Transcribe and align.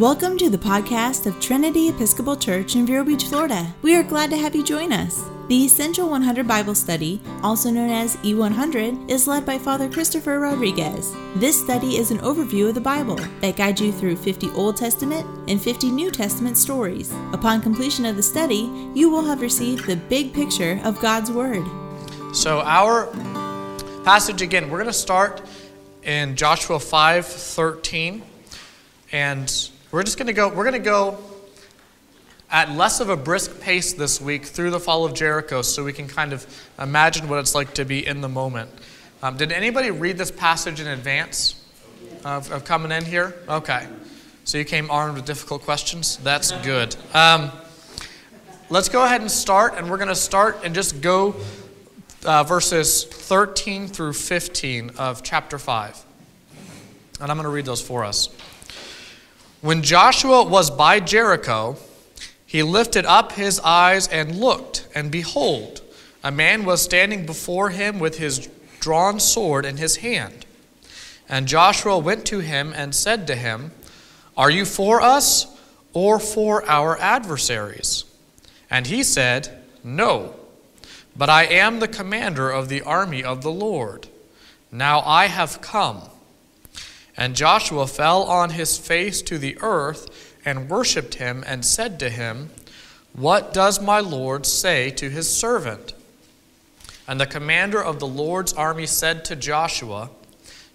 Welcome 0.00 0.38
to 0.38 0.48
the 0.48 0.56
podcast 0.56 1.26
of 1.26 1.38
Trinity 1.40 1.90
Episcopal 1.90 2.34
Church 2.34 2.74
in 2.74 2.86
Vero 2.86 3.04
Beach, 3.04 3.24
Florida. 3.24 3.70
We 3.82 3.94
are 3.94 4.02
glad 4.02 4.30
to 4.30 4.36
have 4.38 4.56
you 4.56 4.64
join 4.64 4.94
us. 4.94 5.28
The 5.48 5.66
Essential 5.66 6.08
100 6.08 6.48
Bible 6.48 6.74
Study, 6.74 7.20
also 7.42 7.70
known 7.70 7.90
as 7.90 8.16
E100, 8.16 9.10
is 9.10 9.26
led 9.26 9.44
by 9.44 9.58
Father 9.58 9.90
Christopher 9.90 10.40
Rodriguez. 10.40 11.14
This 11.36 11.62
study 11.62 11.98
is 11.98 12.10
an 12.10 12.16
overview 12.20 12.70
of 12.70 12.76
the 12.76 12.80
Bible 12.80 13.20
that 13.42 13.56
guides 13.56 13.82
you 13.82 13.92
through 13.92 14.16
50 14.16 14.48
Old 14.52 14.78
Testament 14.78 15.26
and 15.50 15.60
50 15.60 15.90
New 15.90 16.10
Testament 16.10 16.56
stories. 16.56 17.12
Upon 17.34 17.60
completion 17.60 18.06
of 18.06 18.16
the 18.16 18.22
study, 18.22 18.70
you 18.94 19.10
will 19.10 19.26
have 19.26 19.42
received 19.42 19.84
the 19.84 19.96
big 19.96 20.32
picture 20.32 20.80
of 20.82 20.98
God's 21.00 21.30
Word. 21.30 21.66
So, 22.32 22.60
our 22.60 23.08
passage 24.02 24.40
again, 24.40 24.70
we're 24.70 24.78
going 24.78 24.86
to 24.86 24.94
start 24.94 25.42
in 26.04 26.36
Joshua 26.36 26.80
5 26.80 27.26
13. 27.26 28.22
And 29.12 29.70
we're 29.92 30.02
just 30.04 30.18
going 30.18 30.28
to 30.28 30.32
go, 30.32 30.48
we're 30.48 30.64
going 30.64 30.72
to 30.72 30.78
go 30.78 31.18
at 32.50 32.70
less 32.70 33.00
of 33.00 33.08
a 33.08 33.16
brisk 33.16 33.60
pace 33.60 33.92
this 33.92 34.20
week 34.20 34.44
through 34.44 34.70
the 34.70 34.80
fall 34.80 35.04
of 35.04 35.14
Jericho 35.14 35.62
so 35.62 35.84
we 35.84 35.92
can 35.92 36.06
kind 36.06 36.32
of 36.32 36.46
imagine 36.78 37.28
what 37.28 37.38
it's 37.38 37.54
like 37.54 37.74
to 37.74 37.84
be 37.84 38.06
in 38.06 38.20
the 38.20 38.28
moment. 38.28 38.70
Um, 39.22 39.36
did 39.36 39.52
anybody 39.52 39.90
read 39.90 40.16
this 40.16 40.30
passage 40.30 40.80
in 40.80 40.86
advance 40.86 41.62
of, 42.24 42.50
of, 42.52 42.64
coming 42.64 42.92
in 42.92 43.04
here? 43.04 43.34
Okay. 43.48 43.86
So 44.44 44.58
you 44.58 44.64
came 44.64 44.90
armed 44.90 45.16
with 45.16 45.26
difficult 45.26 45.62
questions? 45.62 46.16
That's 46.18 46.52
good. 46.52 46.96
Um, 47.12 47.50
let's 48.68 48.88
go 48.88 49.04
ahead 49.04 49.20
and 49.20 49.30
start, 49.30 49.74
and 49.76 49.90
we're 49.90 49.98
going 49.98 50.08
to 50.08 50.14
start 50.14 50.60
and 50.64 50.74
just 50.74 51.00
go 51.00 51.34
uh, 52.24 52.44
verses 52.44 53.04
13 53.04 53.88
through 53.88 54.12
15 54.12 54.92
of 54.98 55.22
chapter 55.22 55.58
5. 55.58 56.04
And 57.20 57.30
I'm 57.30 57.36
going 57.36 57.44
to 57.44 57.50
read 57.50 57.66
those 57.66 57.82
for 57.82 58.04
us. 58.04 58.28
When 59.60 59.82
Joshua 59.82 60.42
was 60.42 60.70
by 60.70 61.00
Jericho, 61.00 61.76
he 62.46 62.62
lifted 62.62 63.04
up 63.04 63.32
his 63.32 63.60
eyes 63.60 64.08
and 64.08 64.40
looked, 64.40 64.88
and 64.94 65.10
behold, 65.12 65.82
a 66.24 66.30
man 66.30 66.64
was 66.64 66.80
standing 66.80 67.26
before 67.26 67.68
him 67.68 67.98
with 67.98 68.16
his 68.16 68.48
drawn 68.80 69.20
sword 69.20 69.66
in 69.66 69.76
his 69.76 69.96
hand. 69.96 70.46
And 71.28 71.46
Joshua 71.46 71.98
went 71.98 72.24
to 72.26 72.38
him 72.38 72.72
and 72.74 72.94
said 72.94 73.26
to 73.26 73.36
him, 73.36 73.72
Are 74.34 74.50
you 74.50 74.64
for 74.64 75.02
us 75.02 75.46
or 75.92 76.18
for 76.18 76.66
our 76.68 76.98
adversaries? 76.98 78.04
And 78.70 78.86
he 78.86 79.02
said, 79.02 79.62
No, 79.84 80.34
but 81.14 81.28
I 81.28 81.44
am 81.44 81.80
the 81.80 81.88
commander 81.88 82.50
of 82.50 82.70
the 82.70 82.80
army 82.80 83.22
of 83.22 83.42
the 83.42 83.52
Lord. 83.52 84.08
Now 84.72 85.00
I 85.00 85.26
have 85.26 85.60
come. 85.60 86.00
And 87.20 87.36
Joshua 87.36 87.86
fell 87.86 88.22
on 88.22 88.48
his 88.48 88.78
face 88.78 89.20
to 89.22 89.36
the 89.36 89.58
earth 89.60 90.38
and 90.42 90.70
worshipped 90.70 91.16
him 91.16 91.44
and 91.46 91.66
said 91.66 92.00
to 92.00 92.08
him, 92.08 92.48
What 93.12 93.52
does 93.52 93.78
my 93.78 94.00
Lord 94.00 94.46
say 94.46 94.90
to 94.92 95.10
his 95.10 95.30
servant? 95.30 95.92
And 97.06 97.20
the 97.20 97.26
commander 97.26 97.84
of 97.84 98.00
the 98.00 98.06
Lord's 98.06 98.54
army 98.54 98.86
said 98.86 99.26
to 99.26 99.36
Joshua, 99.36 100.08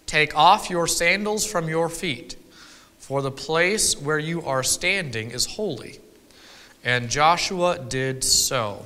Take 0.05 0.37
off 0.37 0.69
your 0.69 0.85
sandals 0.85 1.47
from 1.47 1.67
your 1.67 1.89
feet, 1.89 2.35
for 2.99 3.23
the 3.23 3.31
place 3.31 3.99
where 3.99 4.19
you 4.19 4.43
are 4.43 4.61
standing 4.61 5.31
is 5.31 5.47
holy. 5.47 5.97
And 6.83 7.09
Joshua 7.09 7.79
did 7.79 8.23
so. 8.23 8.85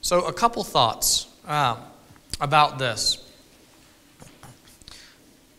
So, 0.00 0.24
a 0.24 0.32
couple 0.32 0.64
thoughts 0.64 1.28
um, 1.46 1.78
about 2.40 2.80
this. 2.80 3.25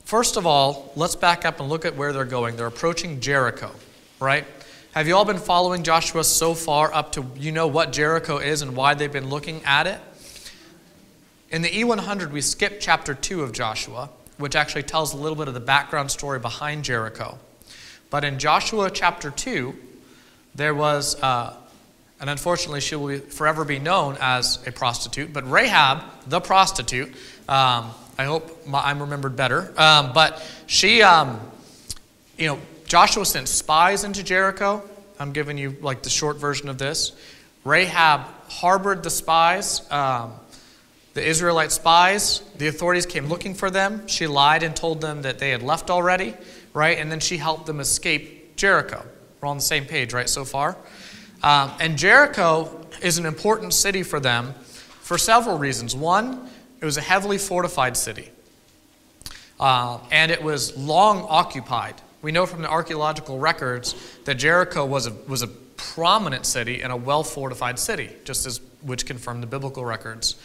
First 0.08 0.38
of 0.38 0.48
all, 0.48 0.94
let's 0.96 1.18
back 1.18 1.44
up 1.44 1.60
and 1.60 1.68
look 1.68 1.84
at 1.84 1.98
where 1.98 2.14
they're 2.14 2.24
going. 2.24 2.56
They're 2.56 2.66
approaching 2.66 3.20
Jericho, 3.20 3.70
right? 4.22 4.46
Have 4.94 5.06
you 5.06 5.18
all 5.18 5.26
been 5.26 5.38
following 5.38 5.84
Joshua 5.84 6.24
so 6.24 6.54
far 6.54 6.94
up 6.94 7.12
to 7.12 7.26
you 7.36 7.52
know 7.52 7.68
what 7.68 7.92
Jericho 7.92 8.38
is 8.38 8.62
and 8.62 8.74
why 8.74 8.94
they've 8.94 9.12
been 9.12 9.30
looking 9.30 9.62
at 9.66 9.86
it? 9.86 10.00
In 11.50 11.62
the 11.62 11.68
E100, 11.68 12.32
we 12.32 12.40
skip 12.40 12.80
chapter 12.80 13.14
2 13.14 13.44
of 13.44 13.52
Joshua, 13.52 14.10
which 14.38 14.56
actually 14.56 14.84
tells 14.84 15.14
a 15.14 15.18
little 15.18 15.36
bit 15.36 15.50
of 15.50 15.54
the 15.54 15.60
background 15.60 16.10
story 16.10 16.40
behind 16.40 16.86
Jericho. 16.86 17.38
But 18.10 18.24
in 18.24 18.40
Joshua 18.40 18.90
chapter 18.90 19.30
2, 19.30 19.76
there 20.56 20.74
was, 20.74 21.22
uh, 21.22 21.54
and 22.22 22.30
unfortunately, 22.30 22.80
she 22.80 22.96
will 22.96 23.20
forever 23.20 23.66
be 23.66 23.78
known 23.78 24.18
as 24.22 24.66
a 24.66 24.72
prostitute, 24.72 25.34
but 25.34 25.52
Rahab, 25.52 26.02
the 26.28 26.40
prostitute, 26.40 27.14
um, 27.50 27.92
I 28.18 28.26
hope 28.26 28.66
my, 28.66 28.82
I'm 28.82 29.00
remembered 29.02 29.36
better. 29.36 29.74
Um, 29.80 30.12
but 30.14 30.44
she, 30.66 31.02
um, 31.02 31.40
you 32.38 32.48
know, 32.48 32.60
Joshua 32.86 33.26
sent 33.26 33.48
spies 33.48 34.04
into 34.04 34.24
Jericho. 34.24 34.84
I'm 35.20 35.34
giving 35.34 35.58
you 35.58 35.76
like 35.82 36.04
the 36.04 36.10
short 36.10 36.38
version 36.38 36.70
of 36.70 36.78
this. 36.78 37.12
Rahab 37.64 38.22
harbored 38.50 39.04
the 39.04 39.10
spies, 39.10 39.90
um, 39.92 40.34
the 41.14 41.26
Israelite 41.26 41.72
spies. 41.72 42.42
The 42.58 42.68
authorities 42.68 43.06
came 43.06 43.28
looking 43.28 43.54
for 43.54 43.70
them. 43.70 44.08
She 44.08 44.26
lied 44.28 44.64
and 44.64 44.76
told 44.76 45.02
them 45.02 45.24
that 45.24 45.40
they 45.40 45.50
had 45.50 45.64
left 45.64 45.90
already, 45.90 46.34
right? 46.74 46.98
And 46.98 47.12
then 47.12 47.20
she 47.20 47.38
helped 47.38 47.66
them 47.66 47.80
escape 47.80 48.56
Jericho. 48.56 49.06
We're 49.42 49.50
on 49.50 49.58
the 49.58 49.64
same 49.64 49.86
page, 49.86 50.14
right, 50.14 50.30
so 50.30 50.46
far? 50.46 50.78
Um, 51.44 51.72
and 51.80 51.98
Jericho 51.98 52.86
is 53.02 53.18
an 53.18 53.26
important 53.26 53.74
city 53.74 54.04
for 54.04 54.20
them 54.20 54.54
for 55.02 55.18
several 55.18 55.58
reasons. 55.58 55.96
One, 55.96 56.50
it 56.80 56.86
was 56.86 56.98
a 56.98 57.02
heavily 57.02 57.38
fortified 57.38 57.98
city, 57.98 58.30
uh, 59.60 60.00
and 60.12 60.32
it 60.32 60.44
was 60.44 60.78
long 60.78 61.26
occupied. 61.30 61.96
We 62.22 62.32
know 62.32 62.46
from 62.46 62.62
the 62.62 62.70
archaeological 62.70 63.40
records 63.40 63.96
that 64.26 64.36
Jericho 64.36 64.86
was 64.86 65.08
a, 65.08 65.14
was 65.28 65.44
a 65.44 65.48
prominent 65.48 66.46
city 66.46 66.82
and 66.82 66.92
a 66.92 66.98
well 66.98 67.24
fortified 67.24 67.80
city, 67.80 68.10
just 68.26 68.46
as 68.46 68.60
which 68.82 69.06
confirm 69.06 69.42
the 69.42 69.48
biblical 69.48 69.86
records. 69.86 70.36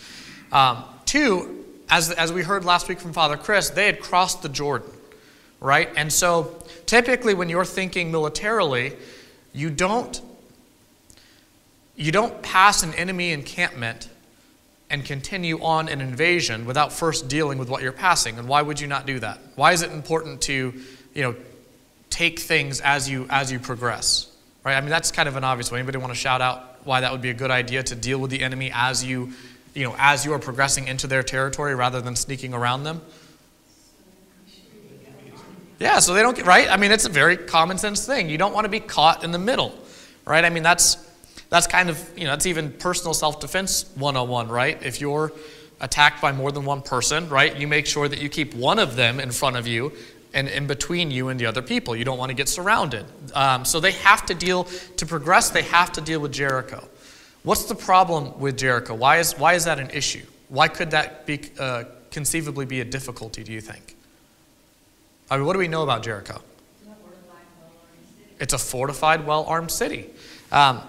Um, 0.53 0.85
two, 1.05 1.65
as, 1.89 2.11
as 2.11 2.33
we 2.33 2.43
heard 2.43 2.65
last 2.65 2.89
week 2.89 3.01
from 3.01 3.13
Father 3.13 3.37
Chris, 3.37 3.71
they 3.71 3.87
had 3.87 4.01
crossed 4.01 4.43
the 4.43 4.49
Jordan, 4.49 4.91
right? 5.61 5.91
And 5.97 6.13
so 6.13 6.63
typically 6.87 7.35
when 7.35 7.49
you're 7.49 7.65
thinking 7.65 8.11
militarily, 8.11 8.95
you 9.53 9.71
don't 9.71 10.21
you 11.95 12.11
don't 12.11 12.43
pass 12.43 12.83
an 12.83 12.95
enemy 12.95 13.33
encampment 13.33 14.09
and 14.93 15.05
continue 15.05 15.61
on 15.63 15.89
an 15.89 16.03
invasion 16.03 16.67
without 16.67 16.93
first 16.93 17.27
dealing 17.27 17.59
with 17.59 17.71
what 17.71 17.83
you're 17.83 17.93
passing. 17.93 18.39
And 18.39 18.47
why 18.47 18.61
would 18.61 18.79
you 18.79 18.87
not 18.87 19.07
do 19.07 19.19
that? 19.19 19.41
Why 19.57 19.73
is 19.73 19.81
it 19.81 19.91
important 19.91 20.43
to, 20.43 20.75
you 21.15 21.23
know, 21.23 21.35
take 22.11 22.39
things 22.39 22.81
as 22.83 23.09
you 23.09 23.27
as 23.31 23.51
you 23.51 23.59
progress? 23.59 24.31
Right? 24.63 24.77
I 24.77 24.81
mean, 24.83 24.91
that's 24.91 25.11
kind 25.11 25.29
of 25.29 25.37
an 25.37 25.45
obvious 25.45 25.73
way. 25.73 25.79
Anybody 25.79 25.99
want 25.99 26.13
to 26.13 26.19
shout 26.19 26.43
out 26.43 26.77
why 26.85 27.01
that 27.01 27.11
would 27.11 27.23
be 27.23 27.31
a 27.31 27.35
good 27.35 27.51
idea 27.51 27.83
to 27.83 27.95
deal 27.95 28.19
with 28.19 28.31
the 28.31 28.43
enemy 28.43 28.71
as 28.75 29.03
you, 29.03 29.33
you 29.75 29.85
know, 29.85 29.97
as 29.99 30.27
you 30.27 30.35
are 30.35 30.39
progressing 30.39 30.87
into 30.87 31.07
their 31.07 31.23
territory 31.23 31.75
rather 31.75 32.03
than 32.03 32.15
sneaking 32.15 32.53
around 32.53 32.85
them? 32.85 33.01
Yeah, 35.81 35.99
so 35.99 36.15
they 36.15 36.23
don't 36.23 36.37
get 36.37 36.47
right. 36.47 36.71
I 36.71 36.77
mean, 36.77 36.93
it's 36.93 37.07
a 37.07 37.09
very 37.09 37.37
common 37.37 37.79
sense 37.79 38.07
thing. 38.07 38.29
You 38.29 38.39
don't 38.39 38.53
want 38.53 38.67
to 38.67 38.69
be 38.69 38.79
caught 38.79 39.25
in 39.25 39.33
the 39.33 39.39
middle, 39.39 39.75
right? 40.25 40.45
I 40.45 40.51
mean, 40.51 40.63
that's 40.63 40.97
that's 41.53 41.67
kind 41.67 41.91
of, 41.91 42.03
you 42.17 42.25
know, 42.25 42.31
that's 42.31 42.47
even 42.47 42.73
personal 42.73 43.13
self 43.13 43.39
defense 43.39 43.85
101, 43.97 44.49
right? 44.49 44.83
If 44.83 45.03
you're 45.03 45.33
attacked 45.83 46.23
by 46.23 46.33
more 46.33 46.51
than 46.51 46.65
one 46.65 46.81
person, 46.81 47.29
right, 47.29 47.55
you 47.55 47.69
make 47.69 47.85
sure 47.87 48.09
that 48.09 48.23
you 48.23 48.31
keep 48.31 48.55
one 48.55 48.79
of 48.79 48.97
them 48.97 49.21
in 49.21 49.31
front 49.31 49.57
of 49.57 49.67
you 49.67 49.93
and 50.33 50.49
in 50.49 50.67
between 50.67 51.11
you 51.11 51.29
and 51.29 51.39
the 51.39 51.45
other 51.45 51.61
people. 51.61 51.95
You 51.95 52.07
don't 52.07 52.17
want 52.17 52.31
to 52.31 52.35
get 52.35 52.49
surrounded. 52.49 53.05
Um, 53.35 53.67
so 53.67 53.81
they 53.81 53.93
have 53.93 54.25
to 54.27 54.35
deal, 54.35 54.65
to 54.97 55.05
progress, 55.05 55.51
they 55.51 55.61
have 55.61 55.93
to 55.93 56.01
deal 56.01 56.21
with 56.21 56.33
Jericho. 56.33 56.89
What's 57.43 57.65
the 57.65 57.75
problem 57.75 58.41
with 58.41 58.57
Jericho? 58.57 58.95
Why 58.95 59.19
is, 59.19 59.37
why 59.37 59.53
is 59.53 59.67
that 59.67 59.79
an 59.79 59.91
issue? 59.91 60.25
Why 60.49 60.69
could 60.69 60.93
that 60.93 61.27
be, 61.27 61.39
uh, 61.59 61.85
conceivably 62.11 62.65
be 62.65 62.81
a 62.81 62.85
difficulty, 62.87 63.45
do 63.45 63.53
you 63.53 63.61
think? 63.61 63.95
I 65.31 65.37
mean, 65.37 65.45
what 65.45 65.53
do 65.53 65.59
we 65.59 65.69
know 65.69 65.83
about 65.83 66.03
Jericho? 66.03 66.41
It's 68.41 68.55
a 68.55 68.59
fortified, 68.59 69.27
well 69.27 69.45
armed 69.45 69.71
city. 69.71 70.07
Um, 70.51 70.81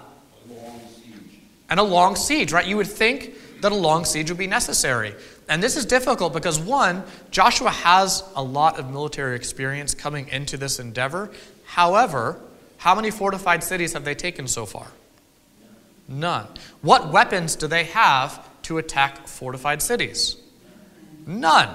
and 1.70 1.80
a 1.80 1.82
long 1.82 2.16
siege, 2.16 2.52
right? 2.52 2.66
You 2.66 2.76
would 2.76 2.86
think 2.86 3.34
that 3.60 3.72
a 3.72 3.74
long 3.74 4.04
siege 4.04 4.30
would 4.30 4.38
be 4.38 4.46
necessary. 4.46 5.14
And 5.48 5.62
this 5.62 5.76
is 5.76 5.86
difficult 5.86 6.32
because, 6.32 6.58
one, 6.58 7.02
Joshua 7.30 7.70
has 7.70 8.22
a 8.34 8.42
lot 8.42 8.78
of 8.78 8.90
military 8.90 9.36
experience 9.36 9.94
coming 9.94 10.28
into 10.28 10.56
this 10.56 10.78
endeavor. 10.78 11.30
However, 11.64 12.40
how 12.78 12.94
many 12.94 13.10
fortified 13.10 13.62
cities 13.62 13.92
have 13.94 14.04
they 14.04 14.14
taken 14.14 14.48
so 14.48 14.66
far? 14.66 14.86
None. 16.08 16.46
What 16.82 17.10
weapons 17.10 17.56
do 17.56 17.66
they 17.66 17.84
have 17.84 18.46
to 18.62 18.78
attack 18.78 19.26
fortified 19.26 19.80
cities? 19.80 20.36
None. 21.26 21.74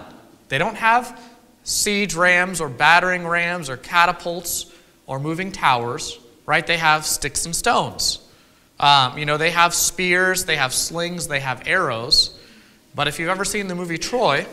They 0.49 0.57
don't 0.57 0.75
have 0.75 1.19
siege 1.63 2.15
rams 2.15 2.61
or 2.61 2.69
battering 2.69 3.27
rams 3.27 3.69
or 3.69 3.77
catapults 3.77 4.71
or 5.07 5.19
moving 5.19 5.51
towers, 5.51 6.19
right? 6.45 6.65
They 6.65 6.77
have 6.77 7.05
sticks 7.05 7.45
and 7.45 7.55
stones. 7.55 8.19
Um, 8.79 9.17
you 9.17 9.25
know, 9.25 9.37
they 9.37 9.51
have 9.51 9.73
spears, 9.73 10.45
they 10.45 10.55
have 10.55 10.73
slings, 10.73 11.27
they 11.27 11.41
have 11.41 11.67
arrows. 11.67 12.39
But 12.95 13.07
if 13.07 13.19
you've 13.19 13.29
ever 13.29 13.45
seen 13.45 13.67
the 13.67 13.75
movie 13.75 13.97
Troy 13.97 14.45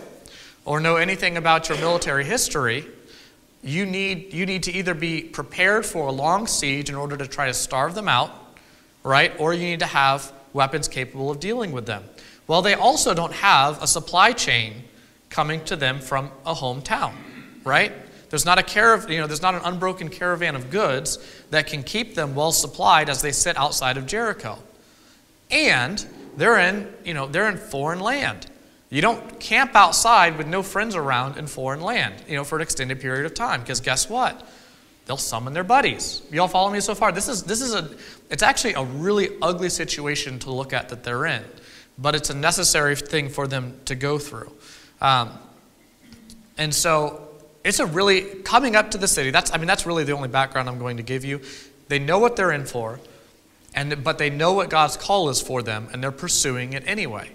or 0.64 0.80
know 0.80 0.96
anything 0.96 1.36
about 1.36 1.68
your 1.68 1.78
military 1.78 2.24
history, 2.24 2.84
you 3.62 3.86
need, 3.86 4.32
you 4.32 4.46
need 4.46 4.64
to 4.64 4.72
either 4.72 4.94
be 4.94 5.22
prepared 5.22 5.86
for 5.86 6.08
a 6.08 6.12
long 6.12 6.46
siege 6.46 6.88
in 6.88 6.94
order 6.94 7.16
to 7.16 7.26
try 7.26 7.46
to 7.46 7.54
starve 7.54 7.94
them 7.94 8.08
out, 8.08 8.30
right? 9.02 9.32
Or 9.38 9.54
you 9.54 9.60
need 9.60 9.80
to 9.80 9.86
have 9.86 10.32
weapons 10.52 10.88
capable 10.88 11.30
of 11.30 11.40
dealing 11.40 11.72
with 11.72 11.86
them. 11.86 12.04
Well, 12.46 12.62
they 12.62 12.74
also 12.74 13.14
don't 13.14 13.32
have 13.32 13.82
a 13.82 13.86
supply 13.86 14.32
chain 14.32 14.84
coming 15.30 15.64
to 15.64 15.76
them 15.76 16.00
from 16.00 16.30
a 16.44 16.54
hometown, 16.54 17.12
right? 17.64 17.92
There's 18.30 18.44
not 18.44 18.58
a 18.58 18.62
carav- 18.62 19.08
you 19.08 19.18
know, 19.18 19.26
there's 19.26 19.42
not 19.42 19.54
an 19.54 19.62
unbroken 19.64 20.08
caravan 20.08 20.56
of 20.56 20.70
goods 20.70 21.18
that 21.50 21.66
can 21.66 21.82
keep 21.82 22.14
them 22.14 22.34
well 22.34 22.52
supplied 22.52 23.08
as 23.08 23.22
they 23.22 23.32
sit 23.32 23.56
outside 23.56 23.96
of 23.96 24.06
Jericho. 24.06 24.58
And 25.50 26.04
they're 26.36 26.58
in, 26.58 26.92
you 27.04 27.14
know, 27.14 27.26
they're 27.26 27.48
in 27.48 27.56
foreign 27.56 28.00
land. 28.00 28.46
You 28.90 29.02
don't 29.02 29.40
camp 29.40 29.74
outside 29.74 30.38
with 30.38 30.46
no 30.46 30.62
friends 30.62 30.94
around 30.94 31.38
in 31.38 31.46
foreign 31.46 31.80
land, 31.80 32.14
you 32.28 32.36
know, 32.36 32.44
for 32.44 32.56
an 32.56 32.62
extended 32.62 33.00
period 33.00 33.26
of 33.26 33.34
time. 33.34 33.60
Because 33.60 33.80
guess 33.80 34.08
what? 34.08 34.46
They'll 35.06 35.16
summon 35.16 35.52
their 35.52 35.64
buddies. 35.64 36.22
You 36.32 36.40
all 36.40 36.48
follow 36.48 36.70
me 36.70 36.80
so 36.80 36.94
far? 36.94 37.12
This 37.12 37.28
is 37.28 37.44
this 37.44 37.60
is 37.60 37.74
a 37.74 37.90
it's 38.28 38.42
actually 38.42 38.74
a 38.74 38.84
really 38.84 39.30
ugly 39.40 39.68
situation 39.68 40.38
to 40.40 40.50
look 40.50 40.72
at 40.72 40.88
that 40.88 41.04
they're 41.04 41.26
in, 41.26 41.44
but 41.96 42.16
it's 42.16 42.30
a 42.30 42.34
necessary 42.34 42.96
thing 42.96 43.28
for 43.28 43.46
them 43.46 43.78
to 43.84 43.94
go 43.94 44.18
through. 44.18 44.52
Um, 45.00 45.30
and 46.58 46.74
so 46.74 47.25
it's 47.66 47.80
a 47.80 47.86
really 47.86 48.22
coming 48.42 48.76
up 48.76 48.92
to 48.92 48.98
the 48.98 49.08
city. 49.08 49.30
That's 49.30 49.52
I 49.52 49.58
mean 49.58 49.66
that's 49.66 49.84
really 49.84 50.04
the 50.04 50.12
only 50.12 50.28
background 50.28 50.68
I'm 50.68 50.78
going 50.78 50.98
to 50.98 51.02
give 51.02 51.24
you. 51.24 51.40
They 51.88 51.98
know 51.98 52.18
what 52.18 52.36
they're 52.36 52.52
in 52.52 52.64
for, 52.64 53.00
and 53.74 54.04
but 54.04 54.18
they 54.18 54.30
know 54.30 54.52
what 54.52 54.70
God's 54.70 54.96
call 54.96 55.28
is 55.28 55.42
for 55.42 55.62
them, 55.62 55.88
and 55.92 56.02
they're 56.02 56.12
pursuing 56.12 56.72
it 56.72 56.84
anyway. 56.86 57.30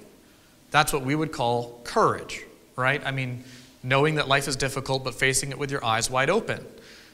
That's 0.72 0.94
what 0.94 1.04
we 1.04 1.16
would 1.16 1.34
call 1.34 1.82
courage, 1.84 2.46
right? 2.78 3.06
I 3.06 3.12
mean, 3.12 3.44
knowing 3.84 4.16
that 4.16 4.30
life 4.30 4.48
is 4.48 4.56
difficult, 4.56 5.04
but 5.04 5.14
facing 5.16 5.52
it 5.52 5.60
with 5.60 5.70
your 5.70 5.84
eyes 5.84 6.10
wide 6.10 6.30
open. 6.30 6.66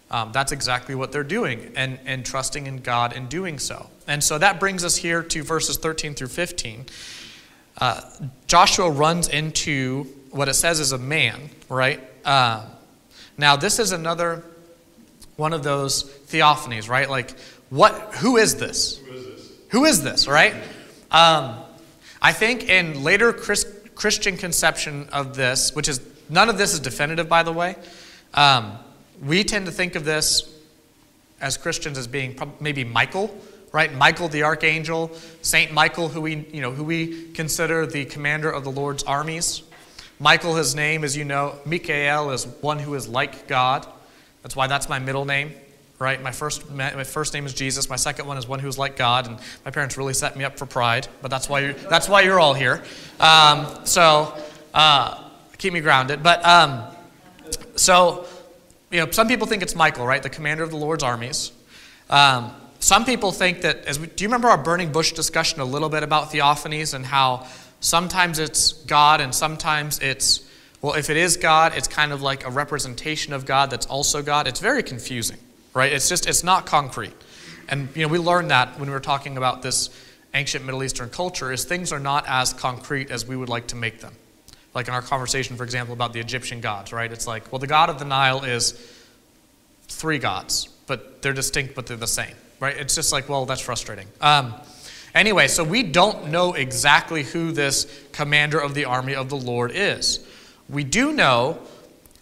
Um, 0.09 0.31
that's 0.31 0.51
exactly 0.51 0.95
what 0.95 1.11
they're 1.11 1.23
doing 1.23 1.73
and, 1.75 1.99
and 2.05 2.25
trusting 2.25 2.65
in 2.65 2.77
God 2.77 3.13
in 3.13 3.27
doing 3.27 3.59
so. 3.59 3.89
And 4.07 4.23
so 4.23 4.37
that 4.37 4.57
brings 4.57 4.85
us 4.85 4.95
here 4.95 5.21
to 5.21 5.43
verses 5.43 5.75
13 5.77 6.13
through 6.13 6.29
15. 6.29 6.85
Uh, 7.79 8.01
Joshua 8.45 8.89
runs 8.89 9.27
into 9.27 10.03
what 10.31 10.47
it 10.47 10.53
says 10.53 10.79
is 10.79 10.93
a 10.93 10.97
man, 10.97 11.49
right? 11.67 11.99
Uh, 12.23 12.67
now, 13.37 13.55
this 13.55 13.79
is 13.79 13.91
another 13.91 14.43
one 15.35 15.53
of 15.53 15.63
those 15.63 16.03
theophanies, 16.03 16.89
right? 16.89 17.09
Like, 17.09 17.37
what? 17.69 18.15
Who 18.15 18.37
is 18.37 18.55
this? 18.55 18.97
Who 18.97 19.13
is 19.13 19.25
this? 19.25 19.51
Who 19.69 19.85
is 19.85 20.03
this, 20.03 20.27
right? 20.27 20.55
Um, 21.11 21.57
I 22.21 22.33
think 22.33 22.67
in 22.67 23.03
later 23.03 23.31
Chris, 23.31 23.65
Christian 23.93 24.37
conception 24.37 25.07
of 25.11 25.35
this, 25.35 25.75
which 25.75 25.87
is 25.87 26.01
none 26.29 26.49
of 26.49 26.57
this 26.57 26.73
is 26.73 26.79
definitive, 26.79 27.29
by 27.29 27.43
the 27.43 27.53
way, 27.53 27.75
um, 28.33 28.77
we 29.23 29.43
tend 29.43 29.67
to 29.67 29.71
think 29.71 29.95
of 29.95 30.03
this 30.03 30.53
as 31.39 31.57
Christians 31.57 31.97
as 31.97 32.07
being 32.07 32.39
maybe 32.59 32.83
Michael, 32.83 33.35
right? 33.71 33.93
Michael 33.93 34.27
the 34.27 34.43
archangel, 34.43 35.11
Saint 35.43 35.71
Michael, 35.71 36.09
who 36.09 36.21
we 36.21 36.47
you 36.51 36.61
know 36.61 36.71
who 36.71 36.83
we 36.83 37.31
consider 37.33 37.85
the 37.85 38.05
commander 38.05 38.49
of 38.49 38.63
the 38.63 38.71
Lord's 38.71 39.03
armies. 39.03 39.61
Michael, 40.19 40.55
his 40.55 40.75
name, 40.75 41.03
as 41.03 41.15
you 41.15 41.23
know, 41.23 41.55
Michael 41.65 42.31
is 42.31 42.45
one 42.61 42.79
who 42.79 42.95
is 42.95 43.07
like 43.07 43.47
God. 43.47 43.85
That's 44.41 44.55
why 44.55 44.67
that's 44.67 44.89
my 44.89 44.99
middle 44.99 45.25
name 45.25 45.53
right? 45.99 46.21
My 46.21 46.31
first, 46.31 46.69
my 46.71 47.03
first 47.03 47.33
name 47.33 47.45
is 47.45 47.53
Jesus. 47.53 47.89
My 47.89 47.95
second 47.95 48.27
one 48.27 48.37
is 48.37 48.47
one 48.47 48.59
who's 48.59 48.77
like 48.77 48.97
God, 48.97 49.27
and 49.27 49.39
my 49.65 49.71
parents 49.71 49.97
really 49.97 50.13
set 50.13 50.35
me 50.35 50.43
up 50.43 50.57
for 50.57 50.65
pride. 50.65 51.07
But 51.21 51.31
that's 51.31 51.49
why 51.49 51.61
you're, 51.61 51.73
that's 51.73 52.07
why 52.07 52.21
you're 52.21 52.39
all 52.39 52.53
here. 52.53 52.83
Um, 53.19 53.85
so 53.85 54.37
uh, 54.73 55.29
keep 55.57 55.73
me 55.73 55.79
grounded. 55.79 56.21
But 56.21 56.45
um, 56.45 56.83
so 57.75 58.25
you 58.91 59.03
know, 59.03 59.11
some 59.11 59.27
people 59.27 59.47
think 59.47 59.63
it's 59.63 59.75
Michael, 59.75 60.05
right, 60.05 60.21
the 60.21 60.29
commander 60.29 60.63
of 60.63 60.69
the 60.69 60.77
Lord's 60.77 61.03
armies. 61.03 61.51
Um, 62.09 62.53
some 62.79 63.05
people 63.05 63.31
think 63.31 63.61
that. 63.61 63.85
As 63.85 63.99
we, 63.99 64.07
do 64.07 64.23
you 64.23 64.27
remember 64.27 64.49
our 64.49 64.57
burning 64.57 64.91
bush 64.91 65.13
discussion 65.13 65.59
a 65.61 65.65
little 65.65 65.89
bit 65.89 66.03
about 66.03 66.31
theophanies 66.31 66.93
and 66.93 67.05
how 67.05 67.47
sometimes 67.79 68.39
it's 68.39 68.73
God 68.73 69.21
and 69.21 69.33
sometimes 69.33 69.99
it's 69.99 70.43
well, 70.81 70.93
if 70.93 71.09
it 71.09 71.17
is 71.17 71.37
God, 71.37 71.73
it's 71.75 71.87
kind 71.87 72.11
of 72.11 72.21
like 72.21 72.45
a 72.45 72.51
representation 72.51 73.33
of 73.33 73.45
God 73.47 73.71
that's 73.71 73.87
also 73.87 74.21
God. 74.21 74.47
It's 74.47 74.59
very 74.59 74.83
confusing 74.83 75.39
right? 75.77 75.93
It's 75.93 76.09
just, 76.09 76.27
it's 76.27 76.43
not 76.43 76.65
concrete. 76.65 77.13
And, 77.69 77.87
you 77.95 78.01
know, 78.01 78.07
we 78.07 78.17
learned 78.17 78.49
that 78.49 78.79
when 78.79 78.89
we 78.89 78.93
were 78.93 78.99
talking 78.99 79.37
about 79.37 79.61
this 79.61 79.91
ancient 80.33 80.65
Middle 80.65 80.83
Eastern 80.83 81.09
culture 81.09 81.51
is 81.51 81.65
things 81.65 81.91
are 81.91 81.99
not 81.99 82.25
as 82.27 82.51
concrete 82.51 83.11
as 83.11 83.27
we 83.27 83.37
would 83.37 83.47
like 83.47 83.67
to 83.67 83.75
make 83.75 84.01
them. 84.01 84.13
Like 84.73 84.87
in 84.87 84.95
our 84.95 85.03
conversation, 85.03 85.55
for 85.55 85.63
example, 85.63 85.93
about 85.93 86.13
the 86.13 86.19
Egyptian 86.19 86.61
gods, 86.61 86.91
right? 86.91 87.11
It's 87.11 87.27
like, 87.27 87.51
well, 87.51 87.59
the 87.59 87.67
god 87.67 87.91
of 87.91 87.99
the 87.99 88.05
Nile 88.05 88.43
is 88.43 88.73
three 89.87 90.17
gods, 90.17 90.67
but 90.87 91.21
they're 91.21 91.33
distinct, 91.33 91.75
but 91.75 91.85
they're 91.85 91.95
the 91.95 92.07
same, 92.07 92.33
right? 92.59 92.75
It's 92.75 92.95
just 92.95 93.11
like, 93.11 93.29
well, 93.29 93.45
that's 93.45 93.61
frustrating. 93.61 94.07
Um, 94.19 94.55
anyway, 95.15 95.47
so 95.47 95.63
we 95.63 95.83
don't 95.83 96.27
know 96.27 96.53
exactly 96.53 97.23
who 97.23 97.51
this 97.51 97.85
commander 98.11 98.59
of 98.59 98.73
the 98.73 98.85
army 98.85 99.15
of 99.15 99.29
the 99.29 99.37
Lord 99.37 99.71
is. 99.73 100.25
We 100.69 100.83
do 100.83 101.11
know 101.11 101.59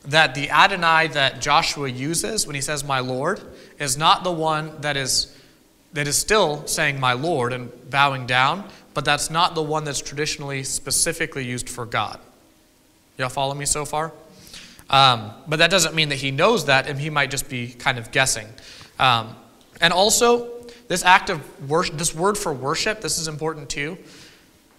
that 0.05 0.35
the 0.35 0.49
Adonai 0.49 1.07
that 1.07 1.41
Joshua 1.41 1.89
uses 1.89 2.45
when 2.45 2.55
he 2.55 2.61
says 2.61 2.83
my 2.83 2.99
Lord 2.99 3.41
is 3.79 3.97
not 3.97 4.23
the 4.23 4.31
one 4.31 4.79
that 4.81 4.97
is 4.97 5.35
that 5.93 6.07
is 6.07 6.17
still 6.17 6.67
saying 6.67 6.99
my 6.99 7.13
Lord 7.13 7.53
and 7.53 7.71
bowing 7.89 8.27
down, 8.27 8.67
but 8.93 9.05
that's 9.05 9.29
not 9.29 9.55
the 9.55 9.63
one 9.63 9.85
that's 9.85 10.01
traditionally 10.01 10.61
specifically 10.63 11.45
used 11.45 11.69
for 11.69 11.85
God. 11.85 12.19
Y'all 13.17 13.29
follow 13.29 13.53
me 13.53 13.65
so 13.65 13.85
far? 13.85 14.11
Um, 14.89 15.31
but 15.47 15.57
that 15.57 15.71
doesn't 15.71 15.95
mean 15.95 16.09
that 16.09 16.17
he 16.17 16.31
knows 16.31 16.65
that, 16.65 16.87
and 16.87 16.99
he 16.99 17.09
might 17.09 17.31
just 17.31 17.49
be 17.49 17.69
kind 17.69 17.97
of 17.97 18.11
guessing. 18.11 18.47
Um, 18.99 19.37
and 19.79 19.93
also, 19.93 20.54
this 20.87 21.03
act 21.03 21.29
of 21.29 21.69
worship, 21.69 21.97
this 21.97 22.13
word 22.13 22.37
for 22.37 22.53
worship, 22.53 23.01
this 23.01 23.17
is 23.17 23.27
important 23.27 23.69
too. 23.69 23.97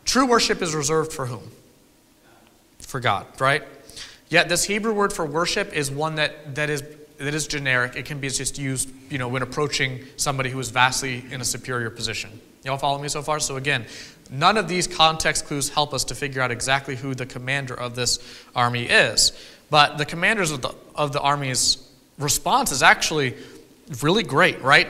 True 0.05 0.27
worship 0.27 0.63
is 0.63 0.75
reserved 0.75 1.13
for 1.13 1.27
whom? 1.27 1.51
For 2.79 3.01
God, 3.01 3.27
right? 3.41 3.65
Yet 4.29 4.49
this 4.49 4.65
Hebrew 4.65 4.93
word 4.93 5.13
for 5.13 5.27
worship 5.27 5.73
is 5.73 5.91
one 5.91 6.17
that, 6.17 6.55
that 6.55 6.71
is 6.71 6.83
that 7.19 7.35
is 7.35 7.47
generic. 7.47 7.97
It 7.97 8.05
can 8.05 8.21
be 8.21 8.29
just 8.29 8.59
used, 8.59 8.91
you 9.11 9.19
know, 9.19 9.29
when 9.29 9.43
approaching 9.43 10.05
somebody 10.17 10.51
who 10.51 10.59
is 10.59 10.71
vastly 10.71 11.25
in 11.31 11.41
a 11.41 11.45
superior 11.45 11.91
position. 11.91 12.41
Y'all 12.65 12.79
follow 12.79 12.99
me 12.99 13.09
so 13.09 13.23
far? 13.23 13.41
So 13.41 13.57
again, 13.57 13.87
none 14.31 14.57
of 14.57 14.69
these 14.69 14.87
context 14.87 15.47
clues 15.47 15.69
help 15.69 15.95
us 15.95 16.05
to 16.05 16.15
figure 16.15 16.43
out 16.43 16.51
exactly 16.51 16.97
who 16.97 17.15
the 17.15 17.27
commander 17.27 17.75
of 17.75 17.95
this 17.95 18.19
army 18.55 18.85
is. 18.85 19.33
But 19.71 19.99
the 19.99 20.05
commanders 20.05 20.51
of 20.51 20.63
the, 20.63 20.75
of 20.95 21.13
the 21.13 21.21
army's 21.21 21.79
response 22.19 22.73
is 22.73 22.83
actually 22.83 23.35
really 24.03 24.23
great, 24.23 24.61
right? 24.63 24.89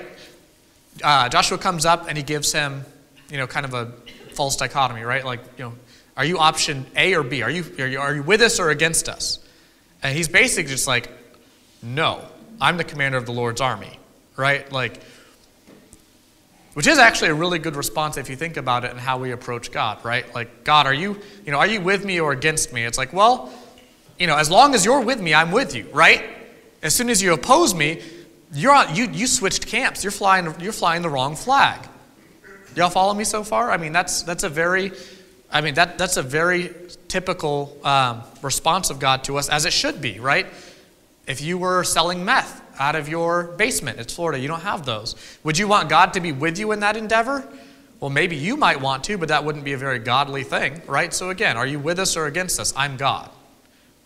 Uh, 1.02 1.28
Joshua 1.28 1.58
comes 1.58 1.84
up 1.84 2.08
and 2.08 2.16
he 2.16 2.24
gives 2.24 2.52
him, 2.52 2.84
you 3.30 3.36
know, 3.36 3.46
kind 3.46 3.66
of 3.66 3.74
a 3.74 3.92
false 4.32 4.56
dichotomy, 4.56 5.02
right? 5.02 5.24
Like, 5.24 5.40
you 5.58 5.64
know, 5.64 5.74
are 6.16 6.24
you 6.24 6.38
option 6.38 6.86
A 6.96 7.14
or 7.14 7.22
B? 7.22 7.42
Are 7.42 7.50
you, 7.50 7.64
are 7.78 7.86
you, 7.86 7.98
are 7.98 8.14
you 8.14 8.22
with 8.22 8.40
us 8.40 8.58
or 8.58 8.70
against 8.70 9.08
us? 9.08 9.38
And 10.02 10.16
he's 10.16 10.28
basically 10.28 10.70
just 10.70 10.86
like, 10.86 11.10
no, 11.82 12.24
I'm 12.60 12.76
the 12.76 12.84
commander 12.84 13.18
of 13.18 13.26
the 13.26 13.32
Lord's 13.32 13.60
army, 13.60 13.98
right? 14.36 14.70
Like, 14.72 15.00
which 16.74 16.86
is 16.86 16.98
actually 16.98 17.30
a 17.30 17.34
really 17.34 17.58
good 17.58 17.76
response 17.76 18.18
if 18.18 18.28
you 18.28 18.36
think 18.36 18.56
about 18.56 18.84
it 18.84 18.90
and 18.90 19.00
how 19.00 19.18
we 19.18 19.32
approach 19.32 19.72
God, 19.72 20.04
right? 20.04 20.32
Like, 20.34 20.64
God, 20.64 20.86
are 20.86 20.94
you, 20.94 21.18
you 21.44 21.52
know, 21.52 21.58
are 21.58 21.66
you 21.66 21.80
with 21.80 22.04
me 22.04 22.20
or 22.20 22.32
against 22.32 22.72
me? 22.72 22.84
It's 22.84 22.98
like, 22.98 23.12
well, 23.12 23.50
you 24.18 24.26
know, 24.26 24.36
as 24.36 24.50
long 24.50 24.74
as 24.74 24.84
you're 24.84 25.00
with 25.00 25.20
me, 25.20 25.32
I'm 25.32 25.52
with 25.52 25.74
you, 25.74 25.88
right? 25.92 26.24
As 26.82 26.94
soon 26.94 27.08
as 27.08 27.22
you 27.22 27.32
oppose 27.32 27.74
me, 27.74 28.02
you're 28.52 28.72
on, 28.72 28.94
you, 28.94 29.08
you 29.10 29.26
switched 29.26 29.66
camps. 29.66 30.04
You're 30.04 30.10
flying, 30.10 30.54
you're 30.60 30.72
flying 30.72 31.02
the 31.02 31.10
wrong 31.10 31.36
flag. 31.36 31.80
Y'all 32.74 32.90
follow 32.90 33.14
me 33.14 33.24
so 33.24 33.42
far? 33.42 33.70
I 33.70 33.78
mean, 33.78 33.92
that's, 33.92 34.22
that's 34.22 34.42
a 34.42 34.48
very 34.48 34.92
I 35.50 35.60
mean, 35.60 35.74
that, 35.74 35.98
that's 35.98 36.16
a 36.16 36.22
very 36.22 36.74
typical 37.08 37.76
um, 37.84 38.22
response 38.42 38.90
of 38.90 38.98
God 38.98 39.24
to 39.24 39.38
us, 39.38 39.48
as 39.48 39.64
it 39.64 39.72
should 39.72 40.00
be, 40.00 40.18
right? 40.18 40.46
If 41.26 41.40
you 41.40 41.58
were 41.58 41.84
selling 41.84 42.24
meth 42.24 42.62
out 42.78 42.96
of 42.96 43.08
your 43.08 43.44
basement, 43.56 43.98
it's 43.98 44.12
Florida, 44.12 44.38
you 44.38 44.48
don't 44.48 44.60
have 44.60 44.84
those. 44.84 45.14
Would 45.44 45.56
you 45.56 45.68
want 45.68 45.88
God 45.88 46.12
to 46.14 46.20
be 46.20 46.32
with 46.32 46.58
you 46.58 46.72
in 46.72 46.80
that 46.80 46.96
endeavor? 46.96 47.46
Well, 48.00 48.10
maybe 48.10 48.36
you 48.36 48.56
might 48.56 48.80
want 48.80 49.04
to, 49.04 49.16
but 49.16 49.28
that 49.28 49.44
wouldn't 49.44 49.64
be 49.64 49.72
a 49.72 49.78
very 49.78 49.98
godly 49.98 50.42
thing, 50.42 50.82
right? 50.86 51.14
So, 51.14 51.30
again, 51.30 51.56
are 51.56 51.66
you 51.66 51.78
with 51.78 51.98
us 51.98 52.16
or 52.16 52.26
against 52.26 52.60
us? 52.60 52.74
I'm 52.76 52.96
God, 52.96 53.30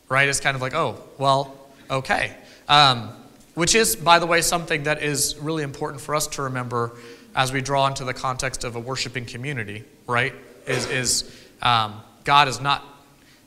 right? 0.09 0.28
It's 0.28 0.40
kind 0.40 0.54
of 0.54 0.61
like, 0.61 0.75
oh, 0.75 1.02
well, 1.18 1.56
okay. 1.90 2.37
Um, 2.68 3.11
which 3.54 3.75
is, 3.75 3.97
by 3.97 4.19
the 4.19 4.26
way, 4.26 4.40
something 4.40 4.85
that 4.85 5.02
is 5.02 5.37
really 5.38 5.62
important 5.62 6.00
for 6.00 6.14
us 6.14 6.26
to 6.28 6.42
remember 6.42 6.92
as 7.35 7.52
we 7.52 7.61
draw 7.61 7.87
into 7.87 8.04
the 8.04 8.14
context 8.14 8.64
of 8.64 8.76
a 8.76 8.80
worshiping 8.80 9.25
community, 9.25 9.85
right? 10.07 10.35
is, 10.66 10.87
is 10.87 11.37
um, 11.62 12.00
God 12.25 12.49
is 12.49 12.61
not, 12.61 12.85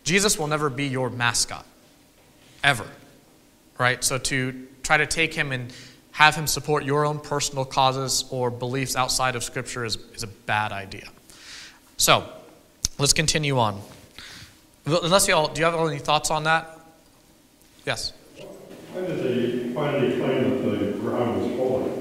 Jesus 0.04 0.38
will 0.38 0.48
never 0.48 0.70
be 0.70 0.88
your 0.88 1.10
mascot, 1.10 1.66
ever. 2.64 2.86
Right? 3.78 4.04
So 4.04 4.18
to 4.18 4.68
try 4.84 4.98
to 4.98 5.06
take 5.06 5.34
him 5.34 5.52
and 5.52 5.74
have 6.12 6.36
him 6.36 6.46
support 6.46 6.84
your 6.84 7.06
own 7.06 7.20
personal 7.20 7.66
causes 7.66 8.26
or 8.30 8.52
beliefs 8.52 8.96
outside 8.96 9.36
of 9.36 9.44
Scripture 9.44 9.84
is, 9.84 9.98
is 10.14 10.24
a 10.24 10.28
bad 10.28 10.72
idea. 10.72 11.08
So, 11.98 12.28
let's 13.00 13.14
continue 13.14 13.58
on. 13.58 13.82
Unless 14.86 15.28
y'all, 15.28 15.48
do 15.48 15.60
you 15.60 15.66
have 15.66 15.76
any 15.76 16.00
thoughts 16.00 16.30
on 16.30 16.44
that? 16.44 16.80
Yes. 17.86 18.14
Why 18.94 19.02
did 19.08 19.20
they 19.24 19.74
finally 19.74 20.16
claim 20.18 20.50
that 20.70 20.80
the 20.80 20.92
ground 21.00 21.42
was 21.42 21.58
holy? 21.58 21.92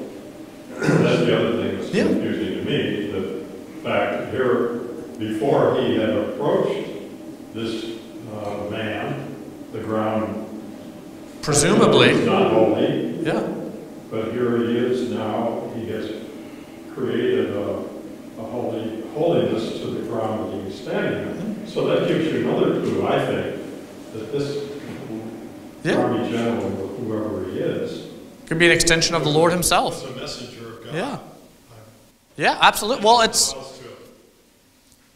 That's 0.79 1.21
the 1.25 1.39
other 1.39 1.53
thing 1.63 1.77
that's 1.79 1.95
Yeah. 1.95 2.05
confusing 2.05 2.55
to 2.59 2.71
me, 2.71 3.07
the 3.11 3.45
fact 3.83 4.31
here, 4.33 4.81
before 5.19 5.81
he 5.81 5.97
had 5.97 6.11
approached 6.11 6.87
this 7.55 7.85
uh, 8.35 8.71
man, 8.71 9.35
the 9.73 9.79
ground 9.79 10.45
Presumably, 11.41 12.13
was 12.15 12.27
not 12.27 12.53
holy, 12.53 13.17
yeah. 13.23 13.43
but 14.11 14.33
here 14.33 14.59
he 14.59 14.77
is 14.77 15.11
now, 15.11 15.71
he 15.75 15.87
has 15.93 16.11
created 16.95 17.51
a, 17.57 17.85
a 18.39 18.43
holy, 18.43 19.03
holiness 19.15 19.81
to 19.81 19.87
the 19.87 20.03
ground 20.09 20.53
that 20.53 20.65
he's 20.71 20.79
standing 20.81 21.29
on. 21.29 21.67
So 21.67 21.87
that 21.87 22.07
gives 22.07 22.27
you 22.33 22.49
another 22.49 22.81
clue, 22.81 23.07
I 23.07 23.25
think, 23.25 23.57
that 24.13 24.31
this 24.33 24.59
Yeah. 25.85 25.97
Army 25.97 26.31
General, 26.31 26.71
whoever 26.71 27.51
he 27.51 27.59
is, 27.59 28.09
Could 28.47 28.59
be 28.59 28.67
an 28.67 28.73
extension 28.73 29.15
of 29.15 29.25
the 29.25 29.31
Lord 29.31 29.53
Himself. 29.53 29.97
is 30.05 30.11
a 30.11 30.17
messenger 30.17 30.69
of 30.79 30.85
God. 30.85 30.95
Yeah. 30.95 31.19
Yeah, 32.37 32.59
absolutely. 32.61 33.05
Well, 33.05 33.21
it's 33.23 33.53
Close 33.53 33.79
to 33.81 33.89
it. 33.89 33.97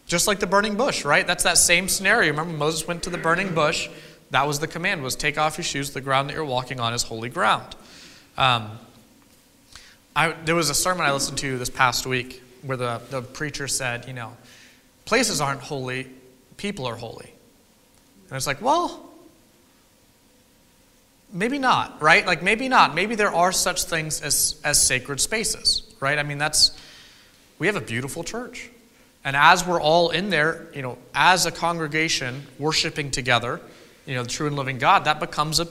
just 0.07 0.27
like 0.27 0.39
the 0.41 0.47
burning 0.47 0.77
bush, 0.77 1.05
right? 1.05 1.27
That's 1.27 1.45
that 1.45 1.57
same 1.59 1.89
scenario. 1.89 2.31
Remember, 2.31 2.57
Moses 2.57 2.87
went 2.87 3.03
to 3.05 3.11
the 3.11 3.19
burning 3.19 3.55
bush. 3.55 3.89
That 4.33 4.47
was 4.47 4.59
the 4.59 4.67
command: 4.67 5.03
was 5.03 5.15
take 5.17 5.39
off 5.39 5.57
your 5.57 5.65
shoes. 5.65 5.93
The 5.93 6.01
ground 6.01 6.29
that 6.29 6.35
you're 6.35 6.45
walking 6.45 6.81
on 6.81 6.93
is 6.93 7.03
holy 7.05 7.29
ground. 7.29 7.75
Um, 8.37 8.71
I, 10.15 10.33
there 10.45 10.55
was 10.55 10.69
a 10.69 10.75
sermon 10.75 11.07
I 11.07 11.13
listened 11.13 11.39
to 11.39 11.59
this 11.59 11.71
past 11.71 12.07
week 12.07 12.43
where 12.63 12.77
the, 12.77 13.01
the 13.11 13.23
preacher 13.23 13.69
said, 13.69 14.07
you 14.07 14.13
know, 14.15 14.37
places 15.05 15.41
aren't 15.41 15.61
holy, 15.61 16.09
people 16.57 16.87
are 16.87 16.97
holy. 16.97 17.31
And 18.29 18.37
it's 18.37 18.47
like, 18.47 18.61
well, 18.61 19.06
maybe 21.33 21.59
not, 21.59 22.01
right? 22.01 22.27
Like 22.27 22.43
maybe 22.43 22.69
not. 22.69 22.95
Maybe 22.95 23.15
there 23.15 23.35
are 23.35 23.53
such 23.53 23.85
things 23.85 24.21
as, 24.21 24.61
as 24.65 24.81
sacred 24.81 25.21
spaces, 25.21 25.83
right? 26.01 26.19
I 26.19 26.23
mean, 26.23 26.39
that's, 26.39 26.79
we 27.59 27.67
have 27.67 27.77
a 27.77 27.81
beautiful 27.81 28.25
church. 28.25 28.71
And 29.25 29.35
as 29.35 29.67
we're 29.67 29.81
all 29.81 30.11
in 30.11 30.31
there, 30.31 30.69
you 30.73 30.83
know, 30.83 30.99
as 31.15 31.47
a 31.47 31.51
congregation 31.51 32.47
worshiping 32.59 33.11
together, 33.11 33.61
you 34.07 34.15
know, 34.15 34.23
the 34.23 34.29
true 34.29 34.47
and 34.47 34.55
living 34.55 34.79
God, 34.79 35.05
that 35.05 35.19
becomes 35.19 35.59
a 35.59 35.67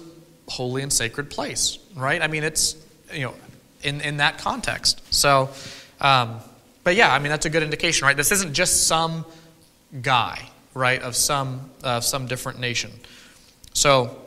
holy 0.47 0.81
and 0.81 0.91
sacred 0.91 1.29
place, 1.29 1.79
right? 1.95 2.21
I 2.21 2.27
mean, 2.27 2.43
it's, 2.43 2.75
you 3.13 3.21
know, 3.21 3.33
in, 3.81 4.01
in 4.01 4.17
that 4.17 4.39
context. 4.39 5.01
So, 5.13 5.49
um, 6.01 6.39
but 6.83 6.95
yeah, 6.95 7.13
I 7.13 7.19
mean, 7.19 7.29
that's 7.29 7.45
a 7.45 7.49
good 7.49 7.63
indication, 7.63 8.05
right? 8.05 8.17
This 8.17 8.31
isn't 8.31 8.53
just 8.53 8.87
some 8.87 9.25
guy, 10.01 10.49
right, 10.73 11.01
of 11.01 11.15
some, 11.15 11.69
uh, 11.83 12.01
some 12.01 12.27
different 12.27 12.59
nation. 12.59 12.91
So, 13.73 14.17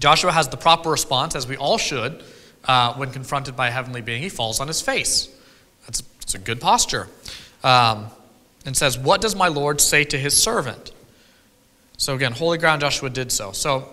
Joshua 0.00 0.32
has 0.32 0.48
the 0.48 0.56
proper 0.56 0.90
response, 0.90 1.36
as 1.36 1.46
we 1.46 1.56
all 1.56 1.78
should, 1.78 2.24
uh, 2.64 2.94
when 2.94 3.12
confronted 3.12 3.54
by 3.54 3.68
a 3.68 3.70
heavenly 3.70 4.00
being. 4.00 4.22
He 4.22 4.30
falls 4.30 4.58
on 4.58 4.66
his 4.66 4.80
face. 4.80 5.28
That's, 5.86 6.00
that's 6.00 6.34
a 6.34 6.38
good 6.38 6.60
posture. 6.60 7.08
Um, 7.62 8.06
and 8.66 8.76
says, 8.76 8.98
What 8.98 9.20
does 9.20 9.36
my 9.36 9.48
Lord 9.48 9.80
say 9.80 10.04
to 10.04 10.18
his 10.18 10.40
servant? 10.40 10.92
So 11.98 12.14
again, 12.14 12.32
holy 12.32 12.56
ground, 12.56 12.80
Joshua 12.80 13.10
did 13.10 13.30
so. 13.30 13.52
So 13.52 13.88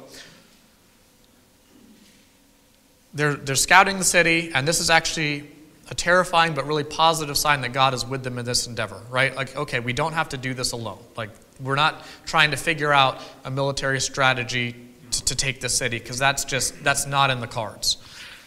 they're, 3.14 3.36
they're 3.36 3.56
scouting 3.56 3.98
the 3.98 4.06
city, 4.06 4.52
and 4.54 4.66
this 4.66 4.80
is 4.80 4.90
actually 4.90 5.50
a 5.90 5.96
terrifying 5.96 6.54
but 6.54 6.66
really 6.66 6.86
positive 6.86 7.38
sign 7.38 7.62
that 7.62 7.74
God 7.74 7.94
is 7.94 8.06
with 8.06 8.24
them 8.24 8.38
in 8.38 8.46
this 8.46 8.66
endeavor, 8.66 9.02
right? 9.10 9.36
Like, 9.36 9.56
okay, 9.58 9.82
we 9.82 9.92
don't 9.92 10.14
have 10.14 10.30
to 10.30 10.38
do 10.38 10.54
this 10.54 10.72
alone. 10.72 11.00
Like, 11.18 11.32
we're 11.62 11.76
not 11.76 12.06
trying 12.26 12.52
to 12.52 12.58
figure 12.58 12.94
out 12.94 13.20
a 13.44 13.52
military 13.52 14.00
strategy 14.00 14.87
to, 15.22 15.36
take 15.36 15.62
the 15.62 15.70
city, 15.70 16.00
because 16.00 16.20
that's 16.20 16.46
just, 16.46 16.84
that's 16.84 17.06
not 17.06 17.30
in 17.30 17.40
the 17.40 17.48
cards. 17.48 17.98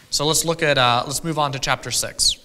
So 0.09 0.25
let's 0.25 0.43
look 0.45 0.61
at, 0.61 0.77
uh, 0.77 1.03
let's 1.05 1.23
move 1.23 1.39
on 1.39 1.51
to 1.53 1.59
chapter 1.59 1.91
6. 1.91 2.37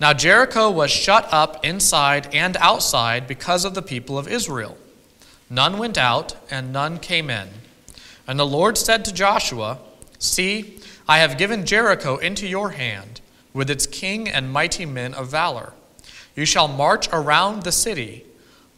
Now 0.00 0.14
Jericho 0.14 0.70
was 0.70 0.90
shut 0.90 1.28
up 1.30 1.64
inside 1.64 2.34
and 2.34 2.56
outside 2.56 3.26
because 3.26 3.66
of 3.66 3.74
the 3.74 3.82
people 3.82 4.16
of 4.16 4.26
Israel. 4.26 4.78
None 5.50 5.78
went 5.78 5.98
out, 5.98 6.36
and 6.50 6.72
none 6.72 6.98
came 6.98 7.28
in. 7.28 7.48
And 8.26 8.38
the 8.38 8.46
Lord 8.46 8.78
said 8.78 9.04
to 9.04 9.12
Joshua, 9.12 9.78
See, 10.18 10.78
I 11.08 11.18
have 11.18 11.36
given 11.36 11.66
Jericho 11.66 12.16
into 12.18 12.46
your 12.46 12.70
hand, 12.70 13.20
with 13.52 13.68
its 13.68 13.86
king 13.86 14.28
and 14.28 14.52
mighty 14.52 14.86
men 14.86 15.12
of 15.12 15.28
valor. 15.28 15.72
You 16.36 16.44
shall 16.44 16.68
march 16.68 17.08
around 17.12 17.64
the 17.64 17.72
city, 17.72 18.24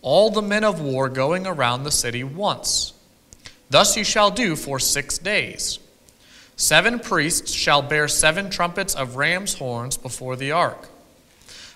all 0.00 0.30
the 0.30 0.42
men 0.42 0.64
of 0.64 0.80
war 0.80 1.08
going 1.08 1.46
around 1.46 1.84
the 1.84 1.90
city 1.90 2.24
once. 2.24 2.94
Thus 3.72 3.96
you 3.96 4.04
shall 4.04 4.30
do 4.30 4.54
for 4.54 4.78
six 4.78 5.16
days. 5.16 5.78
Seven 6.56 6.98
priests 6.98 7.50
shall 7.50 7.80
bear 7.80 8.06
seven 8.06 8.50
trumpets 8.50 8.94
of 8.94 9.16
ram's 9.16 9.54
horns 9.54 9.96
before 9.96 10.36
the 10.36 10.52
ark. 10.52 10.90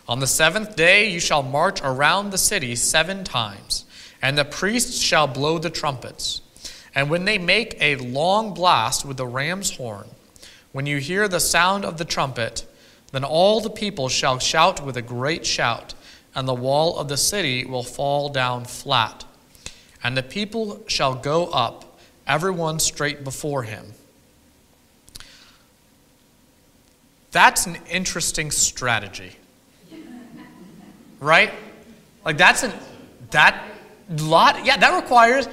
On 0.07 0.21
the 0.21 0.27
seventh 0.27 0.77
day 0.77 1.09
you 1.09 1.21
shall 1.21 1.43
march 1.43 1.81
around 1.83 2.31
the 2.31 2.39
city 2.39 2.77
seven 2.77 3.25
times, 3.25 3.87
and 4.21 4.37
the 4.37 4.45
priests 4.45 5.01
shall 5.01 5.27
blow 5.27 5.59
the 5.59 5.71
trumpets. 5.71 6.43
And 6.95 7.09
when 7.09 7.25
they 7.25 7.39
make 7.39 7.79
a 7.81 7.97
long 7.97 8.53
blast 8.53 9.07
with 9.07 9.17
the 9.17 9.27
ram's 9.27 9.75
horn, 9.75 10.09
when 10.73 10.85
you 10.85 10.99
hear 10.99 11.29
the 11.29 11.41
sound 11.41 11.87
of 11.87 11.97
the 11.97 12.05
trumpet, 12.05 12.67
then 13.13 13.25
all 13.25 13.63
the 13.63 13.71
people 13.71 14.11
shall 14.11 14.39
shout 14.39 14.85
with 14.85 14.99
a 14.99 15.03
great 15.03 15.47
shout, 15.47 15.95
and 16.35 16.47
the 16.47 16.53
wall 16.53 16.99
of 16.99 17.09
the 17.09 17.17
city 17.17 17.65
will 17.65 17.83
fall 17.83 18.29
down 18.29 18.67
flat. 18.67 19.25
And 20.05 20.15
the 20.15 20.23
people 20.23 20.85
shall 20.87 21.15
go 21.15 21.47
up, 21.47 21.86
everyone 22.27 22.79
straight 22.79 23.25
before 23.25 23.63
him. 23.63 23.93
That's 27.31 27.67
an 27.67 27.77
interesting 27.91 28.51
strategy 28.51 29.37
right? 31.21 31.53
Like 32.25 32.37
that's 32.37 32.63
an 32.63 32.73
that 33.31 33.63
lot. 34.09 34.65
Yeah, 34.65 34.77
that 34.77 35.01
requires 35.01 35.49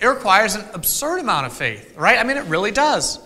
it 0.00 0.06
requires 0.06 0.54
an 0.54 0.64
absurd 0.74 1.20
amount 1.20 1.46
of 1.46 1.52
faith, 1.52 1.96
right? 1.96 2.18
I 2.18 2.24
mean, 2.24 2.36
it 2.36 2.44
really 2.46 2.70
does. 2.70 3.18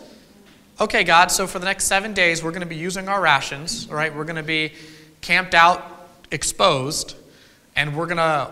Okay, 0.81 1.05
God. 1.05 1.31
So 1.31 1.47
for 1.47 1.59
the 1.59 1.65
next 1.65 1.85
seven 1.85 2.15
days, 2.15 2.43
we're 2.43 2.53
going 2.53 2.63
to 2.63 2.67
be 2.67 2.77
using 2.77 3.09
our 3.09 3.21
rations, 3.21 3.89
right? 3.89 4.15
We're 4.15 4.25
going 4.25 4.37
to 4.37 4.43
be 4.43 4.73
camped 5.21 5.55
out, 5.55 6.09
exposed, 6.31 7.17
and 7.77 7.97
we're 7.97 8.07
going 8.07 8.17
to 8.19 8.51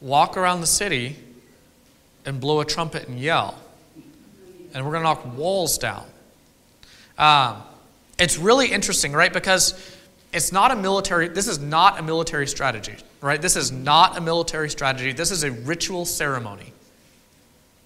walk 0.00 0.36
around 0.36 0.62
the 0.62 0.66
city 0.66 1.16
and 2.28 2.40
blow 2.40 2.60
a 2.60 2.64
trumpet 2.64 3.08
and 3.08 3.18
yell, 3.18 3.58
and 4.74 4.84
we're 4.84 4.92
going 4.92 5.02
to 5.02 5.08
knock 5.08 5.36
walls 5.36 5.78
down. 5.78 6.04
Um, 7.16 7.62
it's 8.18 8.38
really 8.38 8.70
interesting, 8.70 9.12
right? 9.12 9.32
Because 9.32 9.74
it's 10.32 10.52
not 10.52 10.70
a 10.70 10.76
military, 10.76 11.28
this 11.28 11.48
is 11.48 11.58
not 11.58 11.98
a 11.98 12.02
military 12.02 12.46
strategy, 12.46 12.96
right? 13.22 13.40
This 13.40 13.56
is 13.56 13.72
not 13.72 14.18
a 14.18 14.20
military 14.20 14.68
strategy. 14.68 15.12
This 15.12 15.30
is 15.30 15.42
a 15.42 15.50
ritual 15.50 16.04
ceremony, 16.04 16.72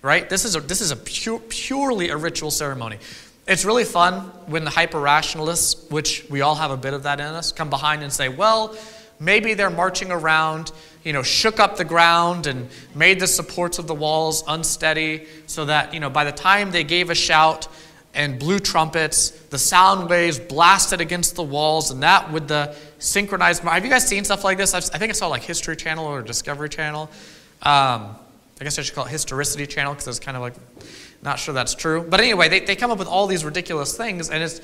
right? 0.02 0.28
This 0.28 0.44
is, 0.44 0.56
a, 0.56 0.60
this 0.60 0.80
is 0.80 0.90
a 0.90 0.96
pure, 0.96 1.38
purely 1.38 2.08
a 2.08 2.16
ritual 2.16 2.50
ceremony. 2.50 2.98
It's 3.46 3.64
really 3.64 3.84
fun 3.84 4.22
when 4.46 4.64
the 4.64 4.70
hyper 4.70 5.00
rationalists, 5.00 5.88
which 5.88 6.26
we 6.28 6.40
all 6.40 6.56
have 6.56 6.72
a 6.72 6.76
bit 6.76 6.94
of 6.94 7.04
that 7.04 7.20
in 7.20 7.26
us, 7.26 7.52
come 7.52 7.70
behind 7.70 8.02
and 8.02 8.12
say, 8.12 8.28
well, 8.28 8.76
maybe 9.20 9.54
they're 9.54 9.70
marching 9.70 10.10
around, 10.10 10.72
you 11.04 11.12
know, 11.12 11.22
shook 11.22 11.58
up 11.58 11.76
the 11.76 11.84
ground 11.84 12.46
and 12.46 12.68
made 12.94 13.20
the 13.20 13.26
supports 13.26 13.78
of 13.78 13.86
the 13.86 13.94
walls 13.94 14.44
unsteady 14.46 15.26
so 15.46 15.64
that, 15.64 15.92
you 15.92 16.00
know, 16.00 16.10
by 16.10 16.24
the 16.24 16.32
time 16.32 16.70
they 16.70 16.84
gave 16.84 17.10
a 17.10 17.14
shout, 17.14 17.68
and 18.14 18.38
blew 18.38 18.58
trumpets, 18.58 19.30
the 19.30 19.58
sound 19.58 20.08
waves 20.10 20.38
blasted 20.38 21.00
against 21.00 21.34
the 21.34 21.42
walls, 21.42 21.90
and 21.90 22.02
that 22.02 22.30
with 22.30 22.48
the 22.48 22.74
synchronized. 22.98 23.62
Have 23.62 23.84
you 23.84 23.90
guys 23.90 24.06
seen 24.06 24.24
stuff 24.24 24.44
like 24.44 24.58
this? 24.58 24.74
I've, 24.74 24.84
i 24.92 24.98
think 24.98 25.10
I 25.10 25.14
saw 25.14 25.28
like 25.28 25.42
History 25.42 25.76
Channel 25.76 26.04
or 26.04 26.22
Discovery 26.22 26.68
Channel. 26.68 27.04
Um, 27.62 28.16
I 28.60 28.64
guess 28.64 28.78
I 28.78 28.82
should 28.82 28.94
call 28.94 29.06
it 29.06 29.10
Historicity 29.10 29.66
Channel 29.66 29.94
because 29.94 30.08
it's 30.08 30.20
kind 30.20 30.36
of 30.36 30.42
like 30.42 30.54
not 31.22 31.38
sure 31.38 31.54
that's 31.54 31.74
true. 31.74 32.02
But 32.08 32.20
anyway, 32.20 32.48
they, 32.48 32.60
they 32.60 32.76
come 32.76 32.90
up 32.90 32.98
with 32.98 33.08
all 33.08 33.26
these 33.26 33.44
ridiculous 33.44 33.96
things, 33.96 34.30
and 34.30 34.42
it's 34.42 34.60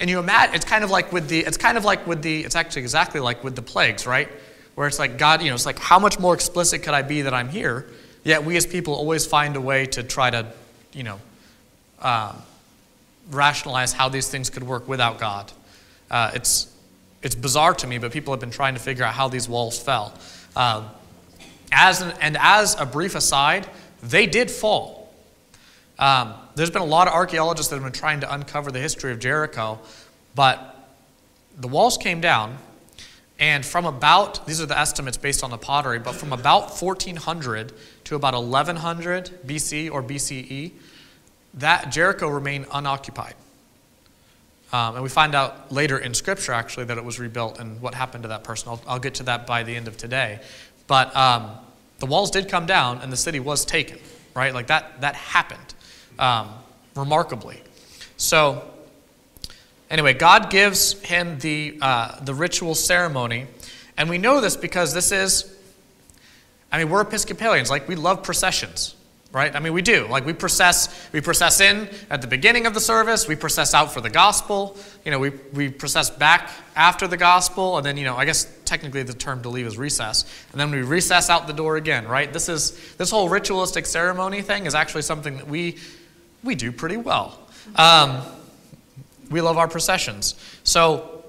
and 0.00 0.10
you 0.10 0.18
imagine 0.18 0.54
it's 0.54 0.64
kind 0.64 0.82
of 0.82 0.90
like 0.90 1.12
with 1.12 1.28
the 1.28 1.40
it's 1.40 1.56
kind 1.56 1.78
of 1.78 1.84
like 1.84 2.06
with 2.06 2.22
the 2.22 2.44
it's 2.44 2.56
actually 2.56 2.82
exactly 2.82 3.20
like 3.20 3.44
with 3.44 3.54
the 3.54 3.62
plagues, 3.62 4.06
right? 4.06 4.28
Where 4.78 4.86
it's 4.86 5.00
like 5.00 5.18
God, 5.18 5.42
you 5.42 5.48
know, 5.48 5.56
it's 5.56 5.66
like 5.66 5.80
how 5.80 5.98
much 5.98 6.20
more 6.20 6.34
explicit 6.34 6.84
could 6.84 6.94
I 6.94 7.02
be 7.02 7.22
that 7.22 7.34
I'm 7.34 7.48
here? 7.48 7.84
Yet 8.22 8.44
we 8.44 8.56
as 8.56 8.64
people 8.64 8.94
always 8.94 9.26
find 9.26 9.56
a 9.56 9.60
way 9.60 9.86
to 9.86 10.04
try 10.04 10.30
to, 10.30 10.46
you 10.92 11.02
know. 11.02 11.18
Um, 12.00 12.40
rationalize 13.32 13.92
how 13.92 14.08
these 14.08 14.28
things 14.28 14.50
could 14.50 14.62
work 14.62 14.86
without 14.86 15.18
God. 15.18 15.50
Uh, 16.12 16.30
it's, 16.34 16.72
it's 17.22 17.34
bizarre 17.34 17.74
to 17.74 17.88
me, 17.88 17.98
but 17.98 18.12
people 18.12 18.32
have 18.32 18.40
been 18.40 18.52
trying 18.52 18.74
to 18.74 18.80
figure 18.80 19.04
out 19.04 19.14
how 19.14 19.26
these 19.26 19.48
walls 19.48 19.76
fell. 19.76 20.14
Um, 20.54 20.88
as 21.72 22.00
an, 22.00 22.14
and 22.20 22.36
as 22.38 22.78
a 22.78 22.86
brief 22.86 23.16
aside, 23.16 23.66
they 24.00 24.26
did 24.26 24.48
fall. 24.48 25.12
Um, 25.98 26.34
there's 26.54 26.70
been 26.70 26.82
a 26.82 26.86
lot 26.86 27.08
of 27.08 27.14
archaeologists 27.14 27.68
that 27.70 27.76
have 27.76 27.84
been 27.84 27.92
trying 27.92 28.20
to 28.20 28.32
uncover 28.32 28.70
the 28.70 28.78
history 28.78 29.10
of 29.10 29.18
Jericho, 29.18 29.80
but 30.36 30.88
the 31.58 31.66
walls 31.66 31.98
came 31.98 32.20
down, 32.20 32.56
And 33.38 33.64
from 33.64 33.86
about, 33.86 34.46
these 34.46 34.60
are 34.60 34.66
the 34.66 34.78
estimates 34.78 35.16
based 35.16 35.44
on 35.44 35.50
the 35.50 35.58
pottery, 35.58 35.98
but 35.98 36.14
from 36.14 36.32
about 36.32 36.80
1400 36.80 37.72
to 38.04 38.16
about 38.16 38.34
1100 38.34 39.40
BC 39.46 39.90
or 39.90 40.02
BCE, 40.02 40.72
that 41.54 41.90
Jericho 41.90 42.28
remained 42.28 42.66
unoccupied. 42.72 43.34
Um, 44.72 44.96
and 44.96 45.02
we 45.02 45.08
find 45.08 45.34
out 45.34 45.72
later 45.72 45.98
in 45.98 46.12
Scripture, 46.14 46.52
actually, 46.52 46.86
that 46.86 46.98
it 46.98 47.04
was 47.04 47.18
rebuilt 47.18 47.58
and 47.58 47.80
what 47.80 47.94
happened 47.94 48.24
to 48.24 48.28
that 48.28 48.44
person. 48.44 48.68
I'll, 48.68 48.82
I'll 48.86 48.98
get 48.98 49.14
to 49.14 49.22
that 49.24 49.46
by 49.46 49.62
the 49.62 49.74
end 49.74 49.88
of 49.88 49.96
today. 49.96 50.40
But 50.86 51.14
um, 51.16 51.52
the 52.00 52.06
walls 52.06 52.30
did 52.30 52.48
come 52.48 52.66
down 52.66 53.00
and 53.00 53.12
the 53.12 53.16
city 53.16 53.40
was 53.40 53.64
taken, 53.64 53.98
right? 54.34 54.52
Like 54.52 54.66
that, 54.66 55.00
that 55.00 55.14
happened 55.14 55.74
um, 56.18 56.50
remarkably. 56.94 57.62
So, 58.16 58.68
anyway, 59.90 60.14
God 60.14 60.50
gives 60.50 61.00
him 61.02 61.38
the, 61.38 61.78
uh, 61.80 62.22
the 62.24 62.34
ritual 62.34 62.74
ceremony. 62.74 63.46
And 63.96 64.08
we 64.08 64.18
know 64.18 64.40
this 64.40 64.56
because 64.56 64.94
this 64.94 65.12
is, 65.12 65.56
I 66.70 66.78
mean, 66.78 66.90
we're 66.90 67.00
Episcopalians. 67.00 67.70
Like, 67.70 67.88
we 67.88 67.96
love 67.96 68.22
processions 68.22 68.94
right 69.30 69.54
i 69.54 69.60
mean 69.60 69.74
we 69.74 69.82
do 69.82 70.06
like 70.08 70.24
we 70.24 70.32
process 70.32 71.08
we 71.12 71.20
process 71.20 71.60
in 71.60 71.88
at 72.08 72.22
the 72.22 72.26
beginning 72.26 72.64
of 72.64 72.72
the 72.72 72.80
service 72.80 73.28
we 73.28 73.36
process 73.36 73.74
out 73.74 73.92
for 73.92 74.00
the 74.00 74.08
gospel 74.08 74.74
you 75.04 75.10
know 75.10 75.18
we, 75.18 75.30
we 75.52 75.68
process 75.68 76.08
back 76.08 76.50
after 76.76 77.06
the 77.06 77.16
gospel 77.16 77.76
and 77.76 77.84
then 77.84 77.98
you 77.98 78.04
know 78.04 78.16
i 78.16 78.24
guess 78.24 78.50
technically 78.64 79.02
the 79.02 79.12
term 79.12 79.42
to 79.42 79.50
leave 79.50 79.66
is 79.66 79.76
recess 79.76 80.24
and 80.52 80.60
then 80.60 80.70
we 80.70 80.80
recess 80.80 81.28
out 81.28 81.46
the 81.46 81.52
door 81.52 81.76
again 81.76 82.08
right 82.08 82.32
this 82.32 82.48
is 82.48 82.94
this 82.96 83.10
whole 83.10 83.28
ritualistic 83.28 83.84
ceremony 83.84 84.40
thing 84.40 84.64
is 84.64 84.74
actually 84.74 85.02
something 85.02 85.36
that 85.36 85.46
we 85.46 85.76
we 86.42 86.54
do 86.54 86.72
pretty 86.72 86.96
well 86.96 87.38
um, 87.76 88.22
we 89.30 89.40
love 89.40 89.56
our 89.58 89.68
processions 89.68 90.34
so 90.64 91.24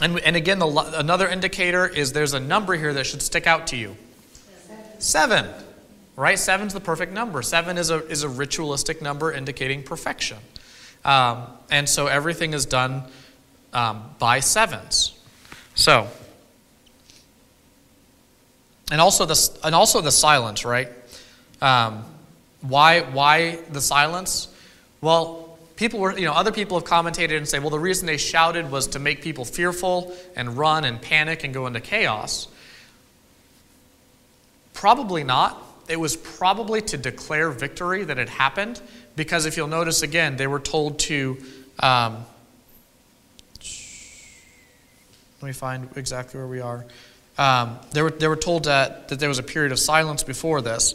and, 0.00 0.18
and 0.20 0.36
again 0.36 0.58
the, 0.58 0.66
another 0.96 1.28
indicator 1.28 1.86
is 1.86 2.12
there's 2.12 2.34
a 2.34 2.40
number 2.40 2.74
here 2.74 2.92
that 2.92 3.04
should 3.04 3.22
stick 3.22 3.46
out 3.46 3.66
to 3.66 3.76
you 3.76 3.96
seven 4.98 5.48
right? 6.16 6.38
Seven's 6.38 6.74
the 6.74 6.80
perfect 6.80 7.12
number. 7.12 7.42
Seven 7.42 7.78
is 7.78 7.90
a, 7.90 8.06
is 8.06 8.22
a 8.22 8.28
ritualistic 8.28 9.02
number 9.02 9.32
indicating 9.32 9.82
perfection. 9.82 10.38
Um, 11.04 11.46
and 11.70 11.88
so 11.88 12.06
everything 12.06 12.54
is 12.54 12.66
done 12.66 13.04
um, 13.72 14.14
by 14.18 14.40
sevens. 14.40 15.18
So, 15.74 16.06
and 18.90 19.00
also 19.00 19.24
the, 19.24 19.58
and 19.64 19.74
also 19.74 20.00
the 20.00 20.12
silence, 20.12 20.64
right? 20.64 20.88
Um, 21.60 22.04
why, 22.60 23.00
why 23.00 23.58
the 23.70 23.80
silence? 23.80 24.48
Well, 25.00 25.41
people 25.76 26.00
were, 26.00 26.16
you 26.18 26.26
know, 26.26 26.32
other 26.32 26.52
people 26.52 26.78
have 26.78 26.88
commentated 26.88 27.36
and 27.36 27.48
say, 27.48 27.58
well, 27.58 27.70
the 27.70 27.78
reason 27.78 28.06
they 28.06 28.16
shouted 28.16 28.70
was 28.70 28.88
to 28.88 28.98
make 28.98 29.22
people 29.22 29.44
fearful 29.44 30.14
and 30.36 30.56
run 30.56 30.84
and 30.84 31.00
panic 31.00 31.44
and 31.44 31.52
go 31.52 31.66
into 31.66 31.80
chaos. 31.80 32.48
Probably 34.74 35.24
not 35.24 35.62
it 35.88 35.98
was 35.98 36.16
probably 36.16 36.80
to 36.80 36.96
declare 36.96 37.50
victory 37.50 38.04
that 38.04 38.16
had 38.16 38.28
happened, 38.28 38.80
because 39.16 39.46
if 39.46 39.56
you'll 39.56 39.66
notice 39.68 40.02
again, 40.02 40.36
they 40.36 40.46
were 40.46 40.60
told 40.60 40.98
to. 41.00 41.36
Um, 41.80 42.24
let 45.40 45.48
me 45.48 45.52
find 45.52 45.88
exactly 45.96 46.38
where 46.38 46.46
we 46.46 46.60
are. 46.60 46.84
Um, 47.36 47.78
they, 47.92 48.00
were, 48.02 48.10
they 48.10 48.28
were 48.28 48.36
told 48.36 48.64
that, 48.64 49.08
that 49.08 49.18
there 49.18 49.28
was 49.28 49.40
a 49.40 49.42
period 49.42 49.72
of 49.72 49.78
silence 49.80 50.22
before 50.22 50.62
this, 50.62 50.94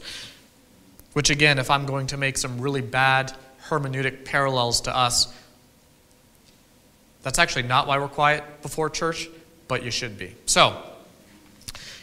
which, 1.12 1.30
again, 1.30 1.60
if 1.60 1.70
I'm 1.70 1.86
going 1.86 2.08
to 2.08 2.18
make 2.18 2.38
some 2.38 2.62
really 2.62 2.80
bad 2.82 3.34
hermeneutic 3.70 4.26
parallels 4.26 4.82
to 4.82 4.96
us, 4.96 5.34
that's 7.24 7.40
actually 7.40 7.64
not 7.64 7.88
why 7.88 7.98
we're 8.00 8.08
quiet 8.08 8.62
before 8.62 8.90
church, 8.90 9.30
but 9.68 9.84
you 9.84 9.92
should 9.92 10.18
be. 10.18 10.34
So, 10.46 10.82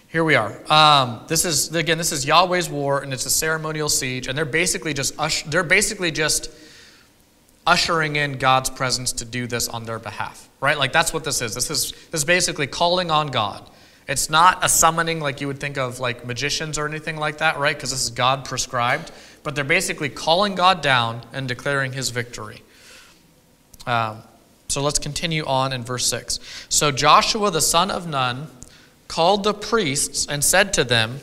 here 0.09 0.23
we 0.23 0.37
are. 0.37 0.55
Um, 0.73 1.23
this 1.27 1.45
is 1.45 1.75
again, 1.75 1.99
this 1.99 2.13
is 2.13 2.25
Yahweh's 2.25 2.69
war, 2.69 3.03
and 3.03 3.13
it's 3.13 3.27
a 3.27 3.31
ceremonial 3.31 3.89
siege, 3.89 4.29
and 4.29 4.39
they're 4.39 4.45
basically 4.45 4.95
just 4.95 5.17
they're 5.51 5.65
basically 5.65 6.11
just 6.11 6.51
ushering 7.67 8.17
in 8.17 8.39
God's 8.39 8.71
presence 8.71 9.13
to 9.13 9.25
do 9.25 9.47
this 9.47 9.69
on 9.69 9.85
their 9.85 9.99
behalf, 9.99 10.49
right? 10.61 10.79
Like 10.79 10.93
that's 10.93 11.13
what 11.13 11.25
this 11.25 11.43
is. 11.43 11.55
This 11.55 11.71
is 11.71 11.93
this 12.13 12.21
is 12.21 12.25
basically 12.25 12.67
calling 12.67 13.11
on 13.11 13.29
God. 13.29 13.69
It's 14.07 14.29
not 14.29 14.65
a 14.65 14.69
summoning 14.69 15.19
like 15.19 15.41
you 15.41 15.47
would 15.47 15.59
think 15.59 15.79
of 15.79 15.99
like 15.99 16.27
magicians 16.27 16.79
or 16.79 16.87
anything 16.87 17.17
like 17.17 17.39
that, 17.39 17.59
right? 17.59 17.75
Because 17.75 17.91
this 17.91 18.05
is 18.05 18.11
God 18.11 18.45
prescribed, 18.45 19.11
but 19.45 19.55
they're 19.55 19.63
basically 19.63 20.09
calling 20.09 20.57
God 20.57 20.81
down 20.81 21.23
and 21.33 21.47
declaring 21.47 21.93
His 21.93 22.11
victory. 22.11 22.63
Um, 23.87 24.23
so 24.69 24.83
let's 24.83 24.99
continue 24.99 25.45
on 25.45 25.73
in 25.73 25.85
verse 25.85 26.07
6. 26.07 26.41
So 26.69 26.91
Joshua 26.91 27.53
the 27.53 27.61
son 27.61 27.93
of 27.93 28.09
Nun 28.09 28.49
called 29.07 29.45
the 29.45 29.55
priests 29.55 30.27
and 30.27 30.43
said 30.43 30.73
to 30.73 30.83
them, 30.83 31.21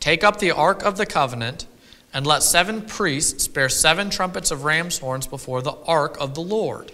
Take 0.00 0.22
up 0.22 0.38
the 0.38 0.52
ark 0.52 0.82
of 0.84 0.96
the 0.96 1.04
covenant, 1.04 1.66
and 2.14 2.26
let 2.26 2.42
seven 2.42 2.82
priests 2.82 3.48
bear 3.48 3.68
seven 3.68 4.08
trumpets 4.08 4.50
of 4.50 4.64
ram's 4.64 4.98
horns 4.98 5.26
before 5.26 5.60
the 5.60 5.76
ark 5.86 6.16
of 6.20 6.34
the 6.34 6.40
Lord. 6.40 6.92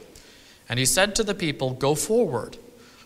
And 0.69 0.79
he 0.79 0.87
said 0.87 1.15
to 1.17 1.23
the 1.23 1.35
people, 1.35 1.75
Go 1.75 1.95
forward, 1.95 2.57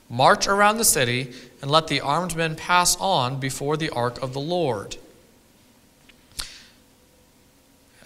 march 0.08 0.46
around 0.46 0.78
the 0.78 0.84
city, 0.84 1.32
and 1.60 1.70
let 1.70 1.88
the 1.88 2.00
armed 2.00 2.36
men 2.36 2.54
pass 2.54 2.96
on 3.00 3.40
before 3.40 3.76
the 3.76 3.90
ark 3.90 4.22
of 4.22 4.32
the 4.32 4.40
Lord. 4.40 4.96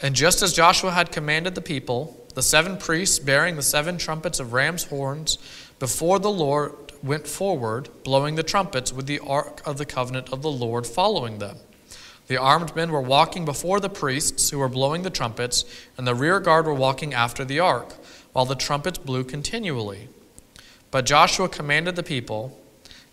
And 0.03 0.17
just 0.17 0.43
as 0.43 0.53
Joshua 0.53 0.91
had 0.91 1.12
commanded 1.12 1.55
the 1.55 1.62
people, 1.62 2.27
the 2.35 2.43
seven 2.43 2.77
priests 2.77 3.21
bearing 3.21 3.55
the 3.55 3.62
seven 3.62 3.99
trumpets 3.99 4.41
of 4.41 4.53
ram's 4.53 4.85
horns 4.85 5.38
before 5.79 6.19
the 6.19 6.31
Lord 6.31 6.73
went 7.03 7.29
forward, 7.29 7.88
blowing 8.05 8.35
the 8.35 8.43
trumpets, 8.43 8.93
with 8.93 9.07
the 9.07 9.21
ark 9.21 9.62
of 9.65 9.79
the 9.79 9.87
covenant 9.87 10.33
of 10.33 10.43
the 10.43 10.51
Lord 10.51 10.87
following 10.87 11.38
them. 11.38 11.57
The 12.27 12.37
armed 12.37 12.75
men 12.75 12.91
were 12.91 13.01
walking 13.01 13.45
before 13.45 13.81
the 13.81 13.88
priests, 13.88 14.51
who 14.51 14.59
were 14.59 14.69
blowing 14.69 15.03
the 15.03 15.11
trumpets, 15.11 15.65
and 15.97 16.07
the 16.07 16.15
rear 16.15 16.41
guard 16.41 16.67
were 16.67 16.75
walking 16.75 17.15
after 17.15 17.45
the 17.45 17.61
ark, 17.61 17.95
while 18.33 18.45
the 18.45 18.55
trumpets 18.55 18.99
blew 18.99 19.25
continually. 19.25 20.09
But 20.91 21.07
Joshua 21.07 21.49
commanded 21.49 21.97
the 21.97 22.03
people 22.03 22.59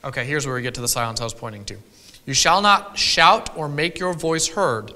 okay, 0.02 0.24
here's 0.24 0.46
where 0.46 0.56
we 0.56 0.62
get 0.62 0.74
to 0.76 0.82
the 0.82 0.88
silence 0.88 1.20
I 1.20 1.26
was 1.26 1.34
pointing 1.34 1.66
to. 1.66 1.78
You 2.26 2.34
shall 2.34 2.62
not 2.62 2.98
shout 2.98 3.56
or 3.58 3.68
make 3.68 4.00
your 4.00 4.14
voice 4.14 4.48
heard, 4.48 4.94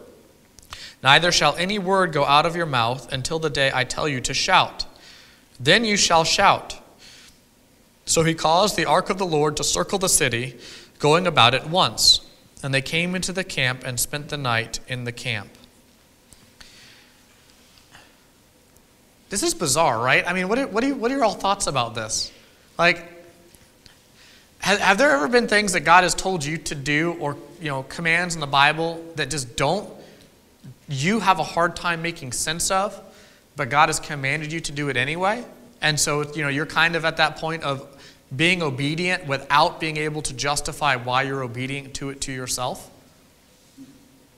neither 1.04 1.32
shall 1.32 1.56
any 1.58 1.78
word 1.78 2.14
go 2.14 2.26
out 2.26 2.46
of 2.46 2.56
your 2.56 2.66
mouth 2.66 3.12
until 3.12 3.38
the 3.38 3.50
day 3.50 3.72
I 3.74 3.84
tell 3.84 4.08
you 4.08 4.22
to 4.22 4.34
shout. 4.34 4.86
Then 5.60 5.86
you 5.86 5.98
shall 5.98 6.24
shout. 6.24 6.80
So 8.06 8.24
he 8.24 8.34
caused 8.34 8.76
the 8.76 8.86
ark 8.86 9.10
of 9.10 9.18
the 9.18 9.26
Lord 9.26 9.58
to 9.58 9.64
circle 9.64 10.00
the 10.00 10.10
city, 10.10 10.58
going 11.00 11.28
about 11.28 11.54
it 11.54 11.68
once. 11.68 12.22
And 12.62 12.74
they 12.74 12.82
came 12.82 13.16
into 13.16 13.34
the 13.34 13.44
camp 13.44 13.84
and 13.86 14.00
spent 14.00 14.30
the 14.30 14.38
night 14.38 14.80
in 14.88 15.04
the 15.04 15.12
camp. 15.12 15.50
This 19.30 19.44
is 19.44 19.54
bizarre, 19.54 20.00
right? 20.00 20.26
I 20.28 20.34
mean, 20.34 20.48
what 20.48 20.60
are, 20.60 20.68
what 20.68 20.84
are, 20.84 20.94
what 20.94 21.12
are 21.12 21.16
your 21.16 21.24
all 21.24 21.34
thoughts 21.34 21.68
about 21.68 21.96
this? 21.96 22.32
Like, 22.78 23.04
have, 24.60 24.80
have 24.80 24.98
there 24.98 25.12
ever 25.12 25.28
been 25.28 25.48
things 25.48 25.74
that 25.74 25.82
God 25.82 26.04
has 26.04 26.14
told 26.14 26.46
you 26.46 26.58
to 26.58 26.76
do 26.76 27.14
or, 27.20 27.36
you 27.60 27.68
know, 27.68 27.84
commands 27.84 28.36
in 28.36 28.42
the 28.42 28.48
Bible 28.48 29.04
that 29.16 29.30
just 29.30 29.58
don't, 29.58 29.90
you 30.94 31.20
have 31.20 31.40
a 31.40 31.44
hard 31.44 31.76
time 31.76 32.02
making 32.02 32.32
sense 32.32 32.72
of, 32.72 33.00
but 33.56 33.70
God 33.70 33.90
has 33.90 34.00
commanded 34.00 34.52
you 34.52 34.60
to 34.62 34.72
do 34.72 34.90
it 34.90 34.98
anyway? 34.98 35.44
And 35.82 36.00
so, 36.00 36.24
you 36.34 36.42
know, 36.44 36.50
you're 36.50 36.66
kind 36.66 36.96
of 36.96 37.06
at 37.06 37.18
that 37.18 37.38
point 37.38 37.64
of 37.64 37.86
being 38.36 38.62
obedient 38.62 39.28
without 39.28 39.80
being 39.80 39.98
able 39.98 40.22
to 40.24 40.34
justify 40.34 40.96
why 40.96 41.24
you're 41.24 41.44
obedient 41.44 41.94
to 41.96 42.10
it 42.10 42.22
to 42.22 42.32
yourself. 42.32 42.90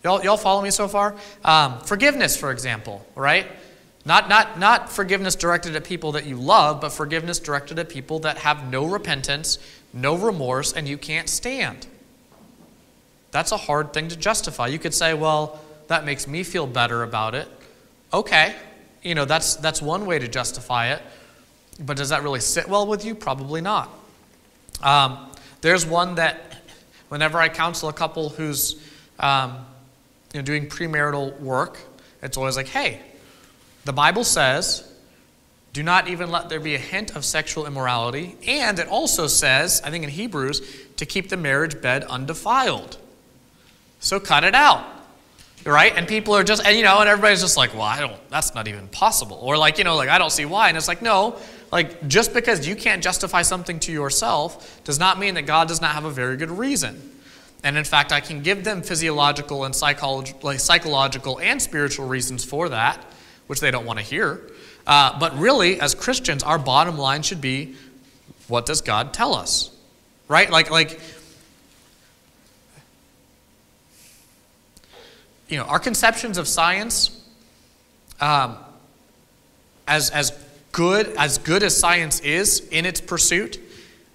Y'all, 0.04 0.24
y'all 0.24 0.38
follow 0.38 0.62
me 0.62 0.70
so 0.70 0.88
far? 0.88 1.16
Um, 1.44 1.80
forgiveness, 1.80 2.36
for 2.38 2.52
example, 2.52 3.06
right? 3.16 3.48
Not, 4.06 4.30
not, 4.30 4.60
not 4.60 4.92
forgiveness 4.92 5.36
directed 5.36 5.76
at 5.76 5.84
people 5.84 6.12
that 6.12 6.26
you 6.26 6.36
love, 6.36 6.80
but 6.80 6.90
forgiveness 6.90 7.40
directed 7.40 7.80
at 7.80 7.90
people 7.90 8.20
that 8.20 8.38
have 8.40 8.72
no 8.72 8.86
repentance, 8.86 9.58
no 9.94 10.16
remorse, 10.16 10.74
and 10.74 10.88
you 10.88 10.98
can't 10.98 11.28
stand. 11.28 11.88
That's 13.32 13.52
a 13.52 13.58
hard 13.58 13.94
thing 13.94 14.10
to 14.10 14.16
justify. 14.16 14.68
You 14.68 14.78
could 14.78 14.94
say, 14.94 15.14
well, 15.16 15.60
that 15.88 16.06
makes 16.06 16.28
me 16.28 16.44
feel 16.44 16.68
better 16.68 17.04
about 17.04 17.36
it. 17.36 17.48
Okay, 18.14 18.56
you 19.04 19.16
know, 19.16 19.26
that's, 19.26 19.56
that's 19.58 19.82
one 19.82 20.06
way 20.06 20.20
to 20.20 20.28
justify 20.28 20.94
it. 20.94 21.02
But 21.80 21.98
does 21.98 22.10
that 22.10 22.24
really 22.24 22.40
sit 22.40 22.68
well 22.68 22.88
with 22.88 23.06
you? 23.06 23.16
Probably 23.16 23.62
not. 23.62 23.90
Um, 24.82 25.32
there's 25.62 25.86
one 25.86 26.16
that 26.16 26.58
whenever 27.10 27.38
I 27.38 27.50
counsel 27.50 27.90
a 27.90 27.94
couple 27.94 28.30
who's 28.30 28.82
um, 29.20 29.66
you 30.34 30.40
know, 30.40 30.46
doing 30.46 30.68
premarital 30.68 31.40
work, 31.40 31.80
it's 32.22 32.38
always 32.38 32.56
like, 32.56 32.68
hey, 32.68 33.00
the 33.84 33.94
Bible 33.94 34.24
says, 34.24 34.90
do 35.74 35.84
not 35.84 36.08
even 36.08 36.32
let 36.32 36.50
there 36.50 36.60
be 36.60 36.76
a 36.76 36.80
hint 36.80 37.16
of 37.16 37.26
sexual 37.26 37.66
immorality. 37.66 38.36
And 38.48 38.80
it 38.80 38.88
also 38.88 39.28
says, 39.28 39.82
I 39.84 39.92
think 39.92 40.04
in 40.06 40.10
Hebrews, 40.10 40.62
to 40.98 41.06
keep 41.06 41.30
the 41.30 41.38
marriage 41.38 41.82
bed 41.82 42.06
undefiled. 42.06 42.98
So 44.00 44.20
cut 44.20 44.44
it 44.44 44.56
out. 44.56 44.86
Right? 45.66 45.94
And 45.96 46.08
people 46.08 46.36
are 46.36 46.44
just, 46.44 46.66
and 46.66 46.78
you 46.78 46.84
know, 46.84 47.00
and 47.00 47.10
everybody's 47.10 47.42
just 47.42 47.58
like, 47.58 47.74
well, 47.74 47.84
I 47.84 48.00
don't, 48.00 48.30
that's 48.30 48.54
not 48.54 48.68
even 48.68 48.88
possible. 48.88 49.40
Or 49.42 49.58
like, 49.58 49.78
you 49.78 49.84
know, 49.84 49.96
like, 49.96 50.10
I 50.10 50.18
don't 50.18 50.32
see 50.32 50.46
why. 50.46 50.70
And 50.70 50.78
it's 50.78 50.88
like, 50.88 51.02
no, 51.02 51.38
like, 51.72 52.08
just 52.08 52.34
because 52.34 52.68
you 52.68 52.76
can't 52.76 53.04
justify 53.04 53.42
something 53.42 53.80
to 53.82 53.92
yourself 53.92 54.84
does 54.84 55.00
not 55.00 55.20
mean 55.20 55.34
that 55.36 55.46
God 55.46 55.68
does 55.68 55.82
not 55.82 55.92
have 55.92 56.06
a 56.06 56.12
very 56.12 56.38
good 56.38 56.52
reason. 56.52 57.12
And 57.64 57.78
in 57.78 57.84
fact, 57.84 58.12
I 58.12 58.20
can 58.20 58.44
give 58.44 58.64
them 58.64 58.84
physiological 58.84 59.66
and 59.66 59.76
psychological, 59.76 60.40
like 60.44 60.60
psychological 60.60 61.40
and 61.40 61.60
spiritual 61.60 62.08
reasons 62.08 62.46
for 62.46 62.70
that, 62.70 63.04
which 63.48 63.60
they 63.60 63.72
don't 63.72 63.86
want 63.86 63.98
to 63.98 64.06
hear. 64.06 64.42
Uh, 64.86 65.18
but 65.20 65.38
really, 65.40 65.82
as 65.82 65.96
Christians, 65.96 66.44
our 66.44 66.60
bottom 66.60 66.98
line 66.98 67.24
should 67.24 67.42
be 67.42 67.76
what 68.48 68.68
does 68.68 68.82
God 68.82 69.14
tell 69.14 69.34
us? 69.34 69.72
Right? 70.28 70.50
Like, 70.52 70.70
like, 70.70 71.00
you 75.48 75.58
know, 75.58 75.64
our 75.64 75.80
conceptions 75.80 76.38
of 76.38 76.48
science, 76.48 77.22
um, 78.20 78.58
as, 79.88 80.10
as 80.10 80.32
good 80.72 81.08
as 81.18 81.38
good 81.38 81.64
as 81.64 81.78
science 81.78 82.20
is 82.20 82.68
in 82.70 82.86
its 82.86 83.00
pursuit, 83.00 83.60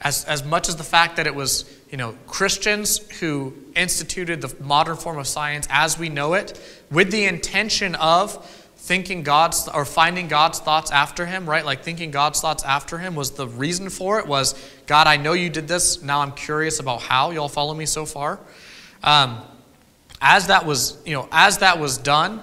as, 0.01 0.25
as 0.25 0.45
much 0.45 0.69
as 0.69 0.77
the 0.77 0.85
fact 0.85 1.17
that 1.17 1.27
it 1.27 1.35
was 1.35 1.65
you 1.91 1.97
know 1.97 2.17
Christians 2.27 2.99
who 3.21 3.55
instituted 3.75 4.41
the 4.43 4.55
modern 4.63 4.97
form 4.97 5.19
of 5.19 5.27
science 5.27 5.67
as 5.71 5.99
we 5.99 6.09
know 6.09 6.35
it, 6.35 6.61
with 6.91 7.11
the 7.11 7.25
intention 7.25 7.95
of 7.95 8.47
thinking 8.77 9.23
God's 9.23 9.69
or 9.69 9.85
finding 9.85 10.27
God's 10.29 10.59
thoughts 10.59 10.91
after 10.91 11.27
him, 11.27 11.49
right? 11.49 11.65
Like 11.65 11.83
thinking 11.83 12.11
God's 12.11 12.41
thoughts 12.41 12.65
after 12.65 12.99
him 12.99 13.15
was 13.15 13.33
the 13.33 13.47
reason 13.47 13.89
for 13.89 14.19
it 14.19 14.27
was 14.27 14.55
God, 14.87 15.07
I 15.07 15.17
know 15.17 15.35
you 15.35 15.49
did 15.51 15.69
this. 15.69 16.03
Now 16.03 16.21
I'm 16.21 16.33
curious 16.33 16.81
about 16.81 17.03
how. 17.03 17.31
Y'all 17.31 17.49
follow 17.49 17.75
me 17.75 17.87
so 17.87 18.05
far? 18.05 18.41
Um, 19.05 19.41
as 20.21 20.49
that 20.49 20.67
was, 20.67 20.99
you 21.07 21.15
know, 21.15 21.29
as 21.33 21.59
that 21.59 21.79
was 21.79 21.99
done, 21.99 22.41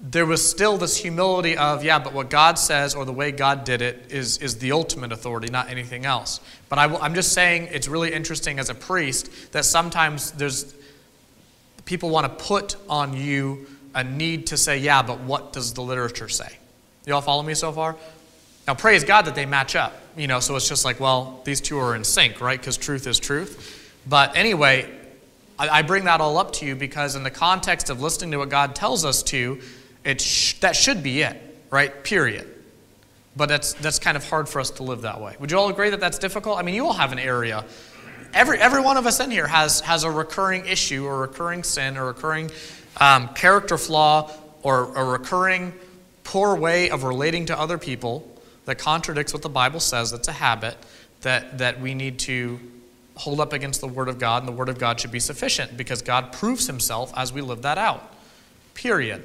there 0.00 0.24
was 0.24 0.48
still 0.48 0.78
this 0.78 0.96
humility 0.96 1.56
of, 1.56 1.84
yeah, 1.84 1.98
but 1.98 2.14
what 2.14 2.30
God 2.30 2.58
says 2.58 2.94
or 2.94 3.04
the 3.04 3.12
way 3.12 3.32
God 3.32 3.64
did 3.64 3.82
it 3.82 4.06
is, 4.10 4.38
is 4.38 4.56
the 4.58 4.72
ultimate 4.72 5.12
authority, 5.12 5.50
not 5.50 5.68
anything 5.68 6.06
else. 6.06 6.40
But 6.70 6.78
I, 6.78 7.04
am 7.04 7.14
just 7.14 7.32
saying 7.32 7.68
it's 7.70 7.86
really 7.86 8.12
interesting 8.12 8.58
as 8.58 8.70
a 8.70 8.74
priest 8.74 9.52
that 9.52 9.66
sometimes 9.66 10.30
there's 10.32 10.74
people 11.84 12.08
want 12.08 12.26
to 12.26 12.44
put 12.44 12.76
on 12.88 13.14
you 13.14 13.66
a 13.94 14.02
need 14.04 14.46
to 14.46 14.56
say, 14.56 14.78
yeah, 14.78 15.02
but 15.02 15.20
what 15.20 15.52
does 15.52 15.74
the 15.74 15.82
literature 15.82 16.28
say? 16.28 16.58
You 17.06 17.14
all 17.14 17.20
follow 17.20 17.42
me 17.42 17.54
so 17.54 17.72
far? 17.72 17.96
Now, 18.66 18.74
praise 18.74 19.04
God 19.04 19.22
that 19.24 19.34
they 19.34 19.46
match 19.46 19.74
up, 19.74 20.00
you 20.16 20.28
know, 20.28 20.40
so 20.40 20.56
it's 20.56 20.68
just 20.68 20.84
like, 20.84 21.00
well, 21.00 21.40
these 21.44 21.60
two 21.60 21.78
are 21.78 21.94
in 21.94 22.04
sync, 22.04 22.40
right? 22.40 22.58
Because 22.58 22.76
truth 22.76 23.06
is 23.06 23.18
truth. 23.18 24.00
But 24.08 24.36
anyway, 24.36 24.88
I, 25.68 25.82
bring 25.82 26.04
that 26.04 26.20
all 26.20 26.38
up 26.38 26.52
to 26.54 26.66
you 26.66 26.74
because, 26.74 27.16
in 27.16 27.22
the 27.22 27.30
context 27.30 27.90
of 27.90 28.00
listening 28.00 28.30
to 28.30 28.38
what 28.38 28.48
God 28.48 28.74
tells 28.74 29.04
us 29.04 29.22
to, 29.24 29.60
it 30.04 30.20
sh- 30.20 30.58
that 30.60 30.74
should 30.74 31.02
be 31.02 31.22
it, 31.22 31.36
right? 31.70 32.02
Period. 32.02 32.46
But 33.36 33.48
that's, 33.48 33.74
that's 33.74 33.98
kind 33.98 34.16
of 34.16 34.28
hard 34.28 34.48
for 34.48 34.60
us 34.60 34.70
to 34.72 34.82
live 34.82 35.02
that 35.02 35.20
way. 35.20 35.36
Would 35.38 35.50
you 35.50 35.58
all 35.58 35.68
agree 35.68 35.90
that 35.90 36.00
that's 36.00 36.18
difficult? 36.18 36.58
I 36.58 36.62
mean, 36.62 36.74
you 36.74 36.86
all 36.86 36.94
have 36.94 37.12
an 37.12 37.18
area. 37.18 37.64
Every, 38.32 38.58
every 38.58 38.80
one 38.80 38.96
of 38.96 39.06
us 39.06 39.20
in 39.20 39.30
here 39.30 39.46
has, 39.46 39.80
has 39.80 40.04
a 40.04 40.10
recurring 40.10 40.66
issue, 40.66 41.04
or 41.04 41.20
recurring 41.20 41.62
sin, 41.62 41.96
or 41.96 42.06
recurring 42.06 42.50
um, 42.98 43.28
character 43.34 43.76
flaw, 43.76 44.30
or 44.62 44.94
a 44.94 45.04
recurring 45.04 45.72
poor 46.24 46.54
way 46.54 46.90
of 46.90 47.02
relating 47.04 47.46
to 47.46 47.58
other 47.58 47.76
people 47.78 48.26
that 48.64 48.78
contradicts 48.78 49.32
what 49.32 49.42
the 49.42 49.48
Bible 49.48 49.80
says. 49.80 50.10
That's 50.10 50.28
a 50.28 50.32
habit 50.32 50.76
that, 51.22 51.58
that 51.58 51.80
we 51.80 51.94
need 51.94 52.18
to 52.20 52.60
hold 53.20 53.38
up 53.38 53.52
against 53.52 53.80
the 53.80 53.86
Word 53.86 54.08
of 54.08 54.18
God, 54.18 54.42
and 54.42 54.48
the 54.48 54.56
Word 54.56 54.68
of 54.68 54.78
God 54.78 54.98
should 54.98 55.12
be 55.12 55.20
sufficient 55.20 55.76
because 55.76 56.00
God 56.00 56.32
proves 56.32 56.66
Himself 56.66 57.12
as 57.16 57.32
we 57.32 57.42
live 57.42 57.62
that 57.62 57.78
out. 57.78 58.14
Period. 58.74 59.22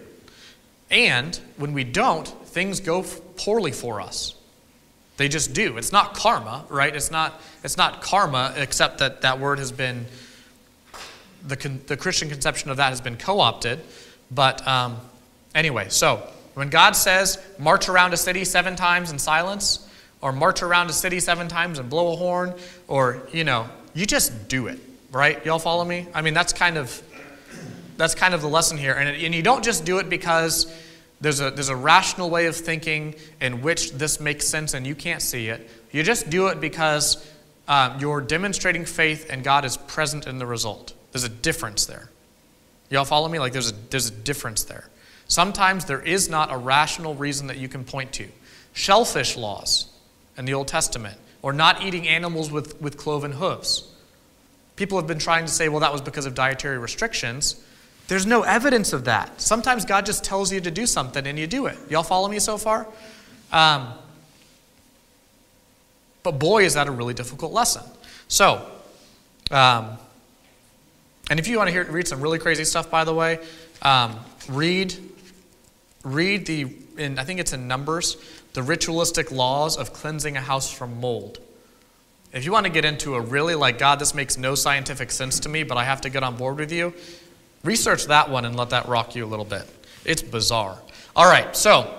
And 0.91 1.39
when 1.57 1.73
we 1.73 1.83
don't, 1.83 2.27
things 2.27 2.79
go 2.79 3.03
poorly 3.37 3.71
for 3.71 4.01
us. 4.01 4.35
They 5.17 5.29
just 5.29 5.53
do. 5.53 5.77
It's 5.77 5.93
not 5.93 6.13
karma, 6.13 6.65
right? 6.69 6.93
It's 6.93 7.09
not, 7.09 7.41
it's 7.63 7.77
not 7.77 8.01
karma, 8.01 8.53
except 8.57 8.97
that 8.97 9.21
that 9.21 9.39
word 9.39 9.59
has 9.59 9.71
been, 9.71 10.05
the, 11.47 11.55
the 11.87 11.95
Christian 11.95 12.29
conception 12.29 12.69
of 12.69 12.77
that 12.77 12.89
has 12.89 12.99
been 12.99 13.15
co 13.15 13.39
opted. 13.39 13.79
But 14.29 14.67
um, 14.67 14.97
anyway, 15.53 15.87
so 15.87 16.17
when 16.53 16.69
God 16.69 16.97
says, 16.97 17.41
march 17.57 17.87
around 17.87 18.13
a 18.13 18.17
city 18.17 18.43
seven 18.43 18.75
times 18.75 19.11
in 19.11 19.19
silence, 19.19 19.87
or 20.21 20.33
march 20.33 20.61
around 20.61 20.89
a 20.89 20.93
city 20.93 21.21
seven 21.21 21.47
times 21.47 21.79
and 21.79 21.89
blow 21.89 22.11
a 22.11 22.15
horn, 22.17 22.53
or, 22.87 23.25
you 23.31 23.45
know, 23.45 23.69
you 23.95 24.05
just 24.05 24.47
do 24.47 24.67
it, 24.67 24.79
right? 25.11 25.43
Y'all 25.45 25.57
follow 25.57 25.83
me? 25.83 26.07
I 26.13 26.21
mean, 26.21 26.35
that's 26.35 26.53
kind 26.53 26.77
of 26.77 27.01
that's 27.97 28.13
kind 28.13 28.33
of 28.33 28.41
the 28.41 28.49
lesson 28.49 28.77
here. 28.77 28.93
And, 28.93 29.09
and 29.09 29.33
you 29.33 29.41
don't 29.41 29.63
just 29.63 29.85
do 29.85 29.99
it 29.99 30.09
because 30.09 30.71
there's 31.21 31.39
a, 31.39 31.49
there's 31.51 31.69
a 31.69 31.75
rational 31.75 32.29
way 32.29 32.45
of 32.47 32.55
thinking 32.55 33.15
in 33.39 33.61
which 33.61 33.93
this 33.93 34.19
makes 34.19 34.45
sense 34.45 34.73
and 34.73 34.85
you 34.85 34.95
can't 34.95 35.21
see 35.21 35.47
it. 35.47 35.69
You 35.91 36.03
just 36.03 36.29
do 36.29 36.47
it 36.47 36.59
because 36.59 37.25
um, 37.67 37.97
you're 37.99 38.21
demonstrating 38.21 38.85
faith 38.85 39.27
and 39.29 39.43
God 39.43 39.63
is 39.63 39.77
present 39.77 40.27
in 40.27 40.39
the 40.39 40.45
result. 40.45 40.93
There's 41.13 41.23
a 41.23 41.29
difference 41.29 41.85
there. 41.85 42.09
Y'all 42.89 43.05
follow 43.05 43.29
me? 43.29 43.39
Like 43.39 43.53
there's 43.53 43.71
a, 43.71 43.75
there's 43.89 44.09
a 44.09 44.13
difference 44.13 44.63
there. 44.63 44.89
Sometimes 45.27 45.85
there 45.85 46.01
is 46.01 46.29
not 46.29 46.51
a 46.51 46.57
rational 46.57 47.15
reason 47.15 47.47
that 47.47 47.57
you 47.57 47.67
can 47.67 47.83
point 47.83 48.11
to. 48.13 48.27
Shellfish 48.73 49.37
laws 49.37 49.87
in 50.37 50.45
the 50.45 50.53
Old 50.53 50.67
Testament, 50.67 51.17
or 51.45 51.53
not 51.53 51.83
eating 51.83 52.07
animals 52.07 52.49
with, 52.49 52.81
with 52.81 52.97
cloven 52.97 53.31
hooves. 53.31 53.87
People 54.77 54.97
have 54.97 55.05
been 55.05 55.19
trying 55.19 55.45
to 55.45 55.51
say, 55.51 55.69
well, 55.69 55.81
that 55.81 55.91
was 55.91 56.01
because 56.01 56.25
of 56.25 56.33
dietary 56.33 56.79
restrictions. 56.79 57.63
There's 58.07 58.25
no 58.25 58.41
evidence 58.41 58.93
of 58.93 59.05
that. 59.05 59.39
Sometimes 59.39 59.85
God 59.85 60.07
just 60.07 60.23
tells 60.23 60.51
you 60.51 60.59
to 60.59 60.71
do 60.71 60.87
something 60.87 61.27
and 61.27 61.37
you 61.37 61.45
do 61.45 61.67
it. 61.67 61.77
Y'all 61.87 62.01
follow 62.01 62.27
me 62.29 62.39
so 62.39 62.57
far? 62.57 62.87
Um, 63.51 63.93
but 66.23 66.39
boy, 66.39 66.65
is 66.65 66.73
that 66.73 66.87
a 66.87 66.91
really 66.91 67.13
difficult 67.13 67.51
lesson. 67.53 67.83
So, 68.27 68.67
um, 69.51 69.99
and 71.29 71.39
if 71.39 71.47
you 71.47 71.57
want 71.57 71.67
to 71.67 71.71
hear, 71.71 71.83
read 71.83 72.07
some 72.07 72.21
really 72.21 72.39
crazy 72.39 72.65
stuff, 72.65 72.89
by 72.89 73.03
the 73.03 73.13
way, 73.13 73.37
um, 73.83 74.19
read, 74.49 74.95
read 76.03 76.47
the, 76.47 76.75
in, 76.97 77.19
I 77.19 77.23
think 77.23 77.39
it's 77.39 77.53
in 77.53 77.67
Numbers, 77.67 78.17
the 78.55 78.63
ritualistic 78.63 79.31
laws 79.31 79.77
of 79.77 79.93
cleansing 79.93 80.35
a 80.35 80.41
house 80.41 80.71
from 80.71 80.99
mold. 80.99 81.39
If 82.33 82.43
you 82.43 82.51
want 82.51 82.65
to 82.65 82.71
get 82.71 82.83
into 82.83 83.15
a 83.15 83.21
really 83.21 83.55
like, 83.55 83.77
God, 83.77 83.99
this 83.99 84.13
makes 84.13 84.37
no 84.37 84.55
scientific 84.55 85.11
sense 85.11 85.39
to 85.41 85.49
me, 85.49 85.63
but 85.63 85.77
I 85.77 85.83
have 85.83 86.01
to 86.01 86.09
get 86.09 86.23
on 86.23 86.35
board 86.35 86.57
with 86.57 86.71
you, 86.71 86.93
Research 87.65 88.05
that 88.05 88.29
one 88.29 88.45
and 88.45 88.55
let 88.55 88.69
that 88.69 88.87
rock 88.87 89.15
you 89.15 89.25
a 89.25 89.27
little 89.27 89.43
bit. 89.43 89.63
It's 90.05 90.21
bizarre. 90.21 90.77
All 91.15 91.25
right, 91.25 91.55
so 91.55 91.91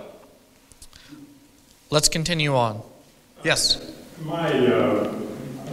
let's 1.90 2.08
continue 2.08 2.54
on. 2.54 2.82
Yes? 3.42 3.92
My 4.20 4.48
uh, 4.48 5.12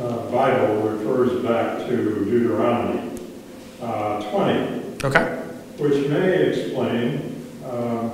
uh, 0.01 0.31
Bible 0.31 0.81
refers 0.81 1.43
back 1.43 1.87
to 1.87 2.25
Deuteronomy 2.25 3.19
uh, 3.83 4.31
20. 4.31 5.03
Okay. 5.03 5.23
Which 5.77 6.07
may 6.09 6.47
explain 6.47 7.45
uh, 7.63 8.09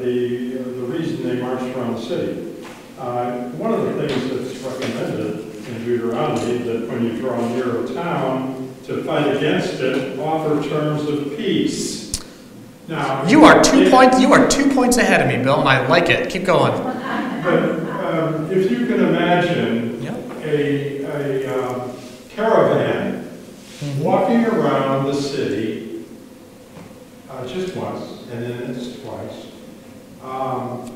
the, 0.00 0.58
the 0.58 0.82
reason 0.86 1.22
they 1.26 1.40
marched 1.40 1.76
around 1.76 1.94
the 1.94 2.00
city. 2.00 2.66
Uh, 2.98 3.48
one 3.50 3.72
of 3.72 3.82
the 3.84 4.06
things 4.06 4.30
that's 4.30 4.58
recommended 4.58 5.54
in 5.66 5.84
Deuteronomy 5.84 6.58
that 6.58 6.88
when 6.88 7.04
you 7.04 7.16
draw 7.18 7.40
near 7.48 7.84
a 7.84 7.94
town, 7.94 8.60
to 8.84 9.04
fight 9.04 9.36
against 9.36 9.74
it 9.74 10.18
offer 10.18 10.68
terms 10.68 11.08
of 11.08 11.36
peace. 11.36 12.20
Now, 12.88 13.24
you 13.26 13.44
are 13.44 13.62
two 13.62 13.88
points. 13.88 14.20
You 14.20 14.32
are 14.32 14.48
two 14.48 14.74
points 14.74 14.96
ahead 14.96 15.20
of 15.20 15.28
me, 15.28 15.42
Bill, 15.42 15.60
and 15.60 15.68
I 15.68 15.86
like 15.86 16.10
it. 16.10 16.28
Keep 16.28 16.44
going. 16.44 16.72
But 16.72 17.78
um, 17.90 18.50
if 18.50 18.70
you 18.70 18.86
can 18.86 19.00
imagine 19.00 20.02
yep. 20.02 20.18
a, 20.42 21.04
a 21.04 21.68
um, 21.68 21.92
caravan 22.30 23.22
mm-hmm. 23.24 24.02
walking 24.02 24.44
around 24.44 25.06
the 25.06 25.14
city 25.14 26.04
uh, 27.30 27.46
just 27.46 27.76
once, 27.76 28.24
and 28.32 28.42
then 28.42 28.70
it's 28.70 29.00
twice, 29.00 29.46
um, 30.22 30.90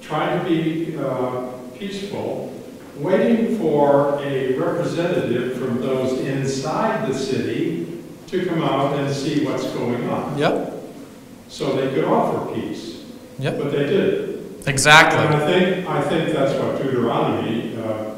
trying 0.00 0.42
to 0.42 0.48
be 0.48 0.96
uh, 0.96 1.52
peaceful, 1.78 2.52
waiting 2.96 3.58
for 3.58 4.20
a 4.22 4.58
representative 4.58 5.58
from 5.58 5.80
those 5.80 6.18
inside 6.20 7.08
the 7.08 7.14
city 7.14 8.02
to 8.26 8.46
come 8.46 8.62
out 8.62 8.94
and 8.98 9.14
see 9.14 9.44
what's 9.44 9.64
going 9.72 10.08
on. 10.08 10.38
Yep. 10.38 10.74
So 11.48 11.76
they 11.76 11.92
could 11.94 12.04
offer 12.04 12.54
peace. 12.54 13.04
Yep. 13.38 13.58
But 13.58 13.72
they 13.72 13.86
did. 13.86 14.66
Exactly. 14.66 15.18
And 15.18 15.34
I 15.34 15.46
think, 15.46 15.86
I 15.88 16.02
think 16.02 16.32
that's 16.32 16.52
what 16.60 16.82
Deuteronomy 16.82 17.76
uh, 17.76 18.14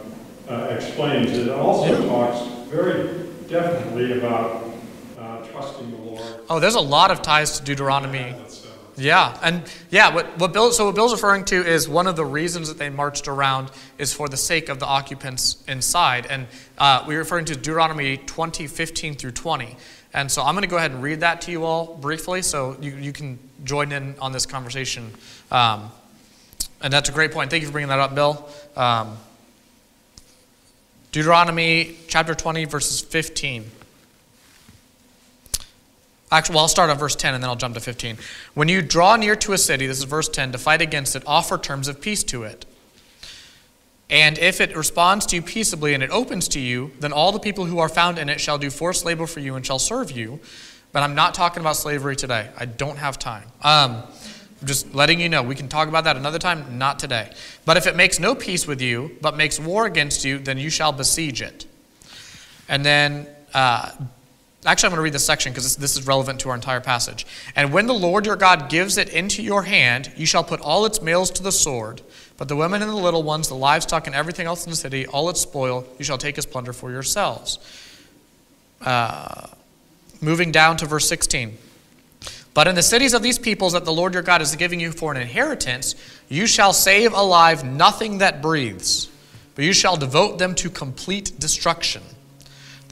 uh, 0.49 0.67
explains. 0.71 1.31
It 1.31 1.49
also 1.49 1.87
yep. 1.87 2.09
talks 2.09 2.47
very 2.69 3.27
definitely 3.49 4.19
about 4.19 4.65
uh, 5.19 5.47
trusting 5.47 5.91
the 5.91 5.97
Lord. 5.97 6.41
Oh, 6.51 6.59
there's 6.59 6.75
a 6.75 6.81
lot 6.81 7.11
of 7.11 7.23
ties 7.23 7.59
to 7.59 7.65
Deuteronomy. 7.65 8.35
Yeah, 8.97 9.39
and 9.43 9.63
yeah, 9.91 10.15
what, 10.15 10.39
what 10.39 10.53
Bill, 10.53 10.71
so 10.71 10.87
what 10.87 10.95
Bill's 10.95 11.13
referring 11.13 11.47
to 11.47 11.67
is 11.67 11.89
one 11.89 12.07
of 12.07 12.15
the 12.15 12.27
reasons 12.27 12.69
that 12.69 12.77
they 12.77 12.91
marched 12.91 13.27
around 13.27 13.71
is 13.99 14.13
for 14.13 14.29
the 14.29 14.37
sake 14.37 14.69
of 14.69 14.81
the 14.81 14.87
occupants 14.87 15.63
inside. 15.67 16.27
And 16.27 16.47
uh, 16.77 17.05
we're 17.07 17.19
referring 17.19 17.47
to 17.47 17.55
Deuteronomy 17.55 18.19
20, 18.19 18.67
15 18.67 19.15
through 19.15 19.31
20. 19.31 19.77
And 20.13 20.31
so 20.31 20.43
I'm 20.43 20.55
going 20.55 20.63
to 20.63 20.69
go 20.69 20.77
ahead 20.77 20.91
and 20.91 21.03
read 21.03 21.21
that 21.21 21.41
to 21.43 21.51
you 21.51 21.65
all 21.65 21.97
briefly 21.97 22.43
so 22.43 22.77
you, 22.81 22.95
you 22.97 23.13
can 23.13 23.39
join 23.65 23.93
in 23.93 24.15
on 24.19 24.33
this 24.33 24.45
conversation. 24.45 25.11
Um, 25.51 25.91
and 26.83 26.93
that's 26.93 27.09
a 27.09 27.13
great 27.13 27.33
point. 27.33 27.51
Thank 27.51 27.63
you 27.63 27.69
for 27.69 27.73
bringing 27.73 27.89
that 27.89 27.99
up, 27.99 28.15
Bill. 28.15 28.47
Um, 28.77 29.17
Deuteronomy 31.13 31.97
chapter 32.09 32.35
20, 32.35 32.67
verses 32.67 33.01
15. 33.01 33.71
Actually, 36.33 36.55
well, 36.55 36.63
I'll 36.63 36.69
start 36.69 36.89
on 36.89 36.97
verse 36.97 37.15
10 37.15 37.35
and 37.35 37.43
then 37.43 37.51
I'll 37.51 37.57
jump 37.57 37.75
to 37.75 37.81
15. 37.81 38.17
When 38.55 38.69
you 38.69 38.81
draw 38.81 39.17
near 39.17 39.37
to 39.37 39.53
a 39.53 39.59
city, 39.59 39.87
this 39.87 39.99
is 39.99 40.05
verse 40.05 40.31
10, 40.31 40.53
to 40.53 40.59
fight 40.59 40.81
against 40.81 41.15
it, 41.15 41.23
offer 41.27 41.59
terms 41.59 41.89
of 41.89 42.01
peace 42.01 42.25
to 42.25 42.45
it. 42.45 42.65
And 44.09 44.39
if 44.39 44.61
it 44.61 44.75
responds 44.75 45.27
to 45.27 45.37
you 45.37 45.43
peaceably 45.43 45.93
and 45.93 46.03
it 46.03 46.11
opens 46.11 46.49
to 46.49 46.61
you, 46.61 46.91
then 47.01 47.13
all 47.13 47.33
the 47.33 47.39
people 47.39 47.67
who 47.67 47.79
are 47.79 47.89
found 47.89 48.19
in 48.19 48.31
it 48.31 48.41
shall 48.41 48.57
do 48.57 48.71
forced 48.71 49.05
labor 49.05 49.27
for 49.27 49.41
you 49.41 49.57
and 49.57 49.65
shall 49.65 49.79
serve 49.79 50.11
you. 50.11 50.41
But 50.93 51.03
I'm 51.03 51.15
not 51.15 51.35
talking 51.35 51.61
about 51.61 51.77
slavery 51.77 52.17
today. 52.17 52.49
I 52.57 52.65
don't 52.65 52.97
have 52.97 53.19
time. 53.19 53.49
Um, 53.63 54.03
I'm 54.61 54.67
just 54.67 54.95
letting 54.95 55.21
you 55.21 55.29
know. 55.29 55.43
We 55.43 55.55
can 55.55 55.69
talk 55.69 55.89
about 55.89 56.05
that 56.05 56.17
another 56.17 56.39
time, 56.39 56.79
not 56.79 56.99
today. 56.99 57.31
But 57.67 57.77
if 57.77 57.87
it 57.87 57.95
makes 57.95 58.19
no 58.19 58.35
peace 58.35 58.67
with 58.67 58.81
you, 58.81 59.17
but 59.21 59.37
makes 59.37 59.61
war 59.61 59.85
against 59.87 60.25
you, 60.25 60.39
then 60.39 60.57
you 60.57 60.71
shall 60.71 60.93
besiege 60.93 61.43
it. 61.43 61.67
And 62.69 62.85
then 62.85 63.27
uh, 63.53 63.91
Actually, 64.65 64.87
I'm 64.87 64.91
going 64.93 64.99
to 64.99 65.03
read 65.03 65.13
this 65.13 65.27
section 65.27 65.53
because 65.53 65.65
this, 65.65 65.77
this, 65.77 65.97
is 65.97 66.07
relevant 66.07 66.39
to 66.41 66.49
our 66.49 66.55
entire 66.55 66.81
passage. 66.81 67.27
And 67.57 67.73
when 67.73 67.89
the 67.89 67.95
Lord 67.95 68.27
your 68.27 68.37
God 68.37 68.69
gives 68.69 68.97
it 68.97 69.09
into 69.09 69.43
your 69.43 69.65
hand, 69.65 70.13
you 70.17 70.25
shall 70.25 70.45
put 70.45 70.61
all 70.61 70.87
its 70.87 71.03
males 71.03 71.33
to 71.33 71.43
the 71.43 71.51
sword, 71.51 72.01
but 72.37 72.47
the 72.47 72.55
women 72.55 72.81
and 72.81 72.91
the 72.91 72.97
little 72.97 73.25
ones, 73.25 73.49
the 73.49 73.57
livestock, 73.57 74.07
and 74.07 74.15
everything 74.15 74.47
else 74.47 74.65
in 74.65 74.71
the 74.71 74.77
city, 74.77 75.05
all 75.07 75.29
its 75.29 75.41
spoil, 75.41 75.85
you 75.99 76.05
shall 76.05 76.19
take 76.19 76.39
as 76.39 76.47
plunder 76.47 76.73
for 76.73 76.93
yourselves. 76.93 77.59
Uh, 78.81 79.49
moving 80.21 80.53
down 80.53 80.77
to 80.77 80.87
verse 80.87 81.09
16. 81.09 81.59
But 82.55 82.69
in 82.69 82.77
the 82.77 82.83
cities 82.83 83.15
of 83.15 83.23
these 83.23 83.41
peoples 83.41 83.73
that 83.73 83.85
the 83.85 83.93
Lord 83.93 84.15
your 84.15 84.23
God 84.23 84.43
is 84.43 84.55
giving 84.55 84.79
you 84.79 84.93
for 84.93 85.13
an 85.13 85.21
inheritance, 85.21 85.97
you 86.29 86.47
shall 86.47 86.73
save 86.73 87.13
alive 87.13 87.65
nothing 87.65 88.19
that 88.19 88.41
breathes, 88.41 89.11
but 89.57 89.65
you 89.65 89.73
shall 89.73 89.97
devote 89.97 90.39
them 90.39 90.55
to 90.57 90.71
complete 90.71 91.33
destruction 91.41 92.03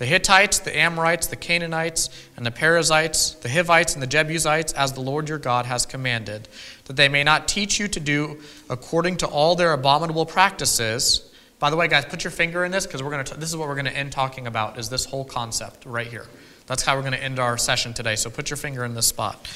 the 0.00 0.06
Hittites, 0.06 0.60
the 0.60 0.74
Amorites, 0.74 1.26
the 1.26 1.36
Canaanites, 1.36 2.08
and 2.38 2.46
the 2.46 2.50
Perizzites, 2.50 3.32
the 3.34 3.50
Hivites, 3.50 3.92
and 3.92 4.02
the 4.02 4.06
Jebusites, 4.06 4.72
as 4.72 4.94
the 4.94 5.02
Lord 5.02 5.28
your 5.28 5.36
God 5.36 5.66
has 5.66 5.84
commanded, 5.84 6.48
that 6.86 6.96
they 6.96 7.10
may 7.10 7.22
not 7.22 7.46
teach 7.46 7.78
you 7.78 7.86
to 7.88 8.00
do 8.00 8.40
according 8.70 9.18
to 9.18 9.26
all 9.26 9.56
their 9.56 9.74
abominable 9.74 10.24
practices. 10.24 11.30
By 11.58 11.68
the 11.68 11.76
way, 11.76 11.86
guys, 11.86 12.06
put 12.06 12.24
your 12.24 12.30
finger 12.30 12.64
in 12.64 12.72
this 12.72 12.86
because 12.86 13.02
we're 13.02 13.10
going 13.10 13.26
to. 13.26 13.38
This 13.38 13.50
is 13.50 13.58
what 13.58 13.68
we're 13.68 13.74
going 13.74 13.84
to 13.84 13.96
end 13.96 14.10
talking 14.10 14.46
about. 14.46 14.78
Is 14.78 14.88
this 14.88 15.04
whole 15.04 15.26
concept 15.26 15.84
right 15.84 16.06
here? 16.06 16.26
That's 16.66 16.82
how 16.82 16.96
we're 16.96 17.02
going 17.02 17.12
to 17.12 17.22
end 17.22 17.38
our 17.38 17.58
session 17.58 17.92
today. 17.92 18.16
So 18.16 18.30
put 18.30 18.48
your 18.48 18.56
finger 18.56 18.86
in 18.86 18.94
this 18.94 19.06
spot. 19.06 19.46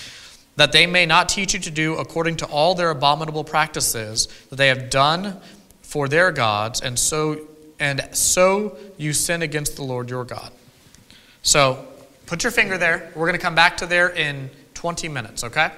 That 0.57 0.73
they 0.73 0.87
may 0.87 1.07
not 1.07 1.31
teach 1.31 1.55
you 1.55 1.61
to 1.61 1.71
do 1.71 1.95
according 1.95 2.37
to 2.37 2.47
all 2.47 2.75
their 2.75 2.91
abominable 2.91 3.45
practices 3.45 4.29
that 4.51 4.57
they 4.57 4.69
have 4.69 4.91
done 4.91 5.41
for 5.81 6.07
their 6.07 6.31
gods, 6.33 6.83
and 6.83 6.99
so 6.99 7.49
and 7.79 8.09
so 8.13 8.77
you 8.97 9.13
sin 9.13 9.43
against 9.43 9.77
the 9.77 9.83
Lord 9.83 10.11
your 10.11 10.25
God. 10.25 10.51
So 11.43 11.87
put 12.27 12.43
your 12.43 12.53
finger 12.53 12.79
there. 12.79 13.13
We're 13.15 13.27
going 13.27 13.39
to 13.39 13.43
come 13.43 13.55
back 13.55 13.77
to 13.79 13.87
there 13.87 14.09
in 14.09 14.51
20 14.75 15.09
minutes, 15.09 15.45
okay? 15.45 15.71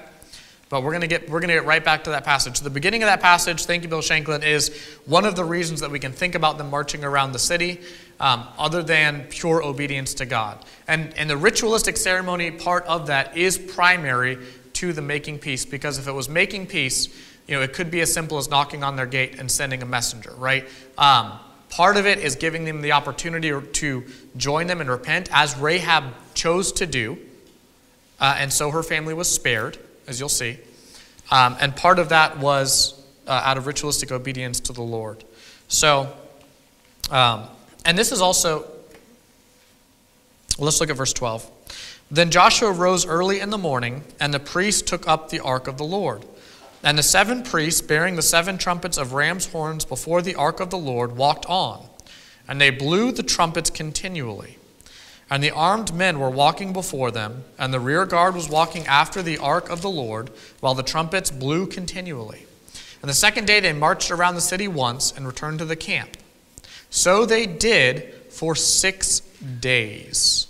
But 0.69 0.83
we're 0.83 0.91
going 0.91 1.01
to 1.01 1.07
get 1.07 1.29
we're 1.29 1.39
going 1.39 1.49
to 1.49 1.55
get 1.55 1.65
right 1.65 1.83
back 1.83 2.03
to 2.05 2.09
that 2.09 2.25
passage. 2.25 2.59
The 2.59 2.69
beginning 2.69 3.01
of 3.01 3.07
that 3.07 3.21
passage, 3.21 3.65
thank 3.65 3.83
you, 3.83 3.89
Bill 3.89 4.01
Shanklin, 4.01 4.43
is 4.43 4.75
one 5.05 5.23
of 5.23 5.35
the 5.37 5.45
reasons 5.45 5.79
that 5.79 5.89
we 5.89 5.99
can 5.99 6.11
think 6.11 6.35
about 6.35 6.57
them 6.57 6.69
marching 6.69 7.05
around 7.05 7.31
the 7.31 7.39
city, 7.39 7.79
um, 8.19 8.45
other 8.57 8.83
than 8.83 9.27
pure 9.29 9.63
obedience 9.63 10.13
to 10.15 10.25
God. 10.25 10.65
And 10.87 11.13
and 11.15 11.29
the 11.29 11.37
ritualistic 11.37 11.95
ceremony 11.95 12.51
part 12.51 12.83
of 12.85 13.07
that 13.07 13.37
is 13.37 13.57
primary 13.57 14.39
to 14.73 14.91
the 14.91 15.01
making 15.01 15.39
peace, 15.39 15.65
because 15.65 15.99
if 15.99 16.07
it 16.07 16.11
was 16.11 16.27
making 16.27 16.67
peace, 16.67 17.07
you 17.47 17.55
know, 17.55 17.61
it 17.61 17.71
could 17.71 17.89
be 17.89 18.01
as 18.01 18.13
simple 18.13 18.37
as 18.37 18.49
knocking 18.49 18.83
on 18.83 18.97
their 18.97 19.05
gate 19.05 19.39
and 19.39 19.49
sending 19.49 19.81
a 19.81 19.85
messenger, 19.85 20.33
right? 20.37 20.67
Um, 20.97 21.39
Part 21.77 21.95
of 21.95 22.07
it 22.07 22.17
is 22.17 22.35
giving 22.35 22.65
them 22.65 22.81
the 22.81 22.93
opportunity 22.93 23.51
to 23.51 24.03
join 24.35 24.65
them 24.65 24.81
and 24.81 24.89
repent, 24.89 25.29
as 25.31 25.55
Rahab 25.55 26.05
chose 26.33 26.71
to 26.71 26.87
do. 26.87 27.19
Uh, 28.19 28.35
and 28.39 28.51
so 28.51 28.71
her 28.71 28.81
family 28.81 29.13
was 29.13 29.31
spared, 29.31 29.77
as 30.07 30.19
you'll 30.19 30.27
see. 30.27 30.57
Um, 31.29 31.55
and 31.61 31.75
part 31.75 31.99
of 31.99 32.09
that 32.09 32.39
was 32.39 32.99
uh, 33.27 33.43
out 33.45 33.59
of 33.59 33.67
ritualistic 33.67 34.11
obedience 34.11 34.59
to 34.61 34.73
the 34.73 34.81
Lord. 34.81 35.23
So, 35.67 36.11
um, 37.11 37.43
and 37.85 37.95
this 37.95 38.11
is 38.11 38.21
also, 38.21 38.67
let's 40.57 40.81
look 40.81 40.89
at 40.89 40.97
verse 40.97 41.13
12. 41.13 41.47
Then 42.09 42.31
Joshua 42.31 42.71
rose 42.71 43.05
early 43.05 43.39
in 43.39 43.51
the 43.51 43.57
morning, 43.59 44.03
and 44.19 44.33
the 44.33 44.39
priests 44.39 44.81
took 44.81 45.07
up 45.07 45.29
the 45.29 45.41
ark 45.41 45.67
of 45.67 45.77
the 45.77 45.85
Lord. 45.85 46.25
And 46.83 46.97
the 46.97 47.03
seven 47.03 47.43
priests, 47.43 47.81
bearing 47.81 48.15
the 48.15 48.21
seven 48.21 48.57
trumpets 48.57 48.97
of 48.97 49.13
ram's 49.13 49.47
horns 49.47 49.85
before 49.85 50.21
the 50.21 50.35
ark 50.35 50.59
of 50.59 50.69
the 50.69 50.77
Lord, 50.77 51.17
walked 51.17 51.45
on, 51.47 51.85
and 52.47 52.61
they 52.61 52.69
blew 52.69 53.11
the 53.11 53.23
trumpets 53.23 53.69
continually. 53.69 54.57
And 55.29 55.43
the 55.43 55.51
armed 55.51 55.93
men 55.93 56.19
were 56.19 56.29
walking 56.29 56.71
before 56.71 57.11
them, 57.11 57.43
and 57.57 57.73
the 57.73 57.79
rear 57.79 58.05
guard 58.05 58.35
was 58.35 58.47
walking 58.47 58.85
after 58.87 59.21
the 59.21 59.37
ark 59.37 59.69
of 59.69 59.81
the 59.81 59.89
Lord, 59.89 60.29
while 60.61 60.73
the 60.73 60.83
trumpets 60.83 61.31
blew 61.31 61.67
continually. 61.67 62.45
And 63.01 63.09
the 63.09 63.15
second 63.15 63.45
day 63.45 63.59
they 63.59 63.73
marched 63.73 64.11
around 64.11 64.35
the 64.35 64.41
city 64.41 64.67
once 64.67 65.11
and 65.11 65.27
returned 65.27 65.59
to 65.59 65.65
the 65.65 65.75
camp. 65.75 66.15
So 66.89 67.25
they 67.25 67.45
did 67.45 68.13
for 68.29 68.55
six 68.55 69.19
days. 69.59 70.47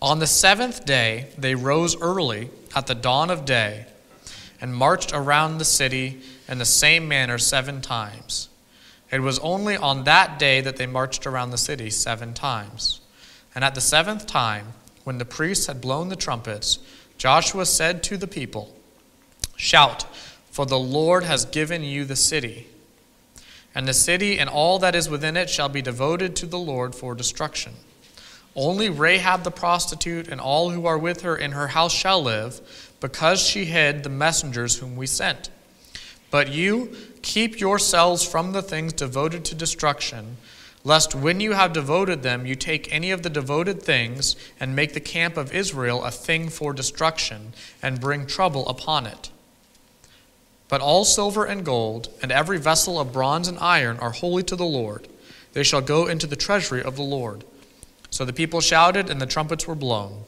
On 0.00 0.18
the 0.18 0.26
seventh 0.26 0.84
day, 0.84 1.28
they 1.38 1.54
rose 1.54 2.00
early 2.00 2.50
at 2.74 2.86
the 2.86 2.94
dawn 2.94 3.30
of 3.30 3.44
day 3.44 3.86
and 4.60 4.74
marched 4.74 5.12
around 5.12 5.58
the 5.58 5.64
city 5.64 6.20
in 6.48 6.58
the 6.58 6.64
same 6.64 7.08
manner 7.08 7.38
seven 7.38 7.80
times. 7.80 8.48
It 9.10 9.20
was 9.20 9.38
only 9.38 9.76
on 9.76 10.04
that 10.04 10.38
day 10.38 10.60
that 10.60 10.76
they 10.76 10.86
marched 10.86 11.26
around 11.26 11.50
the 11.50 11.58
city 11.58 11.90
seven 11.90 12.34
times. 12.34 13.00
And 13.54 13.64
at 13.64 13.74
the 13.74 13.80
seventh 13.80 14.26
time, 14.26 14.74
when 15.04 15.18
the 15.18 15.24
priests 15.24 15.66
had 15.66 15.80
blown 15.80 16.08
the 16.08 16.16
trumpets, 16.16 16.78
Joshua 17.16 17.64
said 17.64 18.02
to 18.04 18.16
the 18.16 18.26
people, 18.26 18.74
Shout, 19.56 20.04
for 20.50 20.66
the 20.66 20.78
Lord 20.78 21.24
has 21.24 21.44
given 21.46 21.82
you 21.82 22.04
the 22.04 22.16
city. 22.16 22.66
And 23.74 23.86
the 23.86 23.94
city 23.94 24.38
and 24.38 24.50
all 24.50 24.78
that 24.80 24.94
is 24.94 25.08
within 25.08 25.36
it 25.36 25.48
shall 25.48 25.68
be 25.68 25.82
devoted 25.82 26.36
to 26.36 26.46
the 26.46 26.58
Lord 26.58 26.94
for 26.94 27.14
destruction. 27.14 27.74
Only 28.56 28.88
Rahab 28.88 29.44
the 29.44 29.50
prostitute 29.50 30.28
and 30.28 30.40
all 30.40 30.70
who 30.70 30.86
are 30.86 30.96
with 30.96 31.20
her 31.20 31.36
in 31.36 31.52
her 31.52 31.68
house 31.68 31.92
shall 31.92 32.22
live, 32.22 32.60
because 33.00 33.40
she 33.40 33.66
hid 33.66 34.02
the 34.02 34.08
messengers 34.08 34.78
whom 34.78 34.96
we 34.96 35.06
sent. 35.06 35.50
But 36.30 36.48
you 36.48 36.96
keep 37.20 37.60
yourselves 37.60 38.26
from 38.26 38.52
the 38.52 38.62
things 38.62 38.94
devoted 38.94 39.44
to 39.44 39.54
destruction, 39.54 40.38
lest 40.84 41.14
when 41.14 41.40
you 41.40 41.52
have 41.52 41.74
devoted 41.74 42.22
them, 42.22 42.46
you 42.46 42.54
take 42.54 42.90
any 42.90 43.10
of 43.10 43.22
the 43.22 43.30
devoted 43.30 43.82
things 43.82 44.36
and 44.58 44.74
make 44.74 44.94
the 44.94 45.00
camp 45.00 45.36
of 45.36 45.52
Israel 45.52 46.02
a 46.04 46.10
thing 46.10 46.48
for 46.48 46.72
destruction 46.72 47.52
and 47.82 48.00
bring 48.00 48.26
trouble 48.26 48.66
upon 48.68 49.06
it. 49.06 49.30
But 50.68 50.80
all 50.80 51.04
silver 51.04 51.44
and 51.44 51.64
gold, 51.64 52.08
and 52.22 52.32
every 52.32 52.58
vessel 52.58 52.98
of 52.98 53.12
bronze 53.12 53.48
and 53.48 53.58
iron, 53.58 53.98
are 53.98 54.10
holy 54.12 54.42
to 54.44 54.56
the 54.56 54.64
Lord. 54.64 55.08
They 55.52 55.62
shall 55.62 55.80
go 55.80 56.06
into 56.06 56.26
the 56.26 56.36
treasury 56.36 56.82
of 56.82 56.96
the 56.96 57.02
Lord. 57.02 57.44
So 58.10 58.24
the 58.24 58.32
people 58.32 58.60
shouted, 58.60 59.10
and 59.10 59.20
the 59.20 59.26
trumpets 59.26 59.66
were 59.66 59.74
blown. 59.74 60.24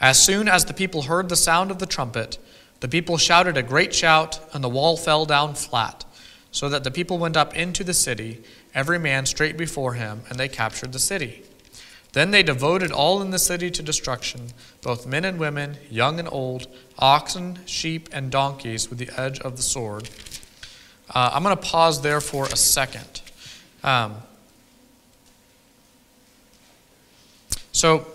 As 0.00 0.22
soon 0.22 0.48
as 0.48 0.64
the 0.64 0.74
people 0.74 1.02
heard 1.02 1.28
the 1.28 1.36
sound 1.36 1.70
of 1.70 1.78
the 1.78 1.86
trumpet, 1.86 2.38
the 2.80 2.88
people 2.88 3.16
shouted 3.16 3.56
a 3.56 3.62
great 3.62 3.94
shout, 3.94 4.40
and 4.52 4.64
the 4.64 4.68
wall 4.68 4.96
fell 4.96 5.24
down 5.24 5.54
flat, 5.54 6.04
so 6.50 6.68
that 6.68 6.82
the 6.82 6.90
people 6.90 7.18
went 7.18 7.36
up 7.36 7.54
into 7.54 7.84
the 7.84 7.94
city, 7.94 8.42
every 8.74 8.98
man 8.98 9.26
straight 9.26 9.56
before 9.56 9.94
him, 9.94 10.22
and 10.28 10.38
they 10.38 10.48
captured 10.48 10.92
the 10.92 10.98
city. 10.98 11.44
Then 12.12 12.30
they 12.30 12.42
devoted 12.42 12.90
all 12.90 13.22
in 13.22 13.30
the 13.30 13.38
city 13.38 13.70
to 13.70 13.82
destruction, 13.82 14.48
both 14.82 15.06
men 15.06 15.24
and 15.24 15.38
women, 15.38 15.76
young 15.88 16.18
and 16.18 16.28
old, 16.30 16.66
oxen, 16.98 17.60
sheep, 17.64 18.08
and 18.12 18.30
donkeys, 18.30 18.90
with 18.90 18.98
the 18.98 19.10
edge 19.16 19.40
of 19.40 19.56
the 19.56 19.62
sword. 19.62 20.10
Uh, 21.14 21.30
I'm 21.32 21.42
going 21.42 21.56
to 21.56 21.62
pause 21.62 22.02
there 22.02 22.20
for 22.20 22.46
a 22.46 22.56
second. 22.56 23.22
Um, 23.82 24.16
So, 27.72 28.06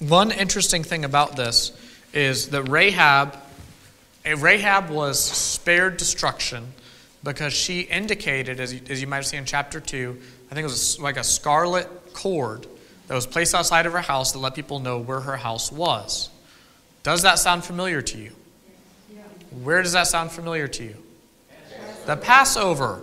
one 0.00 0.32
interesting 0.32 0.82
thing 0.82 1.04
about 1.04 1.36
this 1.36 1.72
is 2.12 2.48
that 2.48 2.64
Rahab, 2.64 3.36
eh, 4.24 4.34
Rahab 4.38 4.90
was 4.90 5.22
spared 5.22 5.98
destruction 5.98 6.72
because 7.22 7.52
she 7.52 7.82
indicated, 7.82 8.58
as 8.58 8.74
you, 8.74 8.80
as 8.88 9.00
you 9.00 9.06
might 9.06 9.16
have 9.16 9.26
seen 9.26 9.40
in 9.40 9.44
chapter 9.44 9.80
2, 9.80 10.18
I 10.50 10.54
think 10.54 10.64
it 10.64 10.68
was 10.68 10.98
like 10.98 11.18
a 11.18 11.24
scarlet 11.24 11.88
cord 12.14 12.66
that 13.06 13.14
was 13.14 13.26
placed 13.26 13.54
outside 13.54 13.86
of 13.86 13.92
her 13.92 14.00
house 14.00 14.32
to 14.32 14.38
let 14.38 14.54
people 14.54 14.78
know 14.78 14.98
where 14.98 15.20
her 15.20 15.36
house 15.36 15.70
was. 15.70 16.30
Does 17.02 17.22
that 17.22 17.38
sound 17.38 17.64
familiar 17.64 18.00
to 18.02 18.18
you? 18.18 18.32
Where 19.62 19.82
does 19.82 19.92
that 19.92 20.06
sound 20.06 20.32
familiar 20.32 20.66
to 20.68 20.84
you? 20.84 20.96
The 22.06 22.16
Passover. 22.16 23.02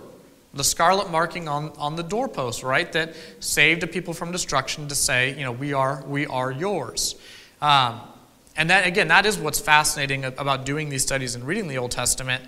The 0.52 0.64
scarlet 0.64 1.10
marking 1.10 1.48
on, 1.48 1.72
on 1.78 1.96
the 1.96 2.02
doorpost, 2.02 2.62
right? 2.62 2.90
That 2.92 3.14
saved 3.38 3.82
a 3.84 3.86
people 3.86 4.14
from 4.14 4.32
destruction 4.32 4.88
to 4.88 4.94
say, 4.94 5.36
you 5.36 5.44
know, 5.44 5.52
we 5.52 5.72
are, 5.72 6.02
we 6.06 6.26
are 6.26 6.50
yours. 6.50 7.14
Um, 7.62 8.00
and 8.56 8.68
that, 8.70 8.86
again, 8.86 9.08
that 9.08 9.26
is 9.26 9.38
what's 9.38 9.60
fascinating 9.60 10.24
about 10.24 10.66
doing 10.66 10.88
these 10.88 11.02
studies 11.02 11.34
and 11.34 11.46
reading 11.46 11.68
the 11.68 11.78
Old 11.78 11.92
Testament 11.92 12.42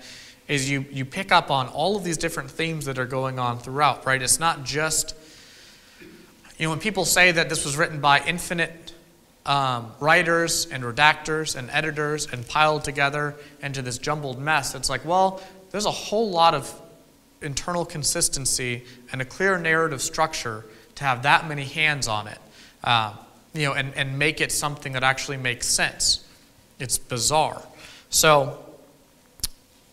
is 0.47 0.69
you, 0.69 0.85
you 0.91 1.05
pick 1.05 1.31
up 1.31 1.49
on 1.49 1.67
all 1.69 1.95
of 1.95 2.03
these 2.03 2.17
different 2.17 2.51
themes 2.51 2.85
that 2.85 2.99
are 2.99 3.05
going 3.05 3.39
on 3.39 3.59
throughout, 3.59 4.05
right? 4.05 4.21
It's 4.21 4.39
not 4.39 4.63
just, 4.63 5.15
you 6.57 6.65
know, 6.65 6.71
when 6.71 6.79
people 6.79 7.05
say 7.05 7.31
that 7.31 7.49
this 7.49 7.63
was 7.63 7.77
written 7.77 8.01
by 8.01 8.21
infinite 8.25 8.93
um, 9.45 9.91
writers 9.99 10.67
and 10.67 10.83
redactors 10.83 11.55
and 11.55 11.69
editors 11.71 12.27
and 12.31 12.45
piled 12.47 12.83
together 12.83 13.35
into 13.61 13.81
this 13.81 13.97
jumbled 13.97 14.39
mess, 14.39 14.75
it's 14.75 14.89
like, 14.89 15.05
well, 15.05 15.41
there's 15.71 15.85
a 15.85 15.91
whole 15.91 16.29
lot 16.29 16.53
of 16.53 16.81
internal 17.43 17.85
consistency 17.85 18.83
and 19.11 19.21
a 19.21 19.25
clear 19.25 19.57
narrative 19.57 20.01
structure 20.01 20.65
to 20.95 21.03
have 21.03 21.23
that 21.23 21.47
many 21.47 21.63
hands 21.63 22.07
on 22.07 22.27
it, 22.27 22.39
uh, 22.83 23.13
you 23.53 23.63
know, 23.63 23.73
and, 23.73 23.93
and 23.95 24.17
make 24.17 24.41
it 24.41 24.51
something 24.51 24.93
that 24.93 25.03
actually 25.03 25.37
makes 25.37 25.67
sense. 25.67 26.25
It's 26.79 26.97
bizarre. 26.97 27.61
So, 28.09 28.63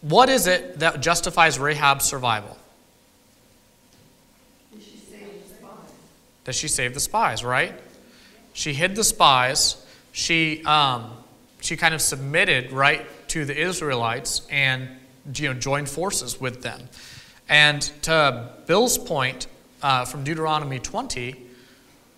what 0.03 0.29
is 0.29 0.47
it 0.47 0.79
that 0.79 1.01
justifies 1.01 1.59
Rahab's 1.59 2.05
survival? 2.05 2.57
Did 4.73 4.83
she 4.83 4.97
save 4.97 5.43
the 5.43 5.55
spies? 5.55 5.93
That 6.45 6.55
she 6.55 6.69
saved 6.69 6.95
the 6.97 7.01
spies, 7.01 7.45
right? 7.45 7.75
She 8.53 8.73
hid 8.73 8.97
the 8.97 9.05
spies. 9.05 9.85
She, 10.13 10.65
um, 10.65 11.13
she 11.61 11.77
kind 11.77 11.95
of 11.95 12.01
submitted, 12.01 12.73
right, 12.73 13.07
to 13.29 13.45
the 13.45 13.57
Israelites 13.57 14.47
and 14.51 14.89
you 15.35 15.49
know, 15.49 15.55
joined 15.55 15.89
forces 15.89 16.41
with 16.41 16.63
them. 16.63 16.89
And 17.51 17.83
to 18.03 18.49
Bill's 18.67 18.97
point 18.97 19.49
uh, 19.83 20.05
from 20.05 20.23
Deuteronomy 20.23 20.79
20, 20.79 21.35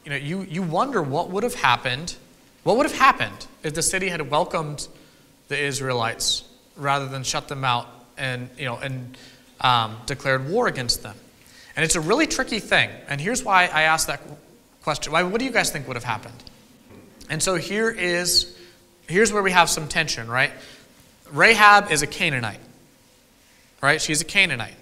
you 0.04 0.10
know, 0.10 0.16
you, 0.16 0.42
you 0.42 0.62
wonder 0.62 1.02
what 1.02 1.30
would 1.30 1.42
have 1.42 1.54
happened. 1.54 2.14
What 2.64 2.76
would 2.76 2.84
have 2.84 2.98
happened 2.98 3.46
if 3.62 3.72
the 3.72 3.82
city 3.82 4.08
had 4.08 4.30
welcomed 4.30 4.86
the 5.48 5.58
Israelites 5.58 6.44
rather 6.76 7.08
than 7.08 7.22
shut 7.24 7.48
them 7.48 7.64
out 7.64 7.88
and, 8.18 8.50
you 8.58 8.66
know, 8.66 8.76
and 8.76 9.16
um, 9.62 9.96
declared 10.04 10.50
war 10.50 10.68
against 10.68 11.02
them? 11.02 11.16
And 11.76 11.84
it's 11.84 11.96
a 11.96 12.00
really 12.00 12.26
tricky 12.26 12.60
thing. 12.60 12.90
And 13.08 13.18
here's 13.18 13.42
why 13.42 13.64
I 13.64 13.82
asked 13.82 14.08
that 14.08 14.20
question. 14.82 15.14
Why, 15.14 15.22
what 15.22 15.38
do 15.38 15.46
you 15.46 15.50
guys 15.50 15.70
think 15.70 15.88
would 15.88 15.96
have 15.96 16.04
happened? 16.04 16.44
And 17.30 17.42
so 17.42 17.54
here 17.54 17.90
is 17.90 18.58
here's 19.08 19.32
where 19.32 19.42
we 19.42 19.52
have 19.52 19.70
some 19.70 19.88
tension, 19.88 20.28
right? 20.28 20.52
Rahab 21.30 21.90
is 21.90 22.02
a 22.02 22.06
Canaanite, 22.06 22.60
right? 23.80 24.02
She's 24.02 24.20
a 24.20 24.26
Canaanite. 24.26 24.74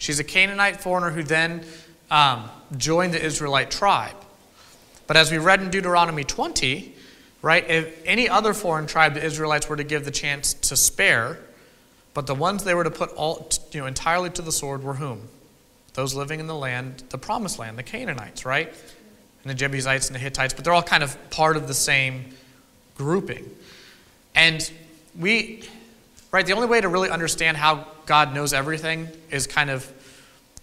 She's 0.00 0.18
a 0.18 0.24
Canaanite 0.24 0.80
foreigner 0.80 1.10
who 1.10 1.22
then 1.22 1.62
um, 2.10 2.50
joined 2.78 3.12
the 3.12 3.22
Israelite 3.22 3.70
tribe. 3.70 4.16
But 5.06 5.18
as 5.18 5.30
we 5.30 5.36
read 5.36 5.60
in 5.60 5.70
Deuteronomy 5.70 6.24
20, 6.24 6.94
right, 7.42 7.68
if 7.68 8.02
any 8.06 8.26
other 8.26 8.54
foreign 8.54 8.86
tribe 8.86 9.12
the 9.12 9.22
Israelites 9.22 9.68
were 9.68 9.76
to 9.76 9.84
give 9.84 10.06
the 10.06 10.10
chance 10.10 10.54
to 10.54 10.76
spare, 10.76 11.38
but 12.14 12.26
the 12.26 12.34
ones 12.34 12.64
they 12.64 12.74
were 12.74 12.84
to 12.84 12.90
put 12.90 13.10
all, 13.10 13.50
you 13.72 13.80
know, 13.80 13.86
entirely 13.86 14.30
to 14.30 14.42
the 14.42 14.50
sword 14.50 14.82
were 14.82 14.94
whom? 14.94 15.28
Those 15.92 16.14
living 16.14 16.40
in 16.40 16.46
the 16.46 16.54
land, 16.54 17.04
the 17.10 17.18
promised 17.18 17.58
land, 17.58 17.76
the 17.76 17.82
Canaanites, 17.82 18.46
right? 18.46 18.68
And 18.68 19.50
the 19.50 19.54
Jebusites 19.54 20.06
and 20.06 20.14
the 20.14 20.20
Hittites, 20.20 20.54
but 20.54 20.64
they're 20.64 20.72
all 20.72 20.82
kind 20.82 21.02
of 21.02 21.30
part 21.30 21.58
of 21.58 21.68
the 21.68 21.74
same 21.74 22.24
grouping. 22.96 23.50
And 24.34 24.70
we, 25.18 25.62
right, 26.32 26.46
the 26.46 26.54
only 26.54 26.68
way 26.68 26.80
to 26.80 26.88
really 26.88 27.10
understand 27.10 27.58
how 27.58 27.86
God 28.10 28.34
knows 28.34 28.52
everything 28.52 29.06
is 29.30 29.46
kind 29.46 29.70
of 29.70 29.88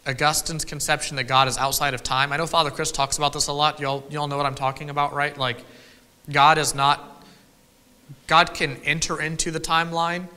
Augustine's 0.06 0.66
conception 0.66 1.16
that 1.16 1.30
God 1.30 1.48
is 1.48 1.58
outside 1.58 1.94
of 1.94 2.04
time. 2.04 2.34
I 2.34 2.36
know 2.36 2.46
Father 2.46 2.72
Chris 2.72 2.92
talks 2.92 3.18
about 3.18 3.32
this 3.32 3.48
a 3.48 3.54
lot. 3.54 3.80
Y'all, 3.80 4.04
y'all 4.10 4.28
know 4.28 4.36
what 4.36 4.46
I'm 4.46 4.54
talking 4.54 4.90
about, 4.90 5.14
right? 5.14 5.38
Like, 5.38 5.64
God 6.30 6.58
is 6.58 6.76
not, 6.76 7.26
God 8.28 8.54
can 8.54 8.76
enter 8.84 9.22
into 9.22 9.50
the 9.50 9.62
timeline, 9.62 10.28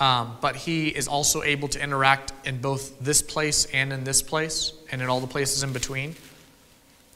um, 0.00 0.38
but 0.40 0.56
He 0.56 0.88
is 0.88 1.06
also 1.06 1.44
able 1.44 1.68
to 1.68 1.80
interact 1.80 2.32
in 2.44 2.60
both 2.60 2.98
this 2.98 3.22
place 3.22 3.66
and 3.66 3.92
in 3.92 4.02
this 4.02 4.20
place 4.20 4.72
and 4.90 5.00
in 5.00 5.08
all 5.08 5.20
the 5.20 5.28
places 5.28 5.62
in 5.62 5.72
between. 5.72 6.16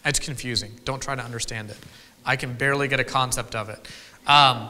It's 0.04 0.20
confusing. 0.20 0.78
Don't 0.84 1.02
try 1.02 1.16
to 1.16 1.24
understand 1.24 1.70
it. 1.70 1.76
I 2.24 2.36
can 2.36 2.54
barely 2.54 2.86
get 2.86 3.00
a 3.00 3.04
concept 3.04 3.56
of 3.56 3.68
it. 3.68 3.84
Um, 4.28 4.68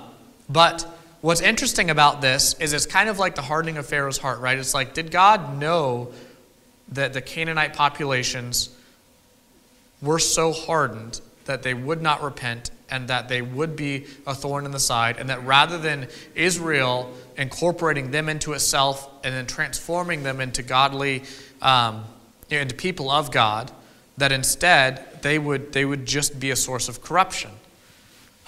but 0.49 0.87
what's 1.21 1.41
interesting 1.41 1.91
about 1.91 2.21
this 2.21 2.55
is 2.55 2.73
it's 2.73 2.87
kind 2.87 3.09
of 3.09 3.19
like 3.19 3.35
the 3.35 3.43
hardening 3.43 3.77
of 3.77 3.87
Pharaoh's 3.87 4.19
heart, 4.19 4.41
right? 4.41 4.59
It's 4.59 4.75
like, 4.75 4.95
did 4.95 5.11
God 5.11 5.59
know 5.59 6.13
that 6.93 7.13
the 7.13 7.21
Canaanite 7.21 7.75
populations 7.75 8.71
were 10.03 10.19
so 10.19 10.53
hardened 10.53 11.21
that 11.45 11.63
they 11.63 11.75
would 11.75 12.03
not 12.03 12.23
repent 12.23 12.71
and 12.91 13.09
that 13.09 13.29
they 13.29 13.43
would 13.43 13.77
be 13.77 14.07
a 14.27 14.35
thorn 14.35 14.65
in 14.65 14.73
the 14.73 14.81
side, 14.81 15.17
and 15.19 15.31
that 15.31 15.45
rather 15.45 15.79
than 15.79 16.09
Israel 16.35 17.13
incorporating 17.37 18.11
them 18.11 18.29
into 18.29 18.53
itself 18.53 19.09
and 19.23 19.33
then 19.33 19.47
transforming 19.47 20.25
them 20.25 20.41
into 20.41 20.63
godly, 20.63 21.23
um, 21.63 22.05
you 22.49 22.57
know, 22.57 22.63
into 22.63 22.75
people 22.75 23.11
of 23.11 23.31
God, 23.31 23.71
that 24.17 24.33
instead 24.33 25.23
they 25.23 25.39
would, 25.39 25.73
they 25.73 25.85
would 25.85 26.05
just 26.05 26.41
be 26.41 26.51
a 26.51 26.57
source 26.57 26.89
of 26.89 27.01
corruption. 27.01 27.51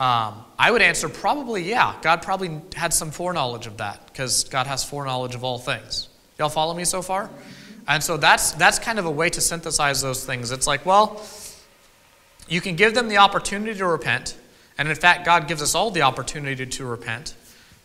Um, 0.02 0.44
I 0.58 0.72
would 0.72 0.82
answer 0.82 1.08
probably 1.08 1.62
yeah. 1.62 1.94
God 2.02 2.22
probably 2.22 2.60
had 2.74 2.92
some 2.92 3.12
foreknowledge 3.12 3.68
of 3.68 3.76
that 3.76 4.04
because 4.06 4.42
God 4.42 4.66
has 4.66 4.82
foreknowledge 4.82 5.36
of 5.36 5.44
all 5.44 5.58
things. 5.58 6.08
Y'all 6.40 6.48
follow 6.48 6.74
me 6.74 6.84
so 6.84 7.02
far? 7.02 7.30
And 7.86 8.02
so 8.02 8.16
that's, 8.16 8.50
that's 8.50 8.80
kind 8.80 8.98
of 8.98 9.06
a 9.06 9.10
way 9.12 9.30
to 9.30 9.40
synthesize 9.40 10.02
those 10.02 10.26
things. 10.26 10.50
It's 10.50 10.66
like, 10.66 10.84
well, 10.84 11.24
you 12.48 12.60
can 12.60 12.74
give 12.74 12.94
them 12.94 13.06
the 13.06 13.18
opportunity 13.18 13.78
to 13.78 13.86
repent. 13.86 14.36
And 14.76 14.88
in 14.88 14.96
fact, 14.96 15.24
God 15.24 15.46
gives 15.46 15.62
us 15.62 15.72
all 15.72 15.92
the 15.92 16.02
opportunity 16.02 16.66
to 16.66 16.84
repent. 16.84 17.36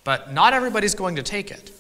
But 0.04 0.34
not 0.34 0.56
everybody's 0.56 0.96
going 0.96 1.18
to 1.18 1.24
take 1.24 1.52
it. 1.52 1.72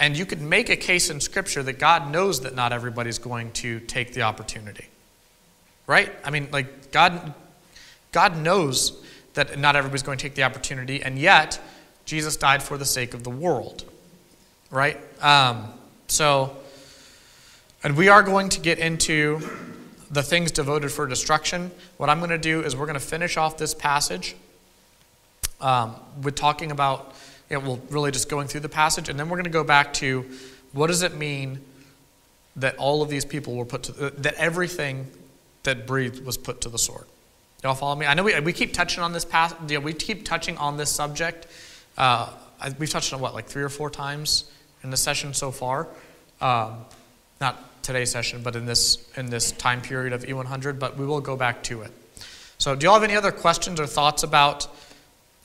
And 0.00 0.16
you 0.16 0.26
could 0.26 0.40
make 0.40 0.68
a 0.68 0.76
case 0.76 1.10
in 1.10 1.20
Scripture 1.20 1.62
that 1.62 1.78
God 1.78 2.10
knows 2.10 2.40
that 2.40 2.56
not 2.56 2.72
everybody's 2.72 3.18
going 3.20 3.52
to 3.52 3.78
take 3.78 4.14
the 4.14 4.22
opportunity. 4.22 4.86
Right? 5.86 6.10
I 6.24 6.30
mean, 6.30 6.48
like, 6.50 6.90
God, 6.90 7.34
God 8.10 8.36
knows 8.36 9.03
that 9.34 9.58
not 9.58 9.76
everybody's 9.76 10.02
going 10.02 10.18
to 10.18 10.22
take 10.22 10.34
the 10.34 10.42
opportunity, 10.44 11.02
and 11.02 11.18
yet, 11.18 11.60
Jesus 12.04 12.36
died 12.36 12.62
for 12.62 12.78
the 12.78 12.84
sake 12.84 13.14
of 13.14 13.24
the 13.24 13.30
world. 13.30 13.84
Right? 14.70 14.98
Um, 15.22 15.72
so, 16.08 16.56
and 17.82 17.96
we 17.96 18.08
are 18.08 18.22
going 18.22 18.48
to 18.50 18.60
get 18.60 18.78
into 18.78 19.40
the 20.10 20.22
things 20.22 20.50
devoted 20.52 20.90
for 20.90 21.06
destruction. 21.06 21.70
What 21.96 22.08
I'm 22.08 22.18
going 22.18 22.30
to 22.30 22.38
do 22.38 22.62
is 22.62 22.76
we're 22.76 22.86
going 22.86 22.98
to 22.98 23.04
finish 23.04 23.36
off 23.36 23.58
this 23.58 23.74
passage 23.74 24.36
um, 25.60 25.96
with 26.22 26.34
talking 26.34 26.70
about, 26.70 27.14
you 27.50 27.58
know, 27.58 27.66
well, 27.66 27.80
really 27.90 28.10
just 28.10 28.28
going 28.28 28.48
through 28.48 28.60
the 28.60 28.68
passage, 28.68 29.08
and 29.08 29.18
then 29.18 29.28
we're 29.28 29.36
going 29.36 29.44
to 29.44 29.50
go 29.50 29.64
back 29.64 29.92
to 29.94 30.24
what 30.72 30.88
does 30.88 31.02
it 31.02 31.14
mean 31.14 31.60
that 32.56 32.76
all 32.76 33.02
of 33.02 33.08
these 33.08 33.24
people 33.24 33.54
were 33.54 33.64
put 33.64 33.84
to, 33.84 33.92
that 33.92 34.34
everything 34.34 35.06
that 35.64 35.86
breathed 35.86 36.24
was 36.24 36.36
put 36.36 36.60
to 36.60 36.68
the 36.68 36.78
sword. 36.78 37.06
Y'all 37.64 37.74
follow 37.74 37.96
me? 37.96 38.04
I 38.04 38.12
know 38.12 38.22
we, 38.22 38.38
we 38.40 38.52
keep 38.52 38.74
touching 38.74 39.02
on 39.02 39.14
this 39.14 39.24
past, 39.24 39.56
you 39.66 39.78
know, 39.78 39.80
we 39.80 39.94
keep 39.94 40.26
touching 40.26 40.58
on 40.58 40.76
this 40.76 40.90
subject. 40.90 41.46
Uh, 41.96 42.30
we've 42.78 42.90
touched 42.90 43.14
on 43.14 43.20
what, 43.20 43.32
like 43.32 43.46
three 43.46 43.62
or 43.62 43.70
four 43.70 43.88
times 43.88 44.44
in 44.82 44.90
the 44.90 44.98
session 44.98 45.32
so 45.32 45.50
far. 45.50 45.88
Um, 46.42 46.84
not 47.40 47.82
today's 47.82 48.10
session, 48.10 48.42
but 48.42 48.54
in 48.54 48.66
this, 48.66 49.08
in 49.16 49.30
this 49.30 49.50
time 49.52 49.80
period 49.80 50.12
of 50.12 50.24
E100, 50.24 50.78
but 50.78 50.98
we 50.98 51.06
will 51.06 51.22
go 51.22 51.36
back 51.36 51.62
to 51.62 51.80
it. 51.80 51.90
So, 52.58 52.76
do 52.76 52.84
you 52.84 52.90
all 52.90 53.00
have 53.00 53.02
any 53.02 53.16
other 53.16 53.32
questions 53.32 53.80
or 53.80 53.86
thoughts 53.86 54.22
about 54.22 54.68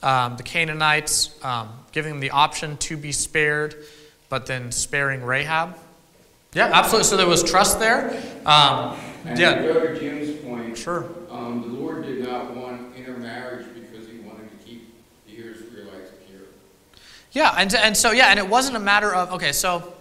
um, 0.02 0.36
the 0.36 0.42
Canaanites 0.42 1.42
um, 1.42 1.70
giving 1.92 2.12
them 2.12 2.20
the 2.20 2.32
option 2.32 2.76
to 2.78 2.98
be 2.98 3.12
spared, 3.12 3.74
but 4.28 4.44
then 4.44 4.72
sparing 4.72 5.22
Rahab? 5.22 5.74
Yeah, 6.52 6.70
absolutely. 6.72 7.04
So 7.04 7.16
there 7.16 7.26
was 7.26 7.42
trust 7.42 7.78
there. 7.78 8.10
Um, 8.44 8.96
and 9.24 9.38
yeah. 9.38 9.54
to 9.54 9.62
go 9.62 9.86
to 9.94 10.00
Jim's 10.00 10.42
point, 10.44 10.76
Sure. 10.76 11.04
um, 11.30 11.62
the 11.62 11.68
Lord 11.80 12.04
did 12.04 12.24
not 12.24 12.56
want 12.56 12.96
intermarriage 12.96 13.66
because 13.74 14.08
he 14.08 14.18
wanted 14.18 14.50
to 14.50 14.66
keep 14.66 14.92
the 15.26 15.36
Israelites 15.36 16.10
pure. 16.26 16.40
Yeah, 17.32 17.54
and, 17.56 17.72
and 17.74 17.96
so, 17.96 18.10
yeah, 18.12 18.28
and 18.28 18.38
it 18.38 18.48
wasn't 18.48 18.76
a 18.76 18.80
matter 18.80 19.14
of, 19.14 19.32
okay, 19.34 19.52
so 19.52 19.92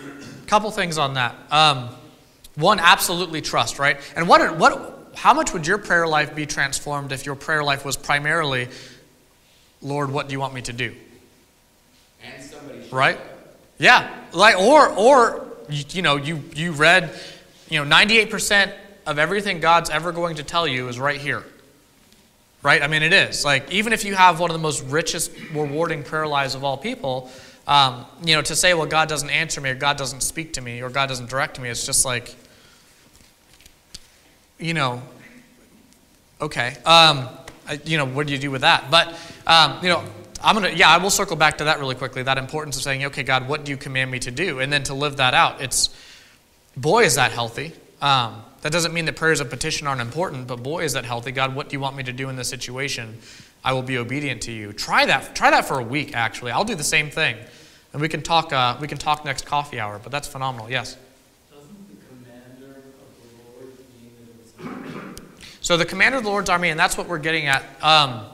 a 0.00 0.46
couple 0.46 0.70
things 0.70 0.98
on 0.98 1.14
that. 1.14 1.34
Um, 1.50 1.88
one, 2.54 2.78
absolutely 2.78 3.40
trust, 3.40 3.78
right? 3.80 3.98
And 4.14 4.28
what, 4.28 4.56
what, 4.58 5.10
how 5.16 5.34
much 5.34 5.52
would 5.52 5.66
your 5.66 5.78
prayer 5.78 6.06
life 6.06 6.36
be 6.36 6.46
transformed 6.46 7.10
if 7.10 7.26
your 7.26 7.34
prayer 7.34 7.64
life 7.64 7.84
was 7.84 7.96
primarily, 7.96 8.68
Lord, 9.82 10.10
what 10.12 10.28
do 10.28 10.32
you 10.34 10.40
want 10.40 10.54
me 10.54 10.62
to 10.62 10.72
do? 10.72 10.94
And 12.22 12.42
somebody 12.44 12.82
should- 12.82 12.92
Right? 12.92 13.18
Yeah, 13.78 14.08
like 14.32 14.56
or 14.56 14.88
or 14.90 15.48
you, 15.68 15.84
you 15.90 16.02
know 16.02 16.16
you 16.16 16.42
you 16.54 16.72
read, 16.72 17.10
you 17.68 17.78
know, 17.78 17.84
ninety 17.84 18.18
eight 18.18 18.30
percent 18.30 18.72
of 19.06 19.18
everything 19.18 19.60
God's 19.60 19.90
ever 19.90 20.12
going 20.12 20.36
to 20.36 20.42
tell 20.42 20.66
you 20.66 20.88
is 20.88 20.98
right 20.98 21.20
here. 21.20 21.44
right? 22.64 22.82
I 22.82 22.88
mean, 22.88 23.02
it 23.04 23.12
is. 23.12 23.44
Like, 23.44 23.70
even 23.70 23.92
if 23.92 24.04
you 24.04 24.14
have 24.16 24.40
one 24.40 24.50
of 24.50 24.54
the 24.54 24.62
most 24.62 24.82
richest, 24.84 25.30
rewarding 25.52 26.02
prayer 26.02 26.26
lives 26.26 26.56
of 26.56 26.64
all 26.64 26.76
people, 26.76 27.30
um, 27.68 28.06
you 28.24 28.34
know, 28.34 28.42
to 28.42 28.56
say, 28.56 28.74
well, 28.74 28.86
God 28.86 29.08
doesn't 29.08 29.30
answer 29.30 29.60
me, 29.60 29.70
or 29.70 29.74
God 29.74 29.96
doesn't 29.96 30.22
speak 30.22 30.54
to 30.54 30.60
me, 30.60 30.82
or 30.82 30.88
God 30.90 31.08
doesn't 31.08 31.28
direct 31.28 31.60
me, 31.60 31.68
it's 31.68 31.86
just 31.86 32.04
like, 32.04 32.34
you 34.58 34.74
know, 34.74 35.02
okay. 36.40 36.68
Um, 36.86 37.28
I, 37.68 37.78
you 37.84 37.98
know, 37.98 38.06
what 38.06 38.26
do 38.26 38.32
you 38.32 38.38
do 38.38 38.50
with 38.50 38.62
that? 38.62 38.90
But, 38.90 39.14
um, 39.46 39.78
you 39.82 39.90
know, 39.90 40.02
I'm 40.44 40.56
going 40.56 40.70
to, 40.70 40.78
yeah, 40.78 40.90
I 40.90 40.98
will 40.98 41.10
circle 41.10 41.36
back 41.36 41.58
to 41.58 41.64
that 41.64 41.80
really 41.80 41.94
quickly 41.94 42.22
that 42.22 42.36
importance 42.36 42.76
of 42.76 42.82
saying, 42.82 43.04
okay, 43.06 43.22
God, 43.22 43.48
what 43.48 43.64
do 43.64 43.70
you 43.70 43.78
command 43.78 44.10
me 44.10 44.18
to 44.20 44.30
do? 44.30 44.60
And 44.60 44.72
then 44.72 44.82
to 44.84 44.94
live 44.94 45.16
that 45.16 45.32
out. 45.32 45.62
It's, 45.62 45.88
boy, 46.76 47.04
is 47.04 47.14
that 47.14 47.32
healthy. 47.32 47.72
Um, 48.02 48.44
that 48.60 48.70
doesn't 48.70 48.92
mean 48.92 49.06
that 49.06 49.16
prayers 49.16 49.40
of 49.40 49.48
petition 49.48 49.86
aren't 49.86 50.02
important, 50.02 50.46
but 50.46 50.62
boy, 50.62 50.84
is 50.84 50.92
that 50.92 51.04
healthy. 51.04 51.32
God, 51.32 51.54
what 51.54 51.68
do 51.68 51.76
you 51.76 51.80
want 51.80 51.96
me 51.96 52.02
to 52.02 52.12
do 52.12 52.28
in 52.28 52.36
this 52.36 52.48
situation? 52.48 53.18
I 53.64 53.72
will 53.72 53.82
be 53.82 53.96
obedient 53.96 54.42
to 54.42 54.52
you. 54.52 54.74
Try 54.74 55.06
that. 55.06 55.34
Try 55.34 55.50
that 55.50 55.64
for 55.64 55.78
a 55.78 55.82
week, 55.82 56.14
actually. 56.14 56.52
I'll 56.52 56.64
do 56.64 56.74
the 56.74 56.84
same 56.84 57.10
thing. 57.10 57.36
And 57.92 58.02
we 58.02 58.08
can 58.08 58.22
talk, 58.22 58.52
uh, 58.52 58.76
we 58.80 58.88
can 58.88 58.98
talk 58.98 59.24
next 59.24 59.46
coffee 59.46 59.80
hour, 59.80 59.98
but 60.02 60.12
that's 60.12 60.28
phenomenal. 60.28 60.70
Yes? 60.70 60.98
So 65.60 65.78
the 65.78 65.86
commander 65.86 66.18
of 66.18 66.24
the 66.24 66.28
Lord's 66.28 66.50
army, 66.50 66.68
and 66.68 66.78
that's 66.78 66.98
what 66.98 67.08
we're 67.08 67.16
getting 67.16 67.46
at. 67.46 67.64
Um, 67.82 68.26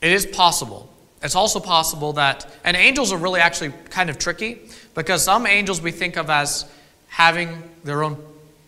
it 0.00 0.12
is 0.12 0.26
possible. 0.26 0.88
It's 1.22 1.34
also 1.34 1.60
possible 1.60 2.14
that, 2.14 2.46
and 2.64 2.76
angels 2.76 3.12
are 3.12 3.18
really 3.18 3.40
actually 3.40 3.72
kind 3.90 4.08
of 4.08 4.18
tricky 4.18 4.58
because 4.94 5.22
some 5.22 5.46
angels 5.46 5.80
we 5.80 5.90
think 5.90 6.16
of 6.16 6.30
as 6.30 6.70
having 7.08 7.62
their 7.84 8.02
own 8.02 8.16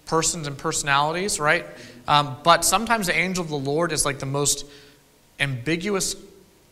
persons 0.06 0.46
and 0.46 0.58
personalities, 0.58 1.40
right? 1.40 1.64
Um, 2.06 2.36
but 2.42 2.64
sometimes 2.64 3.06
the 3.06 3.16
angel 3.16 3.42
of 3.42 3.50
the 3.50 3.56
Lord 3.56 3.92
is 3.92 4.04
like 4.04 4.18
the 4.18 4.26
most 4.26 4.66
ambiguous 5.40 6.16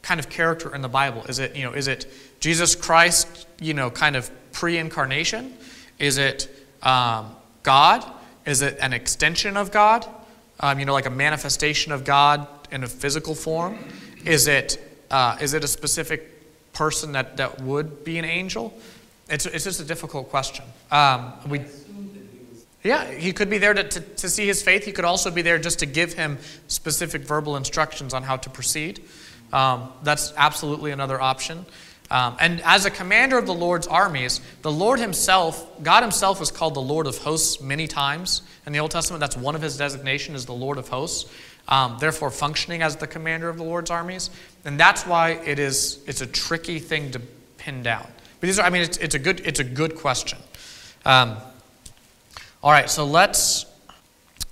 kind 0.03 0.21
of 0.21 0.29
character 0.29 0.75
in 0.75 0.83
the 0.83 0.89
Bible. 0.89 1.25
Is 1.27 1.39
it, 1.39 1.57
you 1.57 1.63
know, 1.63 1.73
is 1.73 1.89
it 1.89 2.07
Jesus 2.41 2.75
Christ, 2.75 3.47
you 3.61 3.75
know, 3.75 3.91
kind 3.91 4.17
of 4.17 4.31
pre-incarnation? 4.53 5.55
Is 5.99 6.19
it 6.19 6.49
um, 6.83 7.35
God? 7.63 8.05
Is 8.47 8.63
it 8.63 8.79
an 8.81 8.93
extension 8.93 9.57
of 9.57 9.71
God? 9.71 10.07
Um, 10.61 10.79
you 10.79 10.85
know, 10.85 10.93
like 10.93 11.07
a 11.07 11.11
manifestation 11.11 11.93
of 11.93 12.05
God 12.05 12.47
in 12.71 12.85
a 12.85 12.89
physical 12.89 13.35
form? 13.35 13.79
Is 14.25 14.47
it, 14.47 14.79
uh, 15.11 15.37
is 15.41 15.55
it 15.55 15.65
a 15.65 15.69
specific 15.69 16.73
person 16.73 17.13
that, 17.13 17.37
that 17.39 17.61
would 17.61 18.05
be 18.05 18.19
an 18.19 18.25
angel? 18.25 18.75
It's, 19.29 19.47
it's 19.47 19.65
just 19.65 19.81
a 19.81 19.85
difficult 19.85 20.31
question. 20.31 20.65
Um, 20.91 21.33
we, 21.49 21.63
yeah, 22.83 23.11
he 23.11 23.33
could 23.33 23.51
be 23.51 23.59
there 23.59 23.75
to, 23.75 23.85
to, 23.85 24.01
to, 24.01 24.29
see 24.29 24.47
his 24.47 24.63
faith. 24.63 24.85
He 24.85 24.93
could 24.93 25.05
also 25.05 25.31
be 25.31 25.43
there 25.43 25.59
just 25.59 25.81
to 25.81 25.87
give 25.87 26.15
him 26.15 26.39
specific 26.69 27.23
verbal 27.23 27.57
instructions 27.57 28.15
on 28.15 28.23
how 28.23 28.37
to 28.39 28.51
proceed. 28.51 29.03
Um, 29.53 29.93
that's 30.03 30.33
absolutely 30.37 30.91
another 30.91 31.21
option. 31.21 31.67
Um, 32.11 32.37
and 32.41 32.61
as 32.65 32.87
a 32.87 32.91
commander 32.91 33.39
of 33.39 33.47
the 33.47 33.55
Lord's 33.55 33.87
armies, 33.87 34.41
the 34.63 34.73
Lord 34.73 34.99
Himself, 34.99 35.65
God 35.83 36.03
Himself 36.03 36.43
is 36.43 36.51
called 36.51 36.75
the 36.75 36.81
Lord 36.81 37.07
of 37.07 37.19
hosts 37.19 37.61
many 37.61 37.87
times 37.87 38.43
in 38.67 38.73
the 38.73 38.81
Old 38.81 38.91
Testament. 38.91 39.21
That's 39.21 39.37
one 39.37 39.55
of 39.55 39.63
His 39.63 39.77
designation 39.77 40.35
is 40.35 40.45
the 40.45 40.53
Lord 40.53 40.77
of 40.77 40.89
hosts. 40.89 41.31
Um, 41.69 41.97
therefore, 42.01 42.31
functioning 42.31 42.83
as 42.83 42.97
the 42.97 43.07
commander 43.07 43.49
of 43.49 43.57
the 43.57 43.63
Lord's 43.63 43.91
armies, 43.91 44.31
and 44.65 44.79
that's 44.79 45.07
why 45.07 45.31
it 45.31 45.59
is 45.59 46.03
it's 46.07 46.21
a 46.21 46.27
tricky 46.27 46.79
thing 46.79 47.11
to 47.13 47.21
pin 47.59 47.83
down. 47.83 48.07
But 48.41 48.47
these 48.47 48.59
are, 48.59 48.67
I 48.67 48.71
mean, 48.71 48.83
it's, 48.83 48.97
it's 48.99 49.15
a 49.15 49.19
good 49.19 49.41
it's 49.41 49.61
a 49.61 49.65
good 49.65 49.97
question. 49.97 50.39
Um, 51.05 51.37
all 52.63 52.73
right, 52.73 52.91
so 52.91 53.05
let's 53.07 53.67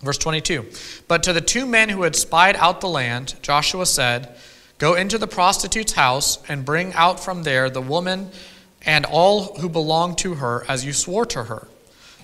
verse 0.01 0.19
22. 0.19 0.65
But 1.09 1.25
to 1.25 1.33
the 1.33 1.41
two 1.41 1.67
men 1.67 1.89
who 1.89 2.03
had 2.03 2.15
spied 2.15 2.57
out 2.57 2.81
the 2.81 2.89
land, 2.89 3.35
Joshua 3.43 3.87
said. 3.87 4.37
Go 4.79 4.95
into 4.95 5.19
the 5.19 5.27
prostitute's 5.27 5.93
house 5.93 6.39
and 6.49 6.65
bring 6.65 6.93
out 6.95 7.19
from 7.19 7.43
there 7.43 7.69
the 7.69 7.83
woman 7.83 8.31
and 8.87 9.05
all 9.05 9.57
who 9.57 9.69
belong 9.69 10.15
to 10.17 10.35
her, 10.35 10.65
as 10.69 10.85
you 10.85 10.93
swore 10.93 11.27
to 11.27 11.45
her. 11.45 11.67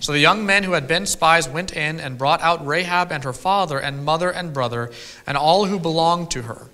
So 0.05 0.11
the 0.11 0.19
young 0.19 0.45
men 0.45 0.61
who 0.61 0.73
had 0.73 0.87
been 0.87 1.07
spies 1.07 1.49
went 1.49 1.75
in 1.75 1.99
and 1.99 2.15
brought 2.15 2.39
out 2.41 2.63
Rahab 2.63 3.11
and 3.11 3.23
her 3.23 3.33
father 3.33 3.79
and 3.79 4.05
mother 4.05 4.29
and 4.29 4.53
brother 4.53 4.91
and 5.25 5.35
all 5.35 5.65
who 5.65 5.79
belonged 5.79 6.29
to 6.29 6.43
her. 6.43 6.67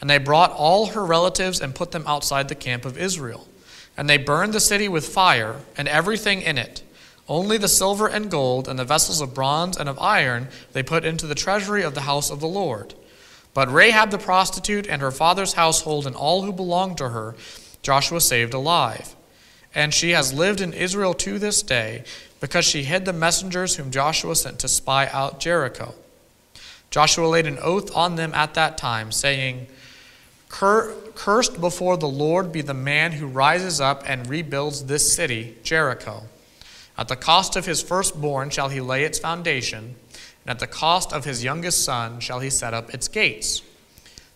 And 0.00 0.08
they 0.08 0.16
brought 0.16 0.52
all 0.52 0.86
her 0.86 1.04
relatives 1.04 1.60
and 1.60 1.74
put 1.74 1.90
them 1.90 2.06
outside 2.06 2.48
the 2.48 2.54
camp 2.54 2.86
of 2.86 2.96
Israel. 2.96 3.46
And 3.94 4.08
they 4.08 4.16
burned 4.16 4.54
the 4.54 4.58
city 4.58 4.88
with 4.88 5.06
fire 5.06 5.56
and 5.76 5.86
everything 5.86 6.40
in 6.40 6.56
it. 6.56 6.82
Only 7.28 7.58
the 7.58 7.68
silver 7.68 8.06
and 8.06 8.30
gold 8.30 8.66
and 8.68 8.78
the 8.78 8.86
vessels 8.86 9.20
of 9.20 9.34
bronze 9.34 9.76
and 9.76 9.86
of 9.86 9.98
iron 9.98 10.48
they 10.72 10.82
put 10.82 11.04
into 11.04 11.26
the 11.26 11.34
treasury 11.34 11.82
of 11.82 11.94
the 11.94 12.00
house 12.00 12.30
of 12.30 12.40
the 12.40 12.48
Lord. 12.48 12.94
But 13.52 13.70
Rahab 13.70 14.10
the 14.10 14.16
prostitute 14.16 14.88
and 14.88 15.02
her 15.02 15.10
father's 15.10 15.52
household 15.52 16.06
and 16.06 16.16
all 16.16 16.44
who 16.44 16.54
belonged 16.54 16.96
to 16.96 17.10
her, 17.10 17.34
Joshua 17.82 18.22
saved 18.22 18.54
alive. 18.54 19.14
And 19.74 19.92
she 19.92 20.12
has 20.12 20.32
lived 20.32 20.62
in 20.62 20.72
Israel 20.72 21.12
to 21.14 21.38
this 21.38 21.62
day 21.62 22.04
because 22.42 22.64
she 22.64 22.82
hid 22.82 23.04
the 23.04 23.12
messengers 23.12 23.76
whom 23.76 23.92
Joshua 23.92 24.34
sent 24.34 24.58
to 24.58 24.68
spy 24.68 25.06
out 25.06 25.38
Jericho. 25.38 25.94
Joshua 26.90 27.28
laid 27.28 27.46
an 27.46 27.58
oath 27.62 27.94
on 27.96 28.16
them 28.16 28.34
at 28.34 28.54
that 28.54 28.76
time, 28.76 29.12
saying, 29.12 29.68
Cursed 30.48 31.60
before 31.60 31.96
the 31.96 32.08
Lord 32.08 32.50
be 32.50 32.60
the 32.60 32.74
man 32.74 33.12
who 33.12 33.28
rises 33.28 33.80
up 33.80 34.02
and 34.04 34.28
rebuilds 34.28 34.86
this 34.86 35.14
city, 35.14 35.56
Jericho. 35.62 36.24
At 36.98 37.06
the 37.06 37.14
cost 37.14 37.54
of 37.54 37.64
his 37.64 37.80
firstborn 37.80 38.50
shall 38.50 38.70
he 38.70 38.80
lay 38.80 39.04
its 39.04 39.20
foundation 39.20 39.94
and 40.44 40.50
at 40.50 40.58
the 40.58 40.66
cost 40.66 41.12
of 41.12 41.24
his 41.24 41.44
youngest 41.44 41.84
son 41.84 42.18
shall 42.18 42.40
he 42.40 42.50
set 42.50 42.74
up 42.74 42.92
its 42.92 43.06
gates. 43.06 43.62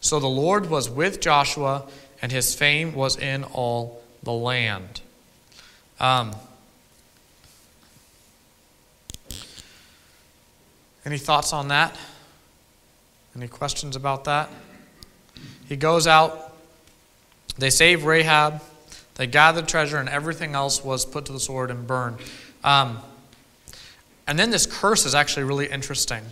So 0.00 0.20
the 0.20 0.28
Lord 0.28 0.70
was 0.70 0.88
with 0.88 1.20
Joshua, 1.20 1.84
and 2.22 2.30
his 2.30 2.54
fame 2.54 2.94
was 2.94 3.16
in 3.16 3.42
all 3.42 4.00
the 4.22 4.32
land. 4.32 5.00
Um, 5.98 6.36
any 11.06 11.18
thoughts 11.18 11.52
on 11.52 11.68
that? 11.68 11.96
Any 13.36 13.46
questions 13.46 13.94
about 13.94 14.24
that? 14.24 14.50
He 15.68 15.76
goes 15.76 16.06
out, 16.06 16.54
they 17.56 17.70
save 17.70 18.04
Rahab, 18.04 18.60
they 19.14 19.26
gather 19.26 19.62
treasure, 19.62 19.98
and 19.98 20.08
everything 20.08 20.54
else 20.54 20.84
was 20.84 21.06
put 21.06 21.24
to 21.26 21.32
the 21.32 21.40
sword 21.40 21.70
and 21.70 21.86
burned. 21.86 22.18
Um, 22.64 22.98
and 24.26 24.36
then 24.36 24.50
this 24.50 24.66
curse 24.66 25.06
is 25.06 25.14
actually 25.14 25.44
really 25.44 25.66
interesting. 25.66 26.22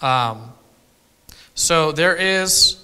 Um, 0.00 0.52
so 1.54 1.92
there 1.92 2.14
is. 2.14 2.76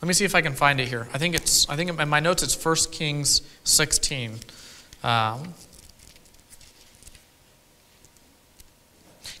Let 0.00 0.08
me 0.08 0.14
see 0.14 0.24
if 0.24 0.34
I 0.34 0.40
can 0.40 0.54
find 0.54 0.80
it 0.80 0.88
here. 0.88 1.06
I 1.12 1.18
think 1.18 1.34
it's. 1.34 1.68
I 1.68 1.76
think 1.76 2.00
in 2.00 2.08
my 2.08 2.20
notes 2.20 2.42
it's 2.42 2.64
1 2.64 2.76
Kings 2.90 3.42
16. 3.64 4.40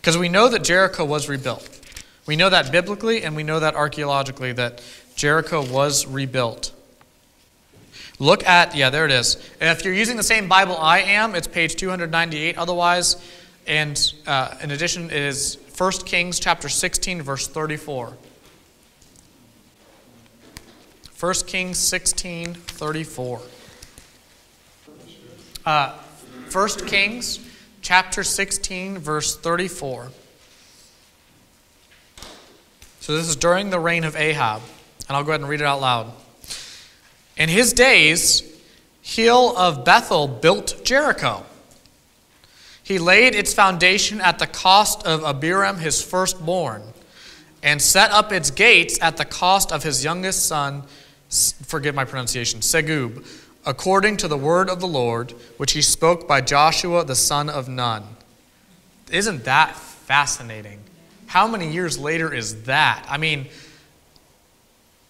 Because 0.00 0.16
we 0.16 0.30
know 0.30 0.48
that 0.48 0.64
Jericho 0.64 1.04
was 1.04 1.28
rebuilt. 1.28 1.68
We 2.26 2.34
know 2.34 2.48
that 2.48 2.72
biblically, 2.72 3.22
and 3.22 3.36
we 3.36 3.42
know 3.42 3.60
that 3.60 3.74
archaeologically 3.74 4.52
that 4.52 4.82
Jericho 5.14 5.62
was 5.62 6.06
rebuilt. 6.06 6.72
Look 8.18 8.46
at, 8.46 8.74
yeah, 8.74 8.88
there 8.88 9.04
it 9.04 9.12
is. 9.12 9.36
If 9.60 9.84
you're 9.84 9.92
using 9.92 10.16
the 10.16 10.22
same 10.22 10.48
Bible 10.48 10.76
I 10.76 11.00
am, 11.00 11.34
it's 11.34 11.46
page 11.46 11.76
298 11.76 12.56
otherwise. 12.56 13.16
And 13.66 14.12
uh, 14.26 14.54
in 14.62 14.70
addition, 14.70 15.06
it 15.06 15.12
is 15.12 15.58
1 15.76 15.92
Kings 16.06 16.40
chapter 16.40 16.68
16, 16.68 17.20
verse 17.20 17.46
34. 17.46 18.14
1 21.18 21.34
Kings 21.46 21.78
16, 21.78 22.54
34. 22.54 23.40
Uh, 25.66 25.98
1 26.52 26.68
Kings 26.86 27.38
chapter 27.82 28.22
16, 28.22 28.98
verse 28.98 29.36
34. 29.36 30.10
So 33.00 33.16
this 33.16 33.28
is 33.28 33.36
during 33.36 33.70
the 33.70 33.80
reign 33.80 34.04
of 34.04 34.16
Ahab. 34.16 34.62
And 35.08 35.16
I'll 35.16 35.24
go 35.24 35.30
ahead 35.30 35.40
and 35.40 35.50
read 35.50 35.60
it 35.60 35.66
out 35.66 35.80
loud. 35.80 36.12
In 37.36 37.48
his 37.48 37.72
days, 37.72 38.42
Hiel 39.02 39.56
of 39.56 39.84
Bethel 39.84 40.28
built 40.28 40.84
Jericho. 40.84 41.44
He 42.82 42.98
laid 42.98 43.34
its 43.34 43.54
foundation 43.54 44.20
at 44.20 44.38
the 44.38 44.46
cost 44.46 45.04
of 45.06 45.24
Abiram, 45.24 45.78
his 45.78 46.02
firstborn, 46.02 46.82
and 47.62 47.80
set 47.80 48.10
up 48.10 48.32
its 48.32 48.50
gates 48.50 48.98
at 49.00 49.16
the 49.16 49.24
cost 49.24 49.72
of 49.72 49.82
his 49.82 50.04
youngest 50.04 50.46
son, 50.46 50.82
forgive 51.66 51.94
my 51.94 52.04
pronunciation, 52.04 52.60
Segub, 52.60 53.24
according 53.64 54.16
to 54.18 54.28
the 54.28 54.36
word 54.36 54.70
of 54.70 54.80
the 54.80 54.88
Lord, 54.88 55.32
which 55.56 55.72
he 55.72 55.82
spoke 55.82 56.26
by 56.26 56.40
Joshua 56.40 57.04
the 57.04 57.14
son 57.14 57.48
of 57.48 57.68
Nun. 57.68 58.02
Isn't 59.10 59.44
that 59.44 59.76
fascinating? 59.76 60.80
How 61.26 61.46
many 61.46 61.70
years 61.70 61.98
later 61.98 62.32
is 62.32 62.64
that? 62.64 63.06
I 63.08 63.18
mean, 63.18 63.48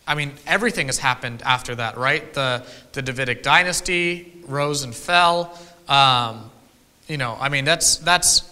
I 0.06 0.14
mean, 0.14 0.32
everything 0.46 0.86
has 0.88 0.98
happened 0.98 1.42
after 1.42 1.74
that, 1.76 1.96
right? 1.96 2.32
The, 2.34 2.64
the 2.92 3.02
Davidic 3.02 3.42
dynasty 3.42 4.32
rose 4.46 4.82
and 4.82 4.94
fell. 4.94 5.56
Um, 5.88 6.50
you 7.06 7.16
know, 7.16 7.36
I 7.40 7.48
mean, 7.48 7.64
that's, 7.64 7.96
that's 7.98 8.42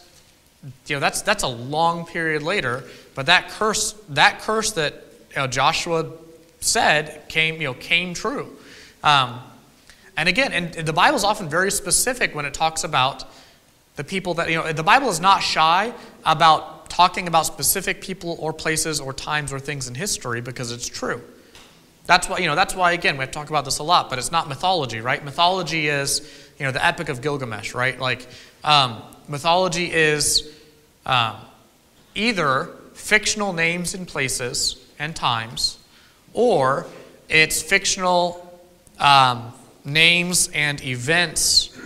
you 0.86 0.96
know, 0.96 1.00
that's, 1.00 1.22
that's 1.22 1.42
a 1.42 1.48
long 1.48 2.06
period 2.06 2.42
later, 2.42 2.84
but 3.14 3.26
that 3.26 3.48
curse, 3.48 3.92
that 4.10 4.40
curse 4.40 4.72
that 4.72 4.94
you 5.30 5.36
know, 5.36 5.46
Joshua 5.46 6.10
said 6.60 7.28
came, 7.28 7.56
you 7.60 7.68
know, 7.68 7.74
came 7.74 8.14
true. 8.14 8.56
Um, 9.02 9.40
and 10.18 10.28
again, 10.28 10.52
and 10.52 10.74
the 10.74 10.92
Bible 10.92 11.16
is 11.16 11.22
often 11.22 11.48
very 11.48 11.70
specific 11.70 12.34
when 12.34 12.44
it 12.44 12.52
talks 12.52 12.82
about 12.82 13.24
the 13.94 14.02
people 14.02 14.34
that, 14.34 14.50
you 14.50 14.56
know, 14.56 14.72
the 14.72 14.82
Bible 14.82 15.10
is 15.10 15.20
not 15.20 15.44
shy 15.44 15.92
about 16.26 16.90
talking 16.90 17.28
about 17.28 17.46
specific 17.46 18.00
people 18.00 18.36
or 18.40 18.52
places 18.52 18.98
or 18.98 19.12
times 19.12 19.52
or 19.52 19.60
things 19.60 19.86
in 19.86 19.94
history 19.94 20.40
because 20.40 20.72
it's 20.72 20.88
true. 20.88 21.22
That's 22.06 22.28
why, 22.28 22.38
you 22.38 22.46
know, 22.46 22.56
that's 22.56 22.74
why, 22.74 22.92
again, 22.92 23.16
we 23.16 23.26
have 23.26 23.48
about 23.48 23.64
this 23.64 23.78
a 23.78 23.84
lot, 23.84 24.10
but 24.10 24.18
it's 24.18 24.32
not 24.32 24.48
mythology, 24.48 25.00
right? 25.00 25.24
Mythology 25.24 25.86
is, 25.86 26.28
you 26.58 26.66
know, 26.66 26.72
the 26.72 26.84
Epic 26.84 27.10
of 27.10 27.22
Gilgamesh, 27.22 27.72
right? 27.72 28.00
Like, 28.00 28.26
um, 28.64 29.00
mythology 29.28 29.92
is 29.92 30.52
um, 31.06 31.36
either 32.16 32.70
fictional 32.94 33.52
names 33.52 33.94
and 33.94 34.08
places 34.08 34.84
and 34.98 35.14
times, 35.14 35.78
or 36.32 36.86
it's 37.28 37.62
fictional 37.62 38.60
um, 38.98 39.52
names 39.84 40.48
and 40.54 40.82
events 40.84 41.76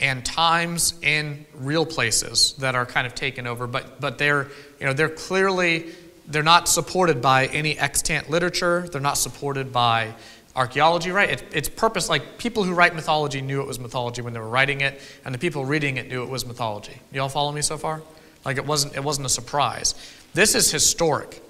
and 0.00 0.24
times 0.24 0.94
in 1.02 1.44
real 1.54 1.84
places 1.84 2.54
that 2.58 2.74
are 2.74 2.86
kind 2.86 3.06
of 3.06 3.14
taken 3.14 3.46
over, 3.46 3.66
but, 3.66 4.00
but 4.00 4.18
they're, 4.18 4.48
you 4.78 4.86
know, 4.86 4.92
they're 4.92 5.08
clearly, 5.08 5.90
they're 6.26 6.42
not 6.42 6.68
supported 6.68 7.20
by 7.20 7.46
any 7.46 7.78
extant 7.78 8.30
literature. 8.30 8.88
They're 8.90 9.00
not 9.00 9.18
supported 9.18 9.72
by 9.72 10.14
archaeology, 10.56 11.10
right? 11.10 11.30
It, 11.30 11.44
it's 11.52 11.68
purpose, 11.68 12.08
like 12.08 12.38
people 12.38 12.64
who 12.64 12.72
write 12.72 12.94
mythology 12.94 13.42
knew 13.42 13.60
it 13.60 13.66
was 13.66 13.78
mythology 13.78 14.22
when 14.22 14.32
they 14.32 14.40
were 14.40 14.48
writing 14.48 14.80
it, 14.80 15.00
and 15.24 15.34
the 15.34 15.38
people 15.38 15.64
reading 15.64 15.96
it 15.98 16.08
knew 16.08 16.22
it 16.22 16.28
was 16.28 16.46
mythology. 16.46 16.98
You 17.12 17.20
all 17.20 17.28
follow 17.28 17.52
me 17.52 17.62
so 17.62 17.76
far? 17.76 18.02
Like 18.44 18.56
it 18.56 18.64
wasn't, 18.64 18.96
it 18.96 19.04
wasn't 19.04 19.26
a 19.26 19.30
surprise. 19.30 19.94
This 20.32 20.54
is 20.54 20.70
historic. 20.70 21.42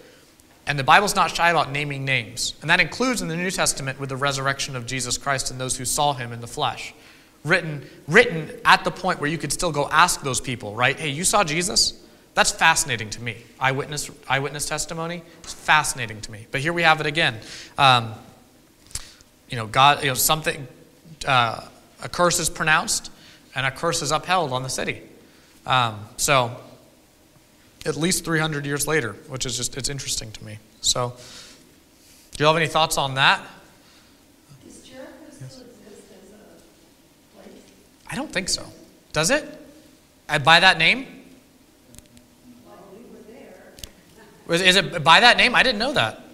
And 0.70 0.78
the 0.78 0.84
Bible's 0.84 1.16
not 1.16 1.34
shy 1.34 1.50
about 1.50 1.72
naming 1.72 2.04
names. 2.04 2.54
And 2.60 2.70
that 2.70 2.78
includes 2.78 3.22
in 3.22 3.26
the 3.26 3.36
New 3.36 3.50
Testament 3.50 3.98
with 3.98 4.08
the 4.08 4.16
resurrection 4.16 4.76
of 4.76 4.86
Jesus 4.86 5.18
Christ 5.18 5.50
and 5.50 5.60
those 5.60 5.76
who 5.76 5.84
saw 5.84 6.12
him 6.12 6.32
in 6.32 6.40
the 6.40 6.46
flesh. 6.46 6.94
Written, 7.42 7.84
written 8.06 8.52
at 8.64 8.84
the 8.84 8.92
point 8.92 9.18
where 9.18 9.28
you 9.28 9.36
could 9.36 9.52
still 9.52 9.72
go 9.72 9.88
ask 9.90 10.22
those 10.22 10.40
people, 10.40 10.76
right? 10.76 10.96
Hey, 10.96 11.08
you 11.08 11.24
saw 11.24 11.42
Jesus? 11.42 12.00
That's 12.34 12.52
fascinating 12.52 13.10
to 13.10 13.20
me. 13.20 13.38
Eyewitness, 13.58 14.12
eyewitness 14.28 14.64
testimony 14.66 15.24
It's 15.42 15.52
fascinating 15.52 16.20
to 16.20 16.30
me. 16.30 16.46
But 16.52 16.60
here 16.60 16.72
we 16.72 16.82
have 16.82 17.00
it 17.00 17.06
again. 17.06 17.40
Um, 17.76 18.14
you 19.48 19.56
know, 19.56 19.66
God, 19.66 20.04
you 20.04 20.10
know, 20.10 20.14
something, 20.14 20.68
uh, 21.26 21.66
a 22.00 22.08
curse 22.08 22.38
is 22.38 22.48
pronounced 22.48 23.10
and 23.56 23.66
a 23.66 23.72
curse 23.72 24.02
is 24.02 24.12
upheld 24.12 24.52
on 24.52 24.62
the 24.62 24.70
city. 24.70 25.02
Um, 25.66 25.98
so, 26.16 26.56
at 27.86 27.96
least 27.96 28.24
300 28.24 28.66
years 28.66 28.86
later, 28.86 29.14
which 29.28 29.46
is 29.46 29.56
just, 29.56 29.76
it's 29.76 29.88
interesting 29.88 30.30
to 30.32 30.44
me. 30.44 30.58
So, 30.80 31.14
do 32.32 32.44
you 32.44 32.46
have 32.46 32.56
any 32.56 32.66
thoughts 32.66 32.98
on 32.98 33.14
that? 33.14 33.42
Does 34.64 34.82
Jericho 34.82 35.12
still 35.30 35.46
exist 35.46 36.02
as 36.22 36.30
a 36.30 37.42
place? 37.42 37.62
I 38.10 38.16
don't 38.16 38.32
think 38.32 38.48
so. 38.48 38.64
Does 39.12 39.30
it? 39.30 39.44
Uh, 40.28 40.38
by 40.38 40.60
that 40.60 40.78
name? 40.78 41.06
Well, 42.66 42.76
we 42.94 43.02
were 43.10 43.22
there. 43.28 44.54
Is, 44.54 44.62
is 44.62 44.76
it 44.76 45.02
by 45.02 45.20
that 45.20 45.36
name? 45.36 45.54
I 45.54 45.62
didn't 45.62 45.78
know 45.78 45.92
that. 45.92 46.24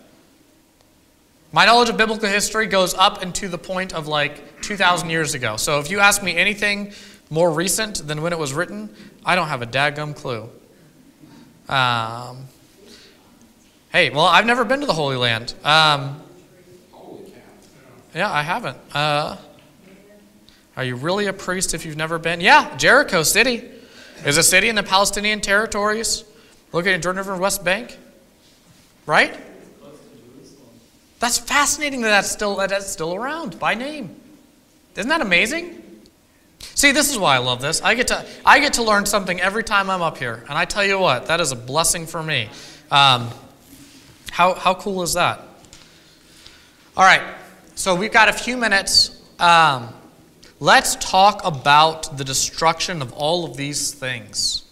My 1.52 1.64
knowledge 1.64 1.88
of 1.88 1.96
biblical 1.96 2.28
history 2.28 2.66
goes 2.66 2.92
up 2.94 3.22
into 3.22 3.48
the 3.48 3.58
point 3.58 3.94
of 3.94 4.06
like 4.06 4.60
2,000 4.62 5.08
years 5.08 5.34
ago. 5.34 5.56
So 5.56 5.78
if 5.78 5.90
you 5.90 6.00
ask 6.00 6.22
me 6.22 6.36
anything 6.36 6.92
more 7.30 7.50
recent 7.50 8.06
than 8.06 8.20
when 8.20 8.32
it 8.32 8.38
was 8.38 8.52
written, 8.52 8.94
I 9.24 9.34
don't 9.34 9.48
have 9.48 9.62
a 9.62 9.66
daggum 9.66 10.14
clue. 10.14 10.50
Um, 11.68 12.46
hey, 13.90 14.10
well, 14.10 14.26
I've 14.26 14.46
never 14.46 14.64
been 14.64 14.80
to 14.80 14.86
the 14.86 14.92
Holy 14.92 15.16
Land. 15.16 15.54
Um, 15.64 16.22
yeah, 18.14 18.30
I 18.30 18.42
haven't. 18.42 18.78
Uh, 18.94 19.36
are 20.76 20.84
you 20.84 20.96
really 20.96 21.26
a 21.26 21.32
priest 21.32 21.74
if 21.74 21.84
you've 21.84 21.96
never 21.96 22.18
been? 22.18 22.40
Yeah, 22.40 22.76
Jericho 22.76 23.22
City 23.22 23.64
is 24.24 24.36
a 24.36 24.42
city 24.42 24.68
in 24.68 24.74
the 24.74 24.82
Palestinian 24.82 25.40
territories, 25.40 26.24
located 26.72 26.94
in 26.96 27.02
Jordan 27.02 27.18
River 27.18 27.36
West 27.36 27.64
Bank. 27.64 27.96
Right? 29.06 29.34
That's 31.18 31.38
fascinating 31.38 32.02
that 32.02 32.10
that's 32.10 32.30
still, 32.30 32.56
that 32.56 32.70
that's 32.70 32.90
still 32.90 33.14
around 33.14 33.58
by 33.58 33.74
name. 33.74 34.14
Isn't 34.96 35.08
that 35.08 35.20
amazing? 35.20 35.82
See, 36.74 36.92
this 36.92 37.10
is 37.10 37.18
why 37.18 37.36
I 37.36 37.38
love 37.38 37.60
this. 37.60 37.80
I 37.80 37.94
get 37.94 38.08
to, 38.08 38.26
I 38.44 38.58
get 38.58 38.74
to 38.74 38.82
learn 38.82 39.06
something 39.06 39.40
every 39.40 39.64
time 39.64 39.88
I'm 39.88 40.02
up 40.02 40.18
here. 40.18 40.44
And 40.48 40.58
I 40.58 40.64
tell 40.64 40.84
you 40.84 40.98
what, 40.98 41.26
that 41.26 41.40
is 41.40 41.52
a 41.52 41.56
blessing 41.56 42.06
for 42.06 42.22
me. 42.22 42.48
Um, 42.90 43.30
how, 44.30 44.54
how 44.54 44.74
cool 44.74 45.02
is 45.02 45.14
that? 45.14 45.40
All 46.96 47.04
right, 47.04 47.22
so 47.74 47.94
we've 47.94 48.12
got 48.12 48.28
a 48.28 48.32
few 48.32 48.56
minutes. 48.56 49.22
Um, 49.38 49.92
let's 50.60 50.96
talk 50.96 51.42
about 51.44 52.16
the 52.16 52.24
destruction 52.24 53.02
of 53.02 53.12
all 53.12 53.44
of 53.44 53.56
these 53.56 53.92
things. 53.92 54.64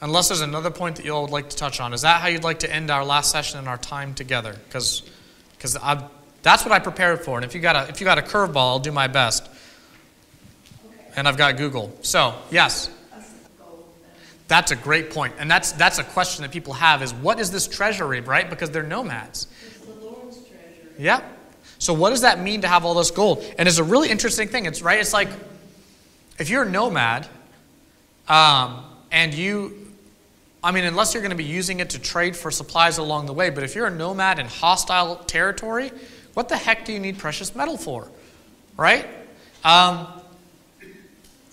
Unless 0.00 0.28
there's 0.28 0.40
another 0.40 0.70
point 0.70 0.96
that 0.96 1.04
you 1.04 1.14
all 1.14 1.22
would 1.22 1.30
like 1.30 1.48
to 1.50 1.56
touch 1.56 1.80
on. 1.80 1.92
Is 1.92 2.02
that 2.02 2.20
how 2.20 2.26
you'd 2.26 2.42
like 2.42 2.58
to 2.60 2.72
end 2.72 2.90
our 2.90 3.04
last 3.04 3.30
session 3.30 3.60
and 3.60 3.68
our 3.68 3.78
time 3.78 4.14
together? 4.14 4.56
Because 4.66 5.02
that's 6.42 6.64
what 6.64 6.72
I 6.72 6.80
prepared 6.80 7.24
for. 7.24 7.38
And 7.38 7.44
if 7.44 7.54
you 7.54 7.60
got 7.60 7.76
a, 7.76 7.88
if 7.88 8.00
you 8.00 8.04
got 8.04 8.18
a 8.18 8.22
curveball, 8.22 8.56
I'll 8.56 8.78
do 8.80 8.90
my 8.90 9.06
best. 9.06 9.48
And 11.16 11.28
I've 11.28 11.36
got 11.36 11.56
Google. 11.56 11.92
So, 12.02 12.34
yes. 12.50 12.90
That's 14.48 14.70
a 14.70 14.76
great 14.76 15.10
point. 15.10 15.34
And 15.38 15.50
that's, 15.50 15.72
that's 15.72 15.98
a 15.98 16.04
question 16.04 16.42
that 16.42 16.52
people 16.52 16.74
have 16.74 17.02
is 17.02 17.14
what 17.14 17.40
is 17.40 17.50
this 17.50 17.66
treasury, 17.66 18.20
right? 18.20 18.48
Because 18.48 18.70
they're 18.70 18.82
nomads. 18.82 19.46
It's 19.66 19.78
the 19.78 19.92
Lord's 19.94 20.36
treasure. 20.38 20.92
Yeah. 20.98 21.22
So 21.78 21.94
what 21.94 22.10
does 22.10 22.20
that 22.20 22.38
mean 22.38 22.60
to 22.60 22.68
have 22.68 22.84
all 22.84 22.94
this 22.94 23.10
gold? 23.10 23.44
And 23.58 23.66
it's 23.66 23.78
a 23.78 23.84
really 23.84 24.10
interesting 24.10 24.48
thing. 24.48 24.66
It's 24.66 24.82
right. 24.82 25.00
It's 25.00 25.12
like 25.12 25.28
if 26.38 26.50
you're 26.50 26.64
a 26.64 26.68
nomad, 26.68 27.26
um, 28.28 28.84
and 29.10 29.34
you, 29.34 29.92
I 30.62 30.70
mean, 30.70 30.84
unless 30.84 31.14
you're 31.14 31.22
going 31.22 31.30
to 31.30 31.36
be 31.36 31.44
using 31.44 31.80
it 31.80 31.90
to 31.90 31.98
trade 31.98 32.36
for 32.36 32.50
supplies 32.50 32.98
along 32.98 33.26
the 33.26 33.32
way, 33.32 33.50
but 33.50 33.64
if 33.64 33.74
you're 33.74 33.86
a 33.86 33.90
nomad 33.90 34.38
in 34.38 34.46
hostile 34.46 35.16
territory, 35.16 35.90
what 36.34 36.48
the 36.48 36.56
heck 36.56 36.84
do 36.84 36.92
you 36.92 37.00
need 37.00 37.18
precious 37.18 37.54
metal 37.54 37.76
for, 37.76 38.08
right? 38.76 39.06
Um, 39.64 40.06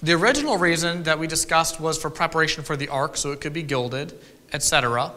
the 0.02 0.14
original 0.14 0.58
reason 0.58 1.04
that 1.04 1.20
we 1.20 1.28
discussed 1.28 1.80
was 1.80 1.98
for 1.98 2.10
preparation 2.10 2.64
for 2.64 2.78
the 2.78 2.88
ark, 2.88 3.18
so 3.18 3.32
it 3.32 3.42
could 3.42 3.54
be 3.54 3.64
gilded, 3.64 4.14
etc. 4.54 5.12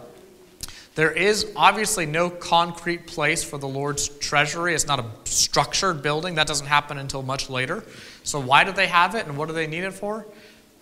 There 0.95 1.11
is 1.11 1.51
obviously 1.57 2.05
no 2.05 2.29
concrete 2.29 3.07
place 3.07 3.43
for 3.43 3.59
the 3.59 3.69
Lord's 3.69 4.09
treasury. 4.09 4.75
It's 4.75 4.87
not 4.87 4.99
a 4.99 5.07
structured 5.25 6.03
building. 6.03 6.35
That 6.35 6.47
doesn't 6.47 6.67
happen 6.67 6.99
until 6.99 7.23
much 7.23 7.49
later. 7.49 7.85
So, 8.25 8.41
why 8.41 8.65
do 8.65 8.73
they 8.73 8.89
have 8.89 9.15
it 9.15 9.27
and 9.27 9.39
what 9.39 9.49
do 9.49 9.55
they 9.55 9.67
need 9.67 9.85
it 9.85 9.93
for? 9.93 10.27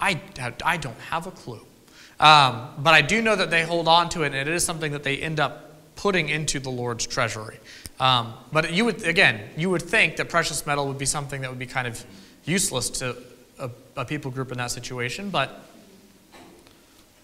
I, 0.00 0.20
I 0.64 0.78
don't 0.78 0.98
have 1.10 1.26
a 1.26 1.30
clue. 1.30 1.60
Um, 2.18 2.68
but 2.78 2.94
I 2.94 3.02
do 3.02 3.22
know 3.22 3.36
that 3.36 3.50
they 3.50 3.64
hold 3.64 3.86
on 3.86 4.08
to 4.10 4.22
it, 4.22 4.34
and 4.34 4.48
it 4.48 4.48
is 4.48 4.64
something 4.64 4.92
that 4.92 5.04
they 5.04 5.18
end 5.18 5.40
up 5.40 5.70
putting 5.94 6.28
into 6.28 6.58
the 6.58 6.70
Lord's 6.70 7.06
treasury. 7.06 7.58
Um, 7.98 8.32
but 8.50 8.72
you 8.72 8.86
would, 8.86 9.02
again, 9.04 9.40
you 9.56 9.70
would 9.70 9.82
think 9.82 10.16
that 10.16 10.28
precious 10.28 10.66
metal 10.66 10.88
would 10.88 10.98
be 10.98 11.06
something 11.06 11.42
that 11.42 11.50
would 11.50 11.58
be 11.58 11.66
kind 11.66 11.86
of 11.86 12.04
useless 12.44 12.88
to 12.90 13.16
a, 14.00 14.04
people 14.04 14.30
group 14.30 14.50
in 14.52 14.58
that 14.58 14.70
situation, 14.70 15.30
but 15.30 15.64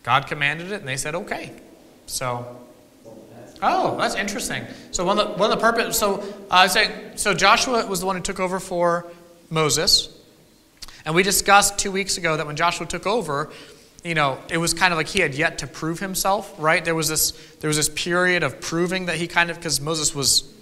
God 0.02 0.26
commanded 0.26 0.72
it, 0.72 0.80
and 0.80 0.88
they 0.88 0.96
said, 0.96 1.14
okay. 1.14 1.52
So, 2.06 2.60
oh, 3.62 3.96
that's 3.96 4.14
interesting. 4.14 4.64
So 4.92 5.04
one 5.04 5.18
of 5.18 5.28
the, 5.28 5.34
one 5.34 5.50
of 5.50 5.58
the 5.58 5.62
purpose. 5.62 5.98
So 5.98 6.22
uh, 6.50 6.68
saying, 6.68 7.16
so 7.16 7.34
Joshua 7.34 7.86
was 7.86 8.00
the 8.00 8.06
one 8.06 8.16
who 8.16 8.22
took 8.22 8.40
over 8.40 8.60
for 8.60 9.06
Moses, 9.50 10.16
and 11.04 11.14
we 11.14 11.22
discussed 11.22 11.78
two 11.78 11.90
weeks 11.90 12.18
ago 12.18 12.36
that 12.36 12.46
when 12.46 12.56
Joshua 12.56 12.86
took 12.86 13.06
over, 13.06 13.50
you 14.04 14.14
know, 14.14 14.38
it 14.48 14.58
was 14.58 14.72
kind 14.72 14.92
of 14.92 14.96
like 14.96 15.08
he 15.08 15.20
had 15.20 15.34
yet 15.34 15.58
to 15.58 15.66
prove 15.66 15.98
himself, 15.98 16.54
right? 16.58 16.84
There 16.84 16.94
was 16.94 17.08
this 17.08 17.32
there 17.60 17.68
was 17.68 17.76
this 17.76 17.88
period 17.88 18.44
of 18.44 18.60
proving 18.60 19.06
that 19.06 19.16
he 19.16 19.26
kind 19.26 19.50
of 19.50 19.56
because 19.56 19.80
Moses 19.80 20.14
was, 20.14 20.52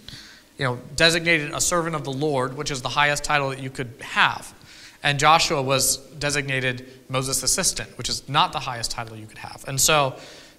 you 0.58 0.64
know, 0.64 0.78
designated 0.96 1.52
a 1.52 1.60
servant 1.60 1.94
of 1.94 2.04
the 2.04 2.12
Lord, 2.12 2.56
which 2.56 2.70
is 2.70 2.80
the 2.80 2.88
highest 2.88 3.24
title 3.24 3.50
that 3.50 3.60
you 3.60 3.68
could 3.68 3.92
have. 4.00 4.54
And 5.04 5.18
Joshua 5.18 5.62
was 5.62 5.98
designated 6.18 6.88
Moses' 7.10 7.42
assistant, 7.42 7.96
which 7.98 8.08
is 8.08 8.26
not 8.26 8.52
the 8.52 8.58
highest 8.58 8.90
title 8.90 9.16
you 9.16 9.26
could 9.26 9.38
have. 9.38 9.62
And 9.68 9.78
so, 9.78 10.16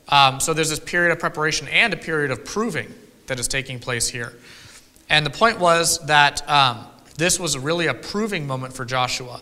um, 0.07 0.39
so 0.39 0.53
there's 0.53 0.69
this 0.69 0.79
period 0.79 1.11
of 1.11 1.19
preparation 1.19 1.67
and 1.67 1.91
a 1.93 1.97
period 1.97 2.29
of 2.29 2.45
proving 2.45 2.93
that 3.25 3.39
is 3.39 3.47
taking 3.47 3.79
place 3.79 4.07
here. 4.07 4.33
And 5.09 5.25
the 5.25 5.31
point 5.31 5.59
was 5.59 5.97
that 6.05 6.47
um, 6.47 6.85
this 7.17 7.39
was 7.39 7.57
really 7.57 7.87
a 7.87 7.95
proving 7.95 8.45
moment 8.45 8.73
for 8.73 8.85
Joshua. 8.85 9.41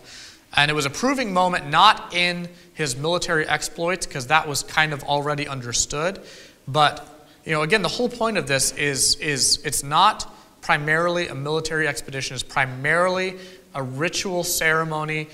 And 0.55 0.71
it 0.71 0.73
was 0.73 0.85
a 0.85 0.89
proving 0.89 1.33
moment 1.33 1.69
not 1.69 2.13
in 2.13 2.47
his 2.73 2.95
military 2.95 3.45
exploits, 3.45 4.05
because 4.05 4.27
that 4.27 4.47
was 4.47 4.63
kind 4.63 4.93
of 4.93 5.03
already 5.03 5.49
understood. 5.49 6.21
But, 6.65 7.27
you 7.43 7.51
know, 7.51 7.63
again, 7.63 7.81
the 7.81 7.89
whole 7.89 8.09
point 8.09 8.37
of 8.37 8.47
this 8.47 8.71
is, 8.77 9.15
is 9.15 9.59
it's 9.65 9.83
not 9.83 10.33
primarily 10.61 11.27
a 11.27 11.35
military 11.35 11.89
expedition, 11.89 12.35
it's 12.35 12.43
primarily 12.43 13.35
a 13.73 13.83
ritual 13.83 14.43
ceremony 14.43 15.27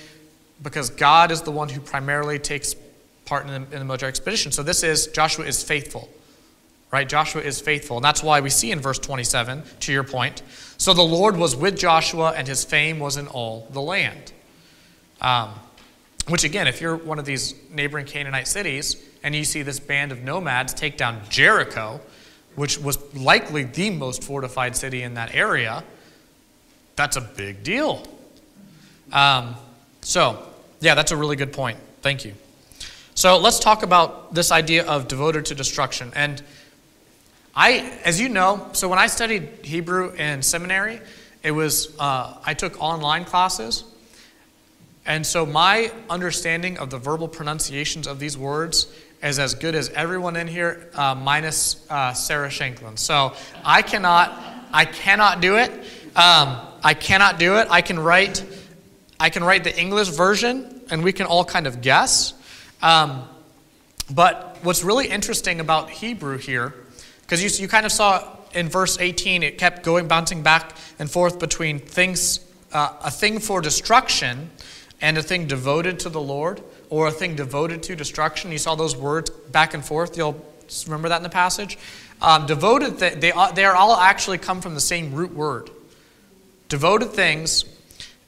because 0.61 0.89
God 0.89 1.31
is 1.31 1.41
the 1.41 1.51
one 1.51 1.69
who 1.69 1.79
primarily 1.79 2.39
takes 2.39 2.75
part 3.25 3.45
in 3.45 3.51
the, 3.51 3.55
in 3.55 3.79
the 3.79 3.85
military 3.85 4.09
expedition. 4.09 4.51
So 4.51 4.63
this 4.63 4.83
is 4.83 5.07
Joshua 5.07 5.45
is 5.45 5.63
faithful. 5.63 6.09
Right? 6.91 7.07
Joshua 7.07 7.41
is 7.41 7.61
faithful. 7.61 7.97
And 7.97 8.03
that's 8.03 8.23
why 8.23 8.39
we 8.41 8.49
see 8.49 8.71
in 8.71 8.79
verse 8.79 8.97
27, 8.97 9.61
to 9.81 9.93
your 9.93 10.03
point. 10.03 10.41
So 10.77 10.93
the 10.93 11.03
Lord 11.03 11.37
was 11.37 11.55
with 11.55 11.77
Joshua, 11.77 12.33
and 12.35 12.47
his 12.47 12.65
fame 12.65 12.97
was 12.97 13.15
in 13.15 13.27
all 13.27 13.67
the 13.71 13.81
land. 13.81 14.33
Um, 15.21 15.51
which, 16.27 16.43
again, 16.43 16.67
if 16.67 16.81
you're 16.81 16.95
one 16.95 17.19
of 17.19 17.25
these 17.25 17.53
neighboring 17.69 18.05
Canaanite 18.05 18.47
cities 18.47 18.95
and 19.23 19.35
you 19.35 19.43
see 19.43 19.61
this 19.61 19.79
band 19.79 20.11
of 20.11 20.23
nomads 20.23 20.73
take 20.73 20.97
down 20.97 21.21
Jericho, 21.29 22.01
which 22.55 22.79
was 22.79 22.97
likely 23.15 23.63
the 23.63 23.91
most 23.91 24.23
fortified 24.23 24.75
city 24.75 25.03
in 25.03 25.13
that 25.13 25.35
area, 25.35 25.83
that's 26.95 27.17
a 27.17 27.21
big 27.21 27.63
deal. 27.63 28.03
Um, 29.11 29.55
so, 30.01 30.43
yeah, 30.79 30.95
that's 30.95 31.11
a 31.11 31.17
really 31.17 31.35
good 31.35 31.53
point. 31.53 31.77
Thank 32.01 32.25
you. 32.25 32.33
So 33.15 33.37
let's 33.37 33.59
talk 33.59 33.83
about 33.83 34.33
this 34.33 34.51
idea 34.51 34.85
of 34.85 35.07
devoted 35.07 35.45
to 35.47 35.55
destruction. 35.55 36.11
And 36.15 36.41
I, 37.55 37.99
as 38.05 38.21
you 38.21 38.29
know, 38.29 38.69
so 38.71 38.87
when 38.87 38.99
I 38.99 39.07
studied 39.07 39.49
Hebrew 39.63 40.11
in 40.11 40.41
seminary, 40.41 41.01
it 41.43 41.51
was 41.51 41.93
uh, 41.99 42.37
I 42.45 42.53
took 42.53 42.81
online 42.81 43.25
classes, 43.25 43.83
and 45.05 45.25
so 45.25 45.45
my 45.45 45.91
understanding 46.09 46.77
of 46.77 46.89
the 46.89 46.97
verbal 46.97 47.27
pronunciations 47.27 48.07
of 48.07 48.19
these 48.19 48.37
words 48.37 48.87
is 49.23 49.39
as 49.39 49.55
good 49.55 49.75
as 49.75 49.89
everyone 49.89 50.35
in 50.35 50.47
here, 50.47 50.89
uh, 50.93 51.15
minus 51.15 51.85
uh, 51.89 52.13
Sarah 52.13 52.49
Shanklin. 52.49 52.97
So 52.97 53.33
I 53.65 53.81
cannot, 53.81 54.39
I 54.71 54.85
cannot 54.85 55.41
do 55.41 55.57
it. 55.57 55.71
Um, 56.15 56.59
I 56.83 56.93
cannot 56.93 57.39
do 57.39 57.57
it. 57.57 57.67
I 57.69 57.81
can 57.81 57.99
write, 57.99 58.43
I 59.19 59.29
can 59.29 59.43
write 59.43 59.65
the 59.65 59.77
English 59.77 60.09
version, 60.09 60.81
and 60.89 61.03
we 61.03 61.11
can 61.11 61.25
all 61.25 61.43
kind 61.43 61.67
of 61.67 61.81
guess. 61.81 62.33
Um, 62.81 63.27
but 64.09 64.57
what's 64.61 64.83
really 64.83 65.07
interesting 65.07 65.59
about 65.59 65.89
Hebrew 65.89 66.37
here, 66.37 66.73
because 67.21 67.43
you, 67.43 67.63
you 67.63 67.67
kind 67.67 67.85
of 67.85 67.91
saw 67.91 68.37
in 68.53 68.69
verse 68.69 68.97
18, 68.97 69.43
it 69.43 69.57
kept 69.57 69.83
going, 69.83 70.07
bouncing 70.07 70.41
back 70.41 70.75
and 70.97 71.11
forth 71.11 71.37
between 71.37 71.79
things, 71.79 72.39
uh, 72.71 72.93
a 73.03 73.11
thing 73.11 73.39
for 73.39 73.61
destruction 73.61 74.49
and 75.01 75.17
a 75.17 75.23
thing 75.23 75.47
devoted 75.47 75.99
to 75.99 76.09
the 76.09 76.21
Lord, 76.21 76.61
or 76.89 77.07
a 77.07 77.11
thing 77.11 77.35
devoted 77.35 77.83
to 77.83 77.95
destruction. 77.95 78.51
You 78.51 78.57
saw 78.57 78.75
those 78.75 78.95
words 78.95 79.29
back 79.29 79.73
and 79.73 79.85
forth. 79.85 80.17
You'll 80.17 80.43
remember 80.85 81.09
that 81.09 81.17
in 81.17 81.23
the 81.23 81.29
passage. 81.29 81.77
Um, 82.21 82.45
devoted, 82.45 82.99
th- 82.99 83.15
they, 83.15 83.31
they 83.53 83.65
are 83.65 83.75
all 83.75 83.95
actually 83.95 84.37
come 84.37 84.61
from 84.61 84.75
the 84.75 84.81
same 84.81 85.13
root 85.13 85.33
word. 85.33 85.69
Devoted 86.67 87.11
things 87.11 87.65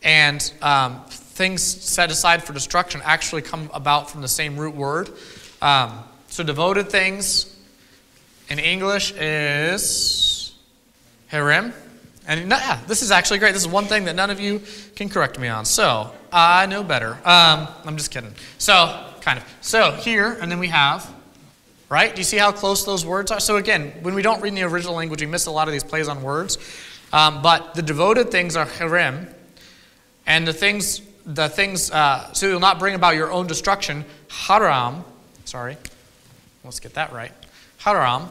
and 0.04 0.52
um, 0.62 1.04
things 1.06 1.62
set 1.62 2.12
aside 2.12 2.44
for 2.44 2.54
destruction 2.54 3.02
actually 3.04 3.42
come 3.42 3.70
about 3.74 4.10
from 4.10 4.22
the 4.22 4.28
same 4.28 4.58
root 4.58 4.76
word. 4.76 5.10
Um, 5.62 6.04
so, 6.28 6.44
devoted 6.44 6.90
things 6.90 7.56
in 8.50 8.60
English 8.60 9.14
is 9.14 10.54
harem. 11.28 11.74
And 12.28 12.50
yeah, 12.50 12.80
this 12.88 13.02
is 13.02 13.12
actually 13.12 13.40
great. 13.40 13.54
This 13.54 13.64
is 13.64 13.68
one 13.68 13.86
thing 13.86 14.06
that 14.06 14.16
none 14.16 14.30
of 14.30 14.40
you 14.40 14.62
can 14.96 15.10
correct 15.10 15.40
me 15.40 15.48
on. 15.48 15.66
So, 15.66 16.12
I 16.32 16.66
know 16.66 16.84
better. 16.84 17.14
Um, 17.26 17.68
I'm 17.86 17.98
just 17.98 18.12
kidding. 18.12 18.34
So, 18.58 19.06
kind 19.22 19.40
of. 19.40 19.46
So, 19.62 19.92
here, 19.92 20.38
and 20.40 20.52
then 20.52 20.60
we 20.60 20.68
have, 20.68 21.10
right? 21.90 22.14
Do 22.14 22.20
you 22.20 22.26
see 22.26 22.38
how 22.38 22.52
close 22.52 22.86
those 22.86 23.06
words 23.06 23.32
are? 23.32 23.40
So, 23.40 23.58
again, 23.58 23.92
when 24.02 24.14
we 24.14 24.22
don't 24.22 24.42
read 24.42 24.50
in 24.50 24.56
the 24.56 24.64
original 24.64 24.96
language, 24.96 25.22
we 25.22 25.28
miss 25.28 25.48
a 25.48 25.52
lot 25.52 25.68
of 25.68 25.74
these 25.74 25.84
plays 25.84 26.08
on 26.08 26.22
words. 26.22 26.58
Um, 27.12 27.42
but 27.42 27.74
the 27.74 27.82
devoted 27.82 28.32
things 28.32 28.56
are 28.56 28.66
herem, 28.66 29.34
and 30.26 30.48
the 30.48 30.54
things, 30.54 31.02
the 31.26 31.50
things, 31.50 31.92
uh, 31.92 32.32
so 32.34 32.48
you'll 32.48 32.60
not 32.60 32.80
bring 32.80 32.96
about 32.96 33.16
your 33.16 33.32
own 33.32 33.48
destruction, 33.48 34.06
haram, 34.30 35.04
sorry, 35.46 35.78
let's 36.64 36.80
get 36.80 36.94
that 36.94 37.12
right, 37.12 37.32
haram, 37.78 38.30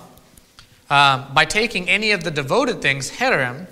um, 0.91 1.27
by 1.33 1.45
taking 1.45 1.89
any 1.89 2.11
of 2.11 2.25
the 2.25 2.31
devoted 2.31 2.83
things, 2.83 3.11
herem, 3.11 3.67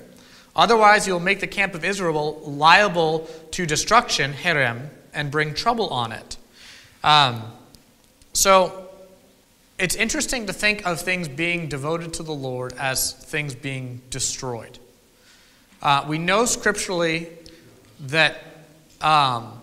otherwise 0.55 1.07
you'll 1.07 1.21
make 1.21 1.41
the 1.41 1.47
camp 1.47 1.75
of 1.75 1.85
Israel 1.85 2.41
liable 2.45 3.29
to 3.51 3.67
destruction, 3.67 4.33
herem, 4.33 4.89
and 5.13 5.31
bring 5.31 5.55
trouble 5.55 5.89
on 5.89 6.13
it. 6.13 6.37
Um, 7.03 7.43
so 8.33 8.89
it's 9.79 9.95
interesting 9.95 10.47
to 10.47 10.53
think 10.53 10.87
of 10.87 11.01
things 11.01 11.29
being 11.29 11.69
devoted 11.69 12.13
to 12.15 12.23
the 12.23 12.33
Lord 12.33 12.73
as 12.79 13.13
things 13.13 13.55
being 13.55 14.01
destroyed. 14.11 14.79
Uh, 15.81 16.05
we 16.09 16.19
know 16.19 16.45
scripturally 16.45 17.29
that, 18.01 18.43
um, 19.01 19.61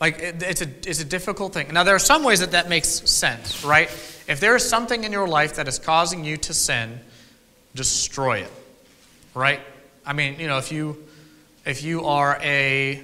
like, 0.00 0.18
it, 0.18 0.42
it's, 0.42 0.62
a, 0.62 0.68
it's 0.86 1.00
a 1.00 1.04
difficult 1.04 1.52
thing. 1.52 1.72
Now, 1.72 1.84
there 1.84 1.94
are 1.94 2.00
some 2.00 2.24
ways 2.24 2.40
that 2.40 2.52
that 2.52 2.68
makes 2.68 2.88
sense, 2.88 3.64
right? 3.64 3.88
If 4.28 4.40
there 4.40 4.56
is 4.56 4.68
something 4.68 5.04
in 5.04 5.12
your 5.12 5.28
life 5.28 5.56
that 5.56 5.68
is 5.68 5.78
causing 5.78 6.24
you 6.24 6.36
to 6.38 6.54
sin, 6.54 7.00
destroy 7.74 8.40
it, 8.40 8.52
right? 9.34 9.60
I 10.06 10.12
mean, 10.12 10.38
you 10.40 10.46
know, 10.46 10.58
if 10.58 10.72
you, 10.72 10.96
if 11.66 11.82
you 11.82 12.04
are 12.06 12.38
a, 12.42 13.02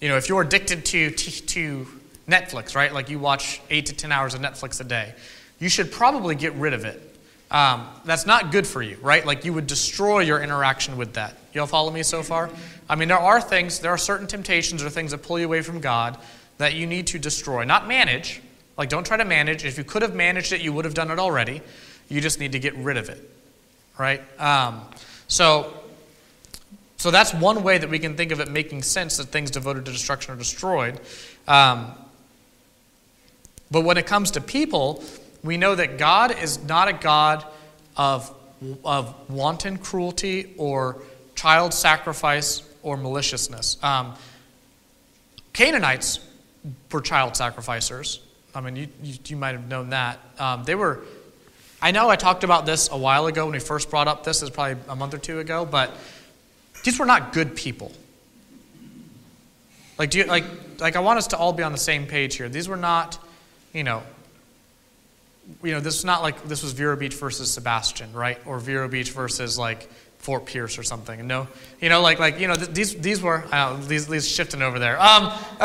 you 0.00 0.08
know, 0.08 0.16
if 0.16 0.28
you're 0.28 0.42
addicted 0.42 0.84
to, 0.86 1.10
to 1.10 1.86
Netflix, 2.28 2.74
right? 2.74 2.92
Like 2.92 3.10
you 3.10 3.18
watch 3.18 3.60
eight 3.70 3.86
to 3.86 3.94
10 3.94 4.12
hours 4.12 4.34
of 4.34 4.40
Netflix 4.40 4.80
a 4.80 4.84
day, 4.84 5.14
you 5.58 5.68
should 5.68 5.92
probably 5.92 6.34
get 6.34 6.52
rid 6.54 6.74
of 6.74 6.84
it 6.84 7.13
um, 7.50 7.86
that's 8.04 8.26
not 8.26 8.50
good 8.50 8.66
for 8.66 8.82
you, 8.82 8.96
right? 9.00 9.24
Like 9.24 9.44
you 9.44 9.52
would 9.52 9.66
destroy 9.66 10.20
your 10.20 10.42
interaction 10.42 10.96
with 10.96 11.14
that. 11.14 11.36
You 11.52 11.60
all 11.60 11.66
follow 11.66 11.90
me 11.90 12.02
so 12.02 12.22
far? 12.22 12.50
I 12.88 12.96
mean, 12.96 13.08
there 13.08 13.18
are 13.18 13.40
things, 13.40 13.78
there 13.78 13.92
are 13.92 13.98
certain 13.98 14.26
temptations 14.26 14.82
or 14.82 14.90
things 14.90 15.12
that 15.12 15.18
pull 15.18 15.38
you 15.38 15.44
away 15.44 15.62
from 15.62 15.80
God 15.80 16.18
that 16.58 16.74
you 16.74 16.86
need 16.86 17.06
to 17.08 17.18
destroy. 17.18 17.64
Not 17.64 17.86
manage. 17.86 18.42
Like, 18.76 18.88
don't 18.88 19.06
try 19.06 19.16
to 19.16 19.24
manage. 19.24 19.64
If 19.64 19.78
you 19.78 19.84
could 19.84 20.02
have 20.02 20.14
managed 20.14 20.52
it, 20.52 20.60
you 20.60 20.72
would 20.72 20.84
have 20.84 20.94
done 20.94 21.10
it 21.10 21.18
already. 21.18 21.62
You 22.08 22.20
just 22.20 22.40
need 22.40 22.52
to 22.52 22.58
get 22.58 22.74
rid 22.76 22.96
of 22.96 23.08
it, 23.08 23.30
right? 23.98 24.20
Um, 24.40 24.82
so, 25.28 25.72
so 26.96 27.10
that's 27.10 27.32
one 27.32 27.62
way 27.62 27.78
that 27.78 27.88
we 27.88 27.98
can 27.98 28.16
think 28.16 28.32
of 28.32 28.40
it 28.40 28.50
making 28.50 28.82
sense 28.82 29.16
that 29.18 29.26
things 29.26 29.50
devoted 29.50 29.84
to 29.86 29.92
destruction 29.92 30.34
are 30.34 30.36
destroyed. 30.36 31.00
Um, 31.46 31.92
but 33.70 33.82
when 33.82 33.96
it 33.96 34.06
comes 34.06 34.32
to 34.32 34.40
people, 34.40 35.02
we 35.44 35.58
know 35.58 35.74
that 35.74 35.98
God 35.98 36.36
is 36.42 36.64
not 36.64 36.88
a 36.88 36.94
God 36.94 37.44
of, 37.96 38.34
of 38.84 39.14
wanton 39.30 39.76
cruelty 39.76 40.54
or 40.56 41.02
child 41.34 41.74
sacrifice 41.74 42.62
or 42.82 42.96
maliciousness. 42.96 43.76
Um, 43.84 44.14
Canaanites 45.52 46.18
were 46.90 47.02
child 47.02 47.36
sacrificers. 47.36 48.20
I 48.54 48.60
mean, 48.62 48.74
you, 48.76 48.88
you, 49.02 49.14
you 49.26 49.36
might 49.36 49.52
have 49.52 49.68
known 49.68 49.90
that. 49.90 50.18
Um, 50.38 50.64
they 50.64 50.74
were, 50.74 51.02
I 51.82 51.90
know 51.90 52.08
I 52.08 52.16
talked 52.16 52.42
about 52.42 52.64
this 52.64 52.88
a 52.90 52.96
while 52.96 53.26
ago 53.26 53.44
when 53.44 53.52
we 53.52 53.60
first 53.60 53.90
brought 53.90 54.08
up 54.08 54.24
this, 54.24 54.42
is 54.42 54.48
probably 54.48 54.82
a 54.88 54.96
month 54.96 55.12
or 55.12 55.18
two 55.18 55.40
ago, 55.40 55.66
but 55.66 55.92
these 56.84 56.98
were 56.98 57.06
not 57.06 57.32
good 57.32 57.54
people. 57.54 57.92
Like, 59.98 60.10
do 60.10 60.18
you, 60.18 60.24
like, 60.24 60.44
like 60.80 60.96
I 60.96 61.00
want 61.00 61.18
us 61.18 61.26
to 61.28 61.36
all 61.36 61.52
be 61.52 61.62
on 61.62 61.72
the 61.72 61.78
same 61.78 62.06
page 62.06 62.36
here. 62.36 62.48
These 62.48 62.68
were 62.68 62.76
not, 62.76 63.18
you 63.72 63.84
know, 63.84 64.02
you 65.62 65.72
know, 65.72 65.80
this 65.80 65.96
is 65.96 66.04
not 66.04 66.22
like 66.22 66.44
this 66.44 66.62
was 66.62 66.72
Vero 66.72 66.96
Beach 66.96 67.14
versus 67.14 67.50
Sebastian, 67.50 68.12
right? 68.12 68.38
Or 68.46 68.58
Vero 68.58 68.88
Beach 68.88 69.10
versus 69.10 69.58
like 69.58 69.90
Fort 70.18 70.46
Pierce 70.46 70.78
or 70.78 70.82
something. 70.82 71.26
No, 71.26 71.48
you 71.80 71.88
know, 71.88 72.00
like 72.00 72.18
like 72.18 72.40
you 72.40 72.48
know, 72.48 72.54
th- 72.54 72.70
these 72.70 72.94
these 72.96 73.20
were 73.20 73.44
know, 73.52 73.78
these 73.82 74.06
these 74.06 74.28
shifting 74.28 74.62
over 74.62 74.78
there. 74.78 75.00
Um, 75.00 75.32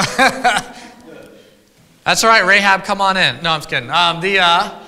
that's 2.04 2.24
all 2.24 2.30
right, 2.30 2.46
Rahab, 2.46 2.84
come 2.84 3.02
on 3.02 3.18
in. 3.18 3.42
No, 3.42 3.52
I'm 3.52 3.60
just 3.60 3.70
kidding. 3.70 3.90
Um, 3.90 4.22
the 4.22 4.40
uh, 4.40 4.80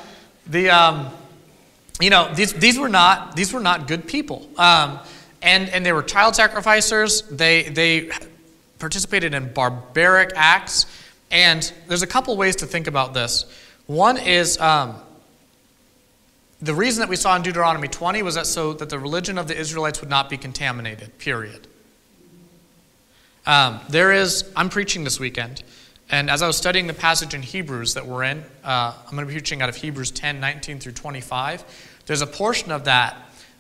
the 0.48 0.70
um, 0.70 1.10
you 2.00 2.10
know, 2.10 2.34
these 2.34 2.54
these 2.54 2.78
were 2.78 2.90
not 2.90 3.36
these 3.36 3.54
were 3.54 3.60
not 3.60 3.88
good 3.88 4.08
people. 4.08 4.50
Um, 4.58 5.00
and 5.42 5.70
and 5.70 5.86
they 5.86 5.94
were 5.94 6.04
child 6.04 6.36
sacrificers. 6.36 7.24
They 7.24 7.64
they 7.64 8.12
participated 8.82 9.34
in 9.34 9.54
barbaric 9.54 10.32
acts. 10.36 10.86
And 11.30 11.72
there's 11.88 12.02
a 12.02 12.08
couple 12.08 12.36
ways 12.36 12.58
to 12.58 12.66
think 12.66 12.88
about 12.88 13.14
this. 13.14 13.46
One 13.92 14.18
is 14.18 14.58
um, 14.58 14.96
the 16.62 16.74
reason 16.74 17.02
that 17.02 17.10
we 17.10 17.18
saw 17.18 17.36
in 17.36 17.42
Deuteronomy 17.42 17.90
20 17.90 18.24
was 18.24 18.36
that 18.36 18.48
so 18.48 18.72
that 18.72 18.90
the 18.90 18.98
religion 18.98 19.38
of 19.38 19.50
the 19.50 19.60
Israelites 19.60 20.00
would 20.00 20.10
not 20.10 20.30
be 20.30 20.38
contaminated, 20.38 21.18
period. 21.18 21.68
Um, 23.46 23.82
there 23.90 24.14
is, 24.14 24.50
I'm 24.56 24.70
preaching 24.70 25.04
this 25.04 25.20
weekend, 25.20 25.64
and 26.10 26.30
as 26.30 26.42
I 26.42 26.48
was 26.48 26.56
studying 26.56 26.88
the 26.88 26.94
passage 26.94 27.34
in 27.34 27.42
Hebrews 27.42 27.96
that 27.96 28.06
we're 28.06 28.24
in, 28.24 28.46
uh, 28.64 28.94
I'm 28.96 29.12
going 29.12 29.24
to 29.24 29.26
be 29.26 29.34
preaching 29.34 29.62
out 29.62 29.68
of 29.68 29.76
Hebrews 29.76 30.12
10 30.12 30.40
19 30.40 30.80
through 30.80 30.94
25. 30.94 31.66
There's 32.06 32.22
a 32.22 32.28
portion 32.28 32.72
of 32.72 32.86
that 32.86 33.18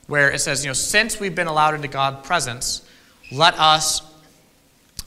where 0.08 0.32
it 0.32 0.40
says, 0.40 0.64
you 0.64 0.70
know, 0.70 0.74
since 0.74 1.20
we've 1.20 1.36
been 1.36 1.48
allowed 1.48 1.74
into 1.74 1.90
God's 1.90 2.26
presence, 2.26 2.88
let 3.34 3.60
us 3.60 4.02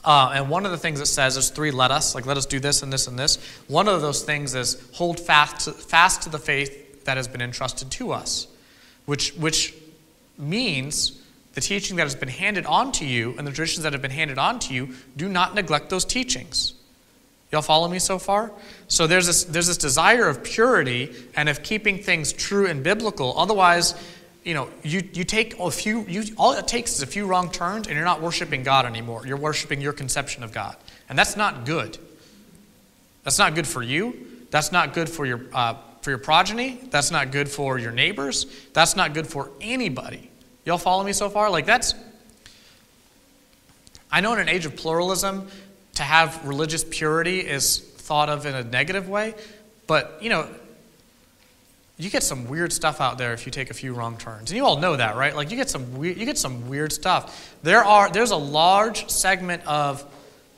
uh, 0.05 0.31
and 0.33 0.49
one 0.49 0.65
of 0.65 0.71
the 0.71 0.77
things 0.77 1.01
it 1.01 1.07
says 1.07 1.35
is 1.35 1.49
three 1.49 1.71
let 1.71 1.91
us, 1.91 2.15
like 2.15 2.25
let 2.25 2.37
us 2.37 2.45
do 2.45 2.59
this 2.59 2.83
and 2.83 2.93
this 2.93 3.07
and 3.07 3.17
this. 3.17 3.37
One 3.67 3.87
of 3.87 4.01
those 4.01 4.23
things 4.23 4.55
is 4.55 4.87
hold 4.93 5.19
fast 5.19 5.65
to, 5.65 5.71
fast 5.71 6.21
to 6.23 6.29
the 6.29 6.39
faith 6.39 7.03
that 7.05 7.17
has 7.17 7.27
been 7.27 7.41
entrusted 7.41 7.91
to 7.91 8.11
us, 8.11 8.47
which, 9.05 9.33
which 9.33 9.73
means 10.37 11.21
the 11.53 11.61
teaching 11.61 11.97
that 11.97 12.03
has 12.03 12.15
been 12.15 12.29
handed 12.29 12.65
on 12.65 12.91
to 12.93 13.05
you 13.05 13.33
and 13.37 13.47
the 13.47 13.51
traditions 13.51 13.83
that 13.83 13.93
have 13.93 14.01
been 14.01 14.11
handed 14.11 14.37
on 14.37 14.59
to 14.59 14.73
you, 14.73 14.93
do 15.17 15.27
not 15.27 15.55
neglect 15.55 15.89
those 15.89 16.05
teachings. 16.05 16.73
Y'all 17.51 17.61
follow 17.61 17.87
me 17.87 17.99
so 17.99 18.19
far? 18.19 18.51
So 18.87 19.07
there's 19.07 19.27
this, 19.27 19.45
there's 19.45 19.67
this 19.67 19.77
desire 19.77 20.27
of 20.27 20.43
purity 20.43 21.15
and 21.35 21.47
of 21.47 21.63
keeping 21.63 21.99
things 21.99 22.33
true 22.33 22.67
and 22.67 22.83
biblical. 22.83 23.33
Otherwise, 23.37 23.95
you 24.45 24.53
know, 24.53 24.69
you, 24.83 25.01
you 25.11 25.23
take 25.23 25.59
a 25.59 25.71
few, 25.71 26.05
you, 26.07 26.23
all 26.37 26.53
it 26.53 26.67
takes 26.67 26.93
is 26.93 27.01
a 27.01 27.07
few 27.07 27.25
wrong 27.25 27.51
turns 27.51 27.87
and 27.87 27.95
you're 27.95 28.05
not 28.05 28.21
worshiping 28.21 28.61
God 28.61 28.85
anymore. 28.85 29.25
You're 29.25 29.37
worshiping 29.37 29.81
your 29.81 29.91
conception 29.91 30.43
of 30.43 30.53
God. 30.53 30.77
And 31.09 31.17
that's 31.17 31.35
not 31.35 31.65
good. 31.65 31.97
That's 33.23 33.39
not 33.39 33.55
good 33.55 33.65
for 33.65 33.81
you. 33.81 34.45
That's 34.51 34.71
not 34.71 34.93
good 34.93 35.09
for 35.09 35.25
your, 35.25 35.41
uh, 35.51 35.75
for 36.01 36.11
your 36.11 36.19
progeny. 36.19 36.79
That's 36.91 37.09
not 37.09 37.31
good 37.31 37.49
for 37.49 37.79
your 37.79 37.91
neighbors. 37.91 38.45
That's 38.73 38.95
not 38.95 39.15
good 39.15 39.25
for 39.25 39.49
anybody. 39.59 40.29
Y'all 40.63 40.77
follow 40.77 41.03
me 41.03 41.11
so 41.11 41.27
far? 41.27 41.49
Like, 41.49 41.65
that's. 41.65 41.95
I 44.11 44.21
know 44.21 44.33
in 44.33 44.39
an 44.39 44.47
age 44.47 44.67
of 44.67 44.75
pluralism, 44.75 45.47
to 45.95 46.03
have 46.03 46.45
religious 46.45 46.83
purity 46.83 47.39
is 47.39 47.79
thought 47.79 48.29
of 48.29 48.45
in 48.45 48.53
a 48.53 48.63
negative 48.63 49.09
way, 49.09 49.33
but, 49.87 50.19
you 50.21 50.29
know, 50.29 50.47
you 51.97 52.09
get 52.09 52.23
some 52.23 52.47
weird 52.47 52.73
stuff 52.73 52.99
out 52.99 53.17
there 53.17 53.33
if 53.33 53.45
you 53.45 53.51
take 53.51 53.69
a 53.69 53.73
few 53.73 53.93
wrong 53.93 54.17
turns. 54.17 54.51
And 54.51 54.57
you 54.57 54.65
all 54.65 54.77
know 54.77 54.95
that, 54.95 55.15
right? 55.15 55.35
Like 55.35 55.49
you 55.49 55.55
get 55.55 55.69
some 55.69 55.97
weird, 55.97 56.17
you 56.17 56.25
get 56.25 56.37
some 56.37 56.67
weird 56.67 56.91
stuff. 56.91 57.55
There 57.63 57.83
are 57.83 58.09
there's 58.11 58.31
a 58.31 58.37
large 58.37 59.09
segment 59.09 59.65
of 59.65 60.05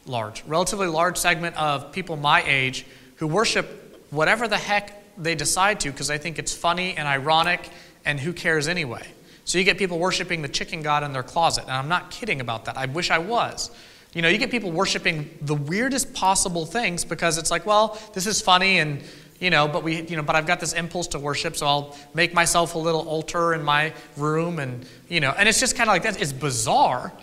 large, 0.06 0.44
relatively 0.46 0.88
large 0.88 1.18
segment 1.18 1.56
of 1.58 1.92
people 1.92 2.16
my 2.18 2.44
age 2.46 2.86
who 3.18 3.28
worship 3.28 4.08
whatever 4.10 4.48
the 4.48 4.58
heck 4.58 4.94
they 5.18 5.36
decide 5.36 5.80
to 5.82 5.92
because 5.92 6.08
they 6.08 6.18
think 6.18 6.40
it's 6.40 6.56
funny 6.56 6.96
and 6.96 7.08
ironic 7.08 7.70
and 8.06 8.20
who 8.20 8.34
cares 8.34 8.68
anyway. 8.68 9.06
So 9.46 9.58
you 9.58 9.64
get 9.64 9.78
people 9.78 10.00
worshiping 10.00 10.42
the 10.42 10.48
chicken 10.48 10.82
god 10.82 11.04
in 11.04 11.14
their 11.14 11.24
closet. 11.24 11.64
And 11.64 11.72
I'm 11.72 11.88
not 11.88 12.10
kidding 12.10 12.42
about 12.42 12.66
that. 12.66 12.78
I 12.78 12.86
wish 12.88 13.12
I 13.12 13.20
was. 13.20 13.72
You 14.14 14.22
know, 14.22 14.30
you 14.30 14.38
get 14.38 14.50
people 14.50 14.72
worshiping 14.72 15.30
the 15.42 15.54
weirdest 15.54 16.14
possible 16.14 16.66
things 16.66 17.06
because 17.06 17.38
it's 17.38 17.52
like, 17.52 17.66
well, 17.66 18.00
this 18.14 18.26
is 18.26 18.42
funny 18.42 18.80
and 18.80 19.04
you 19.40 19.50
know, 19.50 19.68
but 19.68 19.84
we, 19.84 20.02
you 20.02 20.16
know, 20.16 20.24
but 20.24 20.36
I've 20.36 20.48
got 20.48 20.60
this 20.60 20.74
impulse 20.74 21.08
to 21.10 21.20
worship, 21.20 21.56
so 21.56 21.68
I'll 21.68 21.98
make 22.14 22.34
myself 22.34 22.76
a 22.76 22.80
little 22.80 23.08
altar 23.08 23.54
in 23.54 23.64
my 23.64 23.94
room, 24.16 24.60
and 24.60 24.86
you 25.10 25.20
know, 25.20 25.34
and 25.38 25.48
it's 25.48 25.60
just 25.60 25.76
kind 25.76 25.90
of 25.90 25.94
like 25.94 26.04
that. 26.04 26.22
It's 26.22 26.34
bizarre, 26.34 27.14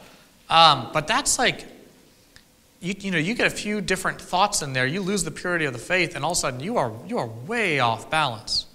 um, 0.49 0.91
but 0.93 1.09
that's 1.09 1.39
like, 1.39 1.65
you, 2.81 2.95
you 2.99 3.11
know, 3.11 3.19
you 3.19 3.35
get 3.35 3.47
a 3.47 3.51
few 3.51 3.81
different 3.81 4.21
thoughts 4.21 4.63
in 4.63 4.73
there, 4.73 4.87
you 4.87 5.01
lose 5.01 5.25
the 5.25 5.31
purity 5.31 5.65
of 5.65 5.73
the 5.73 5.79
faith, 5.79 6.15
and 6.15 6.25
all 6.25 6.33
of 6.33 6.39
a 6.39 6.41
sudden 6.41 6.61
you 6.61 6.77
are 6.77 6.93
you 7.09 7.19
are 7.19 7.27
way 7.27 7.81
off 7.81 8.11
balance. 8.11 8.67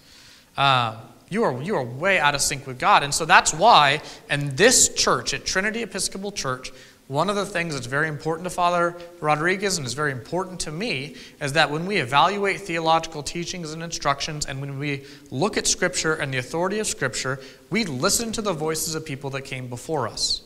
Um, 0.58 0.98
you 1.30 1.44
are 1.44 1.62
you 1.62 1.76
are 1.76 1.84
way 1.84 2.20
out 2.20 2.36
of 2.36 2.42
sync 2.42 2.68
with 2.68 2.78
God, 2.78 3.04
and 3.04 3.14
so 3.14 3.24
that's 3.24 3.54
why, 3.54 4.02
in 4.30 4.56
this 4.56 4.90
church 4.90 5.34
at 5.34 5.46
Trinity 5.46 5.84
Episcopal 5.84 6.32
Church, 6.32 6.72
one 7.10 7.28
of 7.28 7.36
the 7.36 7.46
things 7.46 7.74
that's 7.74 7.88
very 7.88 8.08
important 8.08 8.44
to 8.44 8.52
Father 8.52 8.96
Rodriguez 9.20 9.80
and 9.80 9.88
is 9.88 9.94
very 9.96 10.12
important 10.12 10.60
to 10.62 10.72
me 10.72 11.16
is 11.42 11.54
that 11.54 11.72
when 11.72 11.88
we 11.88 11.98
evaluate 11.98 12.62
theological 12.62 13.24
teachings 13.24 13.74
and 13.74 13.82
instructions 13.82 14.46
and 14.46 14.62
when 14.62 14.78
we 14.78 15.06
look 15.32 15.58
at 15.58 15.66
Scripture 15.66 16.14
and 16.14 16.32
the 16.32 16.38
authority 16.38 16.78
of 16.78 16.86
Scripture, 16.86 17.40
we 17.72 17.84
listen 17.84 18.32
to 18.34 18.44
the 18.44 18.54
voices 18.54 18.94
of 18.94 19.04
people 19.04 19.32
that 19.32 19.42
came 19.42 19.70
before 19.70 20.08
us. 20.08 20.44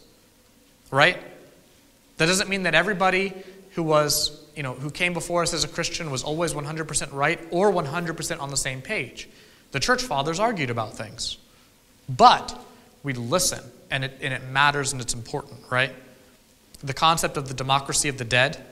Right? 0.89 1.17
That 2.15 2.27
doesn't 2.27 2.47
mean 2.47 2.63
that 2.63 2.75
everybody 2.75 3.33
who 3.71 3.83
was, 3.83 4.41
you 4.55 4.63
know, 4.63 4.73
who 4.73 4.89
came 4.89 5.13
before 5.13 5.43
us 5.43 5.53
as 5.53 5.65
a 5.65 5.67
Christian 5.67 6.11
was 6.11 6.23
always 6.23 6.53
100% 6.53 7.11
right 7.11 7.41
or 7.51 7.73
100% 7.73 8.39
on 8.39 8.49
the 8.49 8.57
same 8.57 8.81
page. 8.81 9.27
The 9.71 9.81
church 9.81 10.01
fathers 10.01 10.39
argued 10.39 10.69
about 10.69 10.95
things. 10.95 11.37
But 12.07 12.57
we 13.03 13.11
listen 13.11 13.59
and 13.91 14.05
it, 14.05 14.17
and 14.21 14.33
it 14.33 14.43
matters 14.45 14.93
and 14.93 15.01
it's 15.01 15.13
important, 15.13 15.59
right? 15.69 15.93
The 16.83 16.93
concept 16.93 17.37
of 17.37 17.47
the 17.47 17.53
democracy 17.53 18.09
of 18.09 18.17
the 18.17 18.25
dead, 18.25 18.63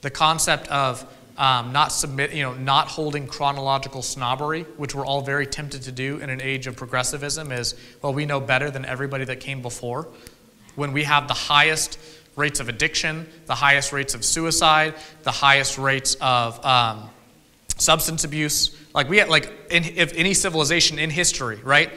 the 0.00 0.10
concept 0.10 0.68
of 0.68 1.04
um, 1.36 1.72
not 1.72 1.92
submit, 1.92 2.32
you 2.32 2.42
know, 2.42 2.54
not 2.54 2.88
holding 2.88 3.26
chronological 3.26 4.02
snobbery, 4.02 4.62
which 4.76 4.94
we're 4.94 5.06
all 5.06 5.22
very 5.22 5.46
tempted 5.46 5.82
to 5.82 5.92
do 5.92 6.18
in 6.18 6.30
an 6.30 6.40
age 6.40 6.66
of 6.66 6.76
progressivism, 6.76 7.52
is 7.52 7.76
well, 8.02 8.12
we 8.12 8.26
know 8.26 8.40
better 8.40 8.70
than 8.70 8.84
everybody 8.84 9.24
that 9.24 9.38
came 9.38 9.62
before. 9.62 10.08
When 10.74 10.92
we 10.92 11.04
have 11.04 11.28
the 11.28 11.34
highest 11.34 11.98
rates 12.34 12.60
of 12.60 12.68
addiction, 12.68 13.28
the 13.46 13.54
highest 13.54 13.92
rates 13.92 14.14
of 14.14 14.24
suicide, 14.24 14.94
the 15.22 15.32
highest 15.32 15.78
rates 15.78 16.16
of 16.20 16.64
um, 16.64 17.08
substance 17.76 18.24
abuse, 18.24 18.76
like 18.94 19.08
we 19.08 19.18
had, 19.18 19.28
like 19.28 19.52
in, 19.70 19.84
if 19.84 20.12
any 20.14 20.34
civilization 20.34 20.98
in 20.98 21.10
history, 21.10 21.56
right? 21.62 21.90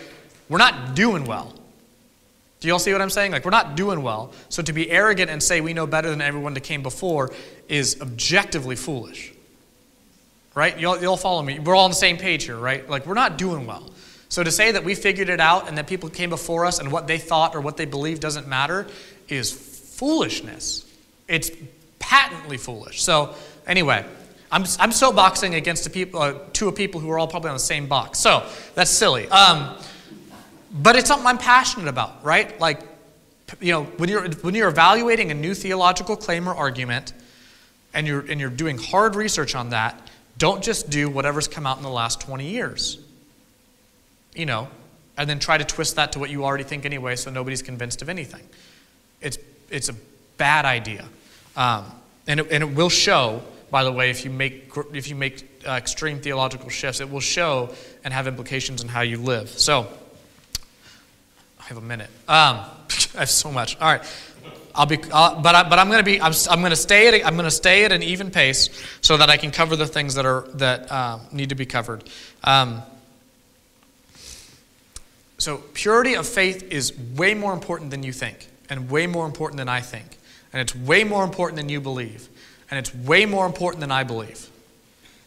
We're 0.49 0.59
not 0.59 0.95
doing 0.95 1.25
well. 1.25 1.53
Do 2.61 2.67
you 2.67 2.73
all 2.73 2.79
see 2.79 2.91
what 2.93 3.01
I'm 3.01 3.09
saying? 3.09 3.31
Like, 3.31 3.43
we're 3.43 3.51
not 3.51 3.75
doing 3.75 4.03
well. 4.03 4.33
So 4.49 4.61
to 4.61 4.71
be 4.71 4.89
arrogant 4.89 5.31
and 5.31 5.41
say 5.41 5.61
we 5.61 5.73
know 5.73 5.87
better 5.87 6.11
than 6.11 6.21
everyone 6.21 6.53
that 6.53 6.61
came 6.61 6.83
before 6.83 7.33
is 7.67 7.99
objectively 7.99 8.75
foolish. 8.75 9.33
Right? 10.53 10.79
You 10.79 10.89
all, 10.89 11.01
you 11.01 11.07
all 11.07 11.17
follow 11.17 11.41
me? 11.41 11.57
We're 11.57 11.75
all 11.75 11.85
on 11.85 11.91
the 11.91 11.95
same 11.95 12.17
page 12.17 12.43
here, 12.43 12.57
right? 12.57 12.87
Like, 12.87 13.07
we're 13.07 13.15
not 13.15 13.39
doing 13.39 13.65
well. 13.65 13.89
So 14.29 14.43
to 14.43 14.51
say 14.51 14.71
that 14.73 14.83
we 14.83 14.93
figured 14.93 15.27
it 15.27 15.39
out 15.39 15.67
and 15.67 15.77
that 15.77 15.87
people 15.87 16.07
came 16.09 16.29
before 16.29 16.65
us 16.65 16.79
and 16.79 16.91
what 16.91 17.07
they 17.07 17.17
thought 17.17 17.55
or 17.55 17.61
what 17.61 17.77
they 17.77 17.85
believed 17.85 18.21
doesn't 18.21 18.47
matter 18.47 18.85
is 19.27 19.51
foolishness. 19.51 20.85
It's 21.27 21.49
patently 21.97 22.57
foolish. 22.57 23.01
So, 23.01 23.33
anyway, 23.65 24.05
I'm, 24.51 24.63
I'm 24.79 24.91
soapboxing 24.91 25.55
against 25.55 25.87
a 25.87 25.89
people, 25.89 26.21
uh, 26.21 26.35
two 26.53 26.67
of 26.67 26.75
people 26.75 27.01
who 27.01 27.09
are 27.09 27.17
all 27.17 27.27
probably 27.27 27.49
on 27.49 27.55
the 27.55 27.59
same 27.59 27.87
box. 27.87 28.19
So, 28.19 28.45
that's 28.75 28.91
silly. 28.91 29.27
Um, 29.29 29.77
but 30.73 30.95
it's 30.95 31.07
something 31.07 31.27
I'm 31.27 31.37
passionate 31.37 31.87
about, 31.87 32.23
right? 32.23 32.59
Like, 32.59 32.81
you 33.59 33.71
know, 33.71 33.83
when 33.83 34.09
you're, 34.09 34.29
when 34.29 34.55
you're 34.55 34.69
evaluating 34.69 35.31
a 35.31 35.33
new 35.33 35.53
theological 35.53 36.15
claim 36.15 36.47
or 36.47 36.55
argument 36.55 37.13
and 37.93 38.07
you're, 38.07 38.21
and 38.21 38.39
you're 38.39 38.49
doing 38.49 38.77
hard 38.77 39.15
research 39.15 39.55
on 39.55 39.69
that, 39.71 40.09
don't 40.37 40.63
just 40.63 40.89
do 40.89 41.09
whatever's 41.09 41.47
come 41.47 41.67
out 41.67 41.77
in 41.77 41.83
the 41.83 41.89
last 41.89 42.21
20 42.21 42.47
years. 42.47 42.97
You 44.33 44.45
know, 44.45 44.69
and 45.17 45.29
then 45.29 45.39
try 45.39 45.57
to 45.57 45.65
twist 45.65 45.97
that 45.97 46.13
to 46.13 46.19
what 46.19 46.29
you 46.29 46.45
already 46.45 46.63
think 46.63 46.85
anyway 46.85 47.17
so 47.17 47.29
nobody's 47.29 47.61
convinced 47.61 48.01
of 48.01 48.07
anything. 48.07 48.47
It's, 49.19 49.37
it's 49.69 49.89
a 49.89 49.95
bad 50.37 50.63
idea. 50.63 51.05
Um, 51.57 51.85
and, 52.27 52.39
it, 52.39 52.47
and 52.49 52.63
it 52.63 52.73
will 52.73 52.89
show, 52.89 53.43
by 53.69 53.83
the 53.83 53.91
way, 53.91 54.09
if 54.09 54.23
you 54.23 54.31
make, 54.31 54.71
if 54.93 55.09
you 55.09 55.15
make 55.15 55.63
uh, 55.67 55.71
extreme 55.71 56.21
theological 56.21 56.69
shifts, 56.69 57.01
it 57.01 57.11
will 57.11 57.19
show 57.19 57.75
and 58.05 58.13
have 58.13 58.25
implications 58.25 58.81
in 58.81 58.87
how 58.87 59.01
you 59.01 59.17
live. 59.17 59.49
So, 59.49 59.87
have 61.71 61.81
a 61.81 61.87
minute. 61.87 62.09
Um, 62.27 62.57
I 63.15 63.19
have 63.19 63.29
so 63.29 63.49
much. 63.49 63.79
All 63.79 63.87
right. 63.87 64.03
I'll 64.75 64.85
be, 64.85 64.97
uh, 65.09 65.41
but 65.41 65.55
I, 65.55 65.69
but 65.69 65.79
I'm 65.79 65.87
going 65.87 65.99
to 65.99 66.03
be, 66.03 66.21
I'm, 66.21 66.33
I'm 66.49 66.59
going 66.59 66.71
to 66.71 66.75
stay 66.75 67.07
at, 67.07 67.25
I'm 67.25 67.35
going 67.35 67.45
to 67.45 67.51
stay 67.51 67.85
at 67.85 67.93
an 67.93 68.03
even 68.03 68.29
pace 68.29 68.69
so 68.99 69.15
that 69.17 69.29
I 69.29 69.37
can 69.37 69.51
cover 69.51 69.77
the 69.77 69.87
things 69.87 70.15
that 70.15 70.25
are 70.25 70.41
that 70.55 70.91
uh, 70.91 71.19
need 71.31 71.49
to 71.49 71.55
be 71.55 71.65
covered. 71.65 72.03
Um, 72.43 72.81
so 75.37 75.57
purity 75.73 76.15
of 76.15 76.27
faith 76.27 76.63
is 76.71 76.97
way 77.15 77.33
more 77.33 77.53
important 77.53 77.91
than 77.91 78.03
you 78.03 78.11
think, 78.11 78.49
and 78.69 78.89
way 78.89 79.07
more 79.07 79.25
important 79.25 79.57
than 79.57 79.69
I 79.69 79.79
think, 79.79 80.17
and 80.51 80.61
it's 80.61 80.75
way 80.75 81.03
more 81.05 81.23
important 81.23 81.57
than 81.57 81.69
you 81.69 81.79
believe, 81.79 82.27
and 82.69 82.77
it's 82.77 82.93
way 82.93 83.25
more 83.25 83.45
important 83.45 83.79
than 83.79 83.91
I 83.91 84.03
believe. 84.03 84.49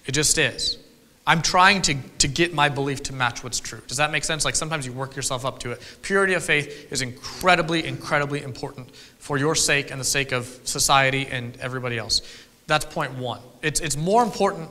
It 0.06 0.12
just 0.12 0.36
is. 0.36 0.78
I'm 1.26 1.40
trying 1.40 1.80
to, 1.82 1.94
to 2.18 2.28
get 2.28 2.52
my 2.52 2.68
belief 2.68 3.02
to 3.04 3.14
match 3.14 3.42
what's 3.42 3.58
true. 3.58 3.80
Does 3.86 3.96
that 3.96 4.12
make 4.12 4.24
sense? 4.24 4.44
Like 4.44 4.54
sometimes 4.54 4.84
you 4.84 4.92
work 4.92 5.16
yourself 5.16 5.46
up 5.46 5.58
to 5.60 5.70
it. 5.70 5.80
Purity 6.02 6.34
of 6.34 6.44
faith 6.44 6.92
is 6.92 7.00
incredibly, 7.00 7.86
incredibly 7.86 8.42
important 8.42 8.94
for 9.18 9.38
your 9.38 9.54
sake 9.54 9.90
and 9.90 9.98
the 9.98 10.04
sake 10.04 10.32
of 10.32 10.46
society 10.64 11.26
and 11.26 11.56
everybody 11.60 11.96
else. 11.96 12.20
That's 12.66 12.84
point 12.84 13.14
one. 13.14 13.40
It's, 13.62 13.80
it's 13.80 13.96
more 13.96 14.22
important. 14.22 14.70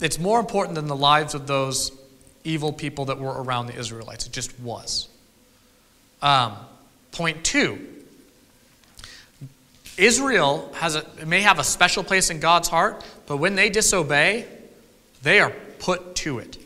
It's 0.00 0.18
more 0.18 0.40
important 0.40 0.76
than 0.76 0.86
the 0.86 0.96
lives 0.96 1.34
of 1.34 1.46
those 1.46 1.92
evil 2.42 2.72
people 2.72 3.04
that 3.06 3.18
were 3.18 3.42
around 3.42 3.66
the 3.66 3.76
Israelites. 3.76 4.26
It 4.26 4.32
just 4.32 4.58
was. 4.60 5.08
Um, 6.22 6.56
point 7.12 7.44
two. 7.44 7.86
Israel 9.98 10.72
has 10.76 10.94
a, 10.94 11.04
may 11.26 11.42
have 11.42 11.58
a 11.58 11.64
special 11.64 12.02
place 12.02 12.30
in 12.30 12.40
God's 12.40 12.68
heart, 12.68 13.04
but 13.26 13.36
when 13.36 13.56
they 13.56 13.68
disobey, 13.68 14.46
they 15.22 15.38
are 15.38 15.52
put 15.82 16.14
to 16.14 16.38
it. 16.38 16.58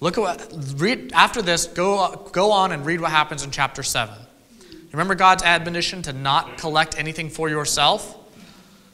Look 0.00 0.18
at 0.18 0.22
what, 0.22 0.52
read, 0.76 1.12
after 1.12 1.42
this, 1.42 1.66
go, 1.66 2.28
go 2.32 2.50
on 2.50 2.72
and 2.72 2.84
read 2.84 3.00
what 3.00 3.10
happens 3.10 3.44
in 3.44 3.50
chapter 3.50 3.82
7. 3.82 4.14
Remember 4.90 5.14
God's 5.14 5.42
admonition 5.42 6.02
to 6.02 6.12
not 6.12 6.56
collect 6.56 6.98
anything 6.98 7.28
for 7.28 7.48
yourself? 7.48 8.16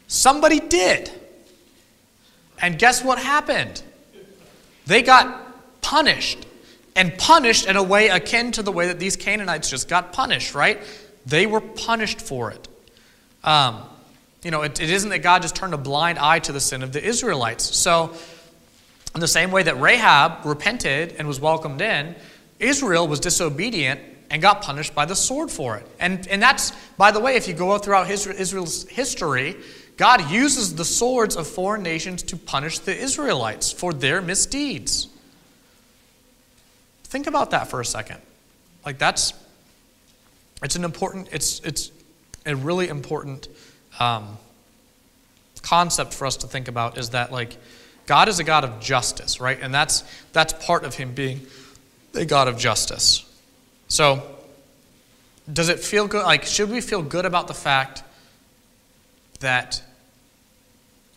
Somebody 0.08 0.58
did. 0.60 1.10
And 2.60 2.78
guess 2.78 3.02
what 3.02 3.18
happened? 3.18 3.80
They 4.86 5.02
got 5.02 5.80
punished. 5.82 6.44
And 6.96 7.16
punished 7.16 7.66
in 7.66 7.76
a 7.76 7.82
way 7.82 8.08
akin 8.08 8.50
to 8.52 8.62
the 8.64 8.72
way 8.72 8.88
that 8.88 8.98
these 8.98 9.14
Canaanites 9.14 9.70
just 9.70 9.88
got 9.88 10.12
punished, 10.12 10.56
right? 10.56 10.82
They 11.26 11.46
were 11.46 11.60
punished 11.60 12.20
for 12.20 12.50
it. 12.50 12.66
Um, 13.44 13.82
you 14.42 14.50
know, 14.50 14.62
it, 14.62 14.80
it 14.80 14.90
isn't 14.90 15.10
that 15.10 15.20
God 15.20 15.42
just 15.42 15.54
turned 15.54 15.74
a 15.74 15.78
blind 15.78 16.18
eye 16.18 16.40
to 16.40 16.50
the 16.50 16.60
sin 16.60 16.82
of 16.82 16.92
the 16.92 17.02
Israelites. 17.02 17.76
So, 17.76 18.16
in 19.14 19.20
the 19.20 19.28
same 19.28 19.50
way 19.50 19.62
that 19.62 19.80
Rahab 19.80 20.44
repented 20.44 21.14
and 21.18 21.26
was 21.26 21.40
welcomed 21.40 21.80
in, 21.80 22.14
Israel 22.58 23.08
was 23.08 23.20
disobedient 23.20 24.00
and 24.30 24.42
got 24.42 24.62
punished 24.62 24.94
by 24.94 25.04
the 25.04 25.16
sword 25.16 25.50
for 25.50 25.76
it. 25.76 25.86
And, 25.98 26.26
and 26.28 26.42
that's, 26.42 26.72
by 26.96 27.10
the 27.10 27.20
way, 27.20 27.36
if 27.36 27.48
you 27.48 27.54
go 27.54 27.78
throughout 27.78 28.10
Israel's 28.10 28.86
history, 28.88 29.56
God 29.96 30.30
uses 30.30 30.74
the 30.74 30.84
swords 30.84 31.36
of 31.36 31.46
foreign 31.46 31.82
nations 31.82 32.22
to 32.24 32.36
punish 32.36 32.78
the 32.78 32.96
Israelites 32.96 33.72
for 33.72 33.92
their 33.92 34.22
misdeeds. 34.22 35.08
Think 37.04 37.26
about 37.26 37.50
that 37.50 37.68
for 37.68 37.80
a 37.80 37.84
second. 37.84 38.20
Like 38.84 38.98
that's 38.98 39.32
it's 40.62 40.76
an 40.76 40.84
important 40.84 41.28
it's 41.32 41.60
it's 41.60 41.90
a 42.46 42.54
really 42.54 42.88
important 42.88 43.48
um, 43.98 44.38
concept 45.62 46.14
for 46.14 46.26
us 46.26 46.36
to 46.38 46.46
think 46.46 46.68
about 46.68 46.98
is 46.98 47.10
that 47.10 47.32
like 47.32 47.56
God 48.08 48.30
is 48.30 48.38
a 48.38 48.44
God 48.44 48.64
of 48.64 48.80
justice, 48.80 49.38
right? 49.38 49.58
And 49.60 49.72
that's 49.72 50.02
that's 50.32 50.54
part 50.64 50.84
of 50.84 50.94
him 50.94 51.12
being 51.12 51.46
a 52.14 52.24
God 52.24 52.48
of 52.48 52.56
justice. 52.56 53.22
So 53.88 54.22
does 55.52 55.68
it 55.68 55.78
feel 55.78 56.08
good 56.08 56.24
like 56.24 56.44
should 56.44 56.70
we 56.70 56.80
feel 56.80 57.02
good 57.02 57.26
about 57.26 57.48
the 57.48 57.54
fact 57.54 58.02
that 59.40 59.82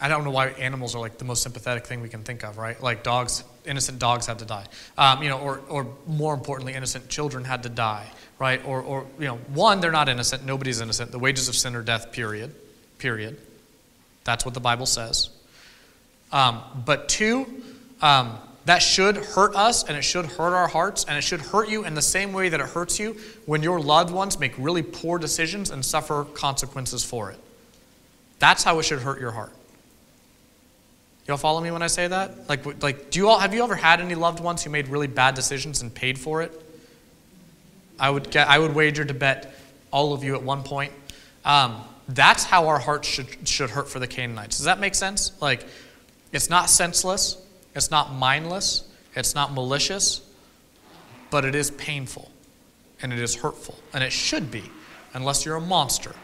I 0.01 0.09
don't 0.09 0.25
know 0.25 0.31
why 0.31 0.49
animals 0.49 0.93
are 0.93 0.99
like 0.99 1.17
the 1.17 1.23
most 1.23 1.43
sympathetic 1.43 1.87
thing 1.87 2.01
we 2.01 2.09
can 2.09 2.23
think 2.23 2.43
of, 2.43 2.57
right? 2.57 2.81
Like 2.81 3.03
dogs, 3.03 3.45
innocent 3.65 3.97
dogs 3.97 4.25
had 4.25 4.39
to 4.39 4.45
die, 4.45 4.65
um, 4.97 5.23
you 5.23 5.29
know, 5.29 5.39
or, 5.39 5.61
or 5.69 5.87
more 6.07 6.33
importantly, 6.33 6.73
innocent 6.73 7.07
children 7.07 7.45
had 7.45 7.63
to 7.63 7.69
die, 7.69 8.11
right? 8.37 8.65
Or, 8.65 8.81
or, 8.81 9.05
you 9.17 9.27
know, 9.27 9.37
one, 9.53 9.79
they're 9.79 9.91
not 9.91 10.09
innocent. 10.09 10.43
Nobody's 10.43 10.81
innocent. 10.81 11.11
The 11.11 11.19
wages 11.19 11.47
of 11.47 11.55
sin 11.55 11.75
are 11.75 11.83
death, 11.83 12.11
period. 12.11 12.53
Period. 12.97 13.37
That's 14.23 14.43
what 14.43 14.55
the 14.55 14.59
Bible 14.59 14.87
says. 14.87 15.29
Um, 16.31 16.61
but 16.85 17.09
two, 17.09 17.45
um, 18.01 18.37
that 18.65 18.79
should 18.79 19.17
hurt 19.17 19.55
us 19.55 19.83
and 19.83 19.97
it 19.97 20.03
should 20.03 20.25
hurt 20.25 20.53
our 20.53 20.67
hearts 20.67 21.05
and 21.05 21.17
it 21.17 21.21
should 21.21 21.41
hurt 21.41 21.69
you 21.69 21.83
in 21.83 21.93
the 21.95 22.01
same 22.01 22.31
way 22.31 22.49
that 22.49 22.59
it 22.59 22.67
hurts 22.67 22.99
you 22.99 23.17
when 23.45 23.63
your 23.63 23.79
loved 23.79 24.13
ones 24.13 24.39
make 24.39 24.53
really 24.57 24.83
poor 24.83 25.17
decisions 25.17 25.71
and 25.71 25.83
suffer 25.83 26.25
consequences 26.25 27.03
for 27.03 27.31
it. 27.31 27.39
That's 28.39 28.63
how 28.63 28.79
it 28.79 28.83
should 28.83 28.99
hurt 28.99 29.19
your 29.19 29.31
heart. 29.31 29.51
Y'all 31.27 31.37
follow 31.37 31.61
me 31.61 31.71
when 31.71 31.81
I 31.81 31.87
say 31.87 32.07
that? 32.07 32.49
Like, 32.49 32.83
like, 32.83 33.11
do 33.11 33.19
you 33.19 33.29
all 33.29 33.39
have 33.39 33.53
you 33.53 33.63
ever 33.63 33.75
had 33.75 34.01
any 34.01 34.15
loved 34.15 34.39
ones 34.39 34.63
who 34.63 34.69
made 34.69 34.87
really 34.87 35.07
bad 35.07 35.35
decisions 35.35 35.81
and 35.81 35.93
paid 35.93 36.17
for 36.17 36.41
it? 36.41 36.51
I 37.99 38.09
would 38.09 38.31
get, 38.31 38.47
I 38.47 38.57
would 38.57 38.73
wager 38.73 39.05
to 39.05 39.13
bet 39.13 39.53
all 39.91 40.13
of 40.13 40.23
you 40.23 40.35
at 40.35 40.41
one 40.41 40.63
point. 40.63 40.91
Um, 41.45 41.83
that's 42.09 42.43
how 42.43 42.67
our 42.67 42.79
hearts 42.79 43.07
should 43.07 43.47
should 43.47 43.69
hurt 43.69 43.87
for 43.87 43.99
the 43.99 44.07
Canaanites. 44.07 44.57
Does 44.57 44.65
that 44.65 44.79
make 44.79 44.95
sense? 44.95 45.31
Like, 45.39 45.65
it's 46.31 46.49
not 46.49 46.69
senseless, 46.69 47.37
it's 47.75 47.91
not 47.91 48.13
mindless, 48.13 48.83
it's 49.15 49.35
not 49.35 49.53
malicious, 49.53 50.21
but 51.29 51.45
it 51.45 51.55
is 51.55 51.71
painful, 51.71 52.31
and 53.01 53.11
it 53.11 53.19
is 53.19 53.35
hurtful, 53.35 53.77
and 53.93 54.03
it 54.03 54.11
should 54.11 54.51
be, 54.51 54.63
unless 55.13 55.45
you're 55.45 55.55
a 55.55 55.61
monster. 55.61 56.15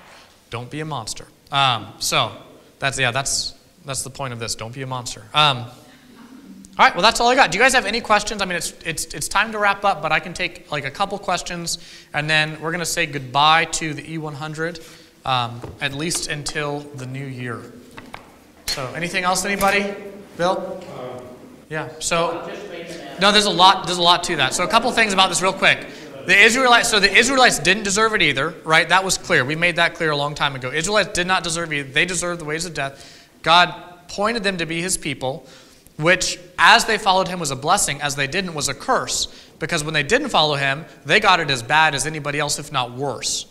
Don't 0.50 0.70
be 0.70 0.80
a 0.80 0.86
monster. 0.86 1.26
Um, 1.52 1.88
so 2.00 2.32
that's 2.80 2.98
yeah, 2.98 3.12
that's 3.12 3.54
that's 3.86 4.04
the 4.04 4.10
point 4.10 4.34
of 4.34 4.40
this. 4.40 4.56
Don't 4.56 4.74
be 4.74 4.82
a 4.82 4.88
monster. 4.88 5.24
Um, 5.34 5.66
all 6.80 6.86
right, 6.86 6.94
well, 6.94 7.02
that's 7.02 7.20
all 7.20 7.28
I 7.28 7.34
got. 7.34 7.52
Do 7.52 7.58
you 7.58 7.64
guys 7.64 7.74
have 7.74 7.88
any 7.88 8.02
questions? 8.02 8.40
I 8.40 8.46
mean, 8.46 8.56
it's, 8.56 8.72
it's, 8.86 9.06
it's 9.06 9.28
time 9.28 9.52
to 9.54 9.58
wrap 9.58 9.84
up, 9.84 10.04
but 10.04 10.12
I 10.12 10.20
can 10.20 10.36
take 10.36 10.72
like 10.72 10.86
a 10.86 10.92
couple 10.92 11.18
questions, 11.18 11.80
and 12.14 12.30
then 12.30 12.62
we're 12.62 12.70
going 12.70 12.82
to 12.82 12.86
say 12.86 13.08
goodbye 13.08 13.66
to 13.66 13.96
the 13.96 14.04
E100, 14.04 15.26
um, 15.26 15.60
at 15.82 15.96
least 15.96 16.30
until 16.30 16.82
the 16.82 17.08
new 17.08 17.26
year. 17.26 17.64
So, 18.78 18.94
anything 18.94 19.24
else, 19.24 19.44
anybody? 19.44 19.92
Bill? 20.38 20.80
Um, 21.00 21.26
yeah. 21.68 21.90
So, 21.98 22.48
no, 23.20 23.32
there's 23.32 23.46
a 23.46 23.50
lot. 23.50 23.88
There's 23.88 23.98
a 23.98 24.04
lot 24.04 24.24
to 24.26 24.36
that. 24.36 24.54
So, 24.54 24.64
a 24.64 24.68
couple 24.68 24.92
things 24.92 25.14
about 25.14 25.30
this, 25.30 25.42
real 25.42 25.52
quick. 25.52 25.88
The 26.28 26.38
Israelites. 26.40 26.88
So, 26.88 27.00
the 27.00 27.12
Israelites 27.12 27.58
didn't 27.58 27.82
deserve 27.82 28.14
it 28.14 28.22
either, 28.22 28.54
right? 28.64 28.88
That 28.88 29.04
was 29.04 29.18
clear. 29.18 29.44
We 29.44 29.56
made 29.56 29.78
that 29.78 29.96
clear 29.96 30.12
a 30.12 30.16
long 30.16 30.36
time 30.36 30.56
ago. 30.56 30.72
Israelites 30.72 31.10
did 31.14 31.26
not 31.26 31.44
deserve 31.44 31.74
it. 31.74 31.92
They 31.92 32.06
deserved 32.06 32.40
the 32.40 32.46
ways 32.46 32.66
of 32.66 32.76
death. 32.76 33.28
God 33.42 33.74
pointed 34.10 34.44
them 34.44 34.60
to 34.60 34.68
be 34.68 34.80
His 34.80 34.96
people, 34.96 35.48
which, 35.98 36.38
as 36.60 36.86
they 36.86 37.00
followed 37.00 37.30
Him, 37.30 37.40
was 37.40 37.50
a 37.50 37.56
blessing. 37.56 38.00
As 38.04 38.16
they 38.16 38.28
didn't, 38.28 38.54
was 38.54 38.70
a 38.70 38.76
curse. 38.76 39.26
Because 39.58 39.84
when 39.84 39.96
they 39.96 40.04
didn't 40.04 40.30
follow 40.30 40.54
Him, 40.54 40.86
they 41.04 41.20
got 41.20 41.40
it 41.40 41.50
as 41.50 41.64
bad 41.64 41.96
as 41.96 42.06
anybody 42.06 42.38
else, 42.38 42.60
if 42.60 42.72
not 42.72 42.92
worse 42.92 43.48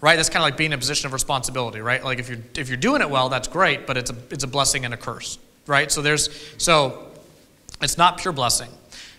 right? 0.00 0.16
That's 0.16 0.28
kind 0.28 0.42
of 0.42 0.44
like 0.44 0.56
being 0.56 0.72
in 0.72 0.78
a 0.78 0.78
position 0.78 1.06
of 1.06 1.12
responsibility, 1.12 1.80
right? 1.80 2.04
Like 2.04 2.18
if 2.18 2.28
you're 2.28 2.38
if 2.56 2.68
you're 2.68 2.76
doing 2.76 3.02
it 3.02 3.10
well, 3.10 3.28
that's 3.28 3.48
great, 3.48 3.86
but 3.86 3.96
it's 3.96 4.10
a 4.10 4.16
it's 4.30 4.44
a 4.44 4.48
blessing 4.48 4.84
and 4.84 4.94
a 4.94 4.96
curse, 4.96 5.38
right? 5.66 5.90
So 5.90 6.02
there's 6.02 6.28
so 6.58 7.08
it's 7.82 7.98
not 7.98 8.18
pure 8.18 8.32
blessing. 8.32 8.70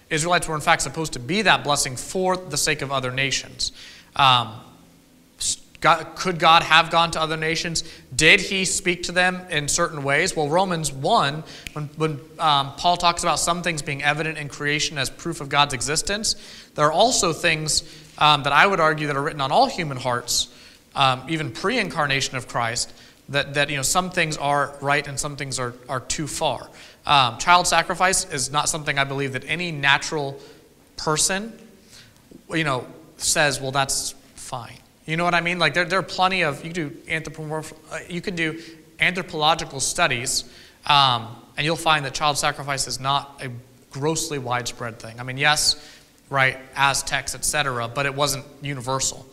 Israelites 0.09 0.47
were 0.47 0.55
in 0.55 0.61
fact 0.61 0.82
supposed 0.82 1.13
to 1.13 1.19
be 1.19 1.41
that 1.43 1.63
blessing 1.63 1.95
for 1.95 2.38
the 2.38 2.57
sake 2.57 2.82
of 2.82 2.91
other 2.91 3.11
nations. 3.11 3.71
Um, 4.15 4.53
God, 5.80 6.15
could 6.15 6.39
God 6.39 6.63
have 6.63 6.89
gone 6.89 7.11
to 7.11 7.21
other 7.21 7.38
nations? 7.38 7.84
Did 8.15 8.39
he 8.39 8.65
speak 8.65 9.03
to 9.03 9.11
them 9.11 9.41
in 9.51 9.67
certain 9.67 10.01
ways? 10.01 10.36
Well, 10.36 10.49
Romans 10.49 10.91
1, 10.91 11.43
when, 11.73 11.84
when 11.97 12.19
um, 12.39 12.73
Paul 12.78 12.97
talks 12.97 13.21
about 13.21 13.39
some 13.39 13.61
things 13.61 13.84
being 13.84 14.01
evident 14.01 14.39
in 14.39 14.49
creation 14.49 14.97
as 14.97 15.11
proof 15.11 15.39
of 15.39 15.49
God's 15.49 15.75
existence, 15.75 16.36
there 16.73 16.86
are 16.86 16.91
also 16.91 17.32
things 17.32 17.84
um, 18.17 18.41
that 18.41 18.53
I 18.53 18.65
would 18.65 18.80
argue 18.80 19.05
that 19.05 19.15
are 19.15 19.21
written 19.21 19.39
on 19.39 19.51
all 19.51 19.67
human 19.67 19.97
hearts 19.97 20.47
um, 20.97 21.23
even 21.29 21.51
pre-incarnation 21.51 22.35
of 22.35 22.47
Christ, 22.47 22.91
that, 23.29 23.53
that 23.53 23.69
you 23.69 23.77
know, 23.77 23.83
some 23.83 24.09
things 24.09 24.35
are 24.35 24.75
right 24.81 25.07
and 25.07 25.17
some 25.19 25.37
things 25.37 25.59
are, 25.59 25.73
are 25.87 25.99
too 25.99 26.27
far. 26.27 26.69
Um, 27.05 27.37
child 27.37 27.67
sacrifice 27.67 28.25
is 28.33 28.51
not 28.51 28.67
something 28.67 28.97
I 28.97 29.03
believe 29.03 29.33
that 29.33 29.45
any 29.47 29.71
natural 29.71 30.39
person, 30.97 31.57
you 32.49 32.63
know, 32.63 32.87
says, 33.17 33.61
well, 33.61 33.71
that's 33.71 34.11
fine. 34.35 34.77
You 35.05 35.17
know 35.17 35.23
what 35.23 35.35
I 35.35 35.41
mean? 35.41 35.59
Like 35.59 35.73
there, 35.73 35.85
there 35.85 35.99
are 35.99 36.03
plenty 36.03 36.41
of 36.43 36.65
you 36.65 36.73
can 36.73 36.89
do 36.89 36.97
anthropomorph, 37.07 37.73
uh, 37.91 37.99
you 38.09 38.19
can 38.19 38.35
do 38.35 38.59
anthropological 38.99 39.79
studies, 39.79 40.43
um, 40.87 41.27
and 41.55 41.65
you'll 41.65 41.75
find 41.75 42.03
that 42.05 42.13
child 42.13 42.37
sacrifice 42.37 42.87
is 42.87 42.99
not 42.99 43.41
a 43.43 43.49
grossly 43.91 44.39
widespread 44.39 44.99
thing. 44.99 45.19
I 45.19 45.23
mean, 45.23 45.37
yes, 45.37 45.75
right, 46.29 46.57
Aztecs, 46.75 47.35
etc., 47.35 47.87
but 47.87 48.05
it 48.05 48.15
wasn't 48.15 48.45
universal. 48.61 49.25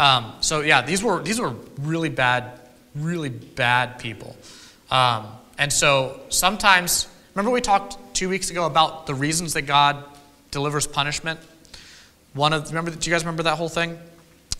Um, 0.00 0.32
so 0.40 0.62
yeah, 0.62 0.80
these 0.80 1.02
were 1.02 1.22
these 1.22 1.38
were 1.38 1.54
really 1.78 2.08
bad, 2.08 2.58
really 2.94 3.28
bad 3.28 3.98
people. 3.98 4.34
Um, 4.90 5.26
and 5.58 5.70
so 5.70 6.20
sometimes, 6.30 7.06
remember 7.34 7.50
we 7.50 7.60
talked 7.60 7.98
two 8.14 8.30
weeks 8.30 8.50
ago 8.50 8.64
about 8.64 9.06
the 9.06 9.14
reasons 9.14 9.52
that 9.52 9.62
God 9.62 10.02
delivers 10.50 10.86
punishment. 10.86 11.38
One 12.32 12.54
of 12.54 12.68
remember, 12.68 12.90
do 12.92 13.10
you 13.10 13.14
guys 13.14 13.24
remember 13.24 13.42
that 13.42 13.58
whole 13.58 13.68
thing? 13.68 13.98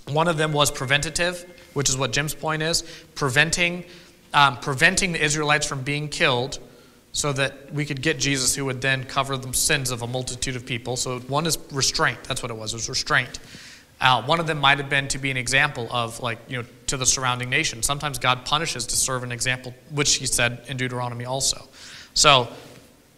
One 0.08 0.28
of 0.28 0.36
them 0.36 0.52
was 0.52 0.70
preventative, 0.70 1.46
which 1.72 1.88
is 1.88 1.96
what 1.96 2.12
Jim's 2.12 2.34
point 2.34 2.62
is, 2.62 2.82
preventing 3.14 3.84
um, 4.34 4.58
preventing 4.58 5.12
the 5.12 5.24
Israelites 5.24 5.66
from 5.66 5.80
being 5.82 6.10
killed, 6.10 6.58
so 7.12 7.32
that 7.32 7.72
we 7.72 7.86
could 7.86 8.02
get 8.02 8.18
Jesus, 8.18 8.54
who 8.54 8.66
would 8.66 8.82
then 8.82 9.04
cover 9.04 9.38
the 9.38 9.54
sins 9.54 9.90
of 9.90 10.02
a 10.02 10.06
multitude 10.06 10.54
of 10.54 10.66
people. 10.66 10.98
So 10.98 11.20
one 11.20 11.46
is 11.46 11.56
restraint. 11.72 12.22
That's 12.24 12.42
what 12.42 12.50
it 12.50 12.58
was. 12.58 12.74
It 12.74 12.76
was 12.76 12.90
restraint. 12.90 13.38
Uh, 14.00 14.22
one 14.22 14.40
of 14.40 14.46
them 14.46 14.58
might 14.58 14.78
have 14.78 14.88
been 14.88 15.08
to 15.08 15.18
be 15.18 15.30
an 15.30 15.36
example 15.36 15.86
of, 15.90 16.20
like, 16.20 16.38
you 16.48 16.56
know, 16.56 16.68
to 16.86 16.96
the 16.96 17.04
surrounding 17.04 17.50
nation. 17.50 17.82
Sometimes 17.82 18.18
God 18.18 18.44
punishes 18.44 18.86
to 18.86 18.96
serve 18.96 19.22
an 19.22 19.32
example, 19.32 19.74
which 19.90 20.16
he 20.16 20.26
said 20.26 20.62
in 20.68 20.76
Deuteronomy 20.76 21.26
also. 21.26 21.68
So 22.14 22.48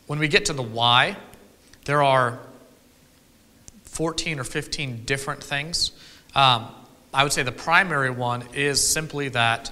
when 0.07 0.19
we 0.19 0.29
get 0.29 0.47
to 0.47 0.53
the 0.53 0.63
why, 0.63 1.17
there 1.85 2.03
are 2.03 2.39
14 3.85 4.41
or 4.41 4.45
15 4.45 5.05
different 5.05 5.43
things. 5.43 5.93
Um, 6.35 6.67
I 7.15 7.23
would 7.23 7.33
say 7.33 7.43
the 7.43 7.53
primary 7.53 8.11
one 8.11 8.45
is 8.55 8.87
simply 8.87 9.29
that 9.31 9.71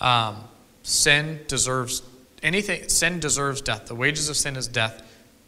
um, 0.00 0.36
sin 0.82 1.40
deserves 1.48 2.02
anything, 2.42 2.88
sin 2.88 3.18
deserves 3.18 3.60
death. 3.60 3.86
The 3.86 3.94
wages 3.94 4.28
of 4.28 4.36
sin 4.36 4.56
is 4.56 4.68
death, 4.68 5.02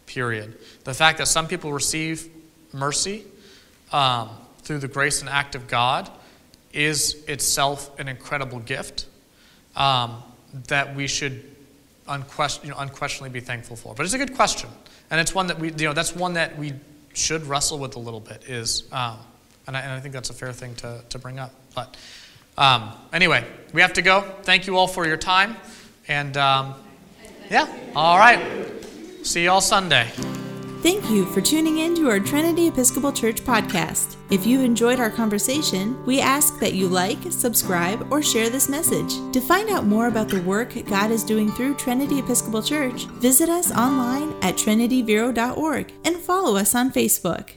period. 0.07 0.59
The 0.85 0.95
fact 0.95 1.19
that 1.19 1.29
some 1.29 1.47
people 1.47 1.73
receive 1.73 2.29
mercy, 2.73 3.25
um, 3.93 4.31
through 4.65 4.79
the 4.79 4.89
grace 4.89 5.21
and 5.21 5.29
act 5.29 5.55
of 5.55 5.69
God 5.69 6.11
is 6.73 7.23
itself 7.29 7.99
an 8.01 8.09
incredible 8.09 8.59
gift 8.59 9.07
um, 9.77 10.23
that 10.69 10.95
we 10.95 11.07
should 11.07 11.43
unquestion, 12.09 12.67
you 12.67 12.71
know, 12.73 12.79
unquestionably 12.79 13.31
be 13.31 13.45
thankful 13.45 13.77
for. 13.77 13.95
But 13.95 14.05
it's 14.05 14.15
a 14.15 14.19
good 14.19 14.35
question, 14.35 14.71
and 15.11 15.21
it's 15.21 15.35
one 15.35 15.47
that 15.47 15.59
we, 15.59 15.69
you 15.69 15.87
know, 15.87 15.93
that's 15.93 16.15
one 16.15 16.35
that 16.35 16.59
we 16.59 16.73
should 17.13 17.47
wrestle 17.47 17.79
with 17.79 17.97
a 17.97 17.99
little 17.99 18.21
bit. 18.21 18.45
Is, 18.49 18.85
um, 18.93 19.19
and, 19.67 19.77
I, 19.77 19.81
and, 19.81 19.93
I, 19.93 20.01
think 20.01 20.13
that's 20.13 20.31
a 20.31 20.35
fair 20.35 20.53
thing 20.53 20.75
to, 20.77 21.01
to 21.09 21.19
bring 21.19 21.39
up. 21.39 21.53
But 21.75 21.97
um, 22.59 22.91
anyway, 23.13 23.45
we 23.73 23.81
have 23.81 23.95
to 23.95 24.03
go. 24.03 24.23
Thank 24.43 24.67
you 24.67 24.77
all 24.77 24.89
for 24.89 25.07
your 25.07 25.17
time, 25.17 25.57
and 26.09 26.37
um, 26.37 26.75
yeah, 27.51 27.73
all 27.95 28.19
right. 28.19 28.43
See 29.23 29.45
you 29.45 29.51
all 29.51 29.61
Sunday. 29.61 30.11
Thank 30.85 31.09
you 31.09 31.25
for 31.25 31.41
tuning 31.41 31.79
in 31.79 31.95
to 31.95 32.11
our 32.11 32.21
Trinity 32.21 32.69
Episcopal 32.69 33.11
Church 33.11 33.41
podcast. 33.41 34.17
If 34.29 34.45
you 34.45 34.61
enjoyed 34.61 35.01
our 35.01 35.09
conversation, 35.09 36.05
we 36.05 36.21
ask 36.21 36.61
that 36.61 36.75
you 36.75 36.89
like, 36.89 37.17
subscribe, 37.31 38.07
or 38.13 38.21
share 38.21 38.51
this 38.51 38.69
message. 38.69 39.15
To 39.33 39.41
find 39.41 39.71
out 39.71 39.87
more 39.87 40.09
about 40.09 40.29
the 40.29 40.43
work 40.43 40.75
God 40.85 41.11
is 41.11 41.25
doing 41.25 41.51
through 41.53 41.77
Trinity 41.77 42.19
Episcopal 42.19 42.63
Church, 42.63 43.07
visit 43.07 43.49
us 43.49 43.73
online 43.73 44.35
at 44.43 44.57
trinityvero.org 44.57 45.91
and 46.05 46.17
follow 46.19 46.55
us 46.55 46.75
on 46.75 46.93
Facebook. 46.93 47.49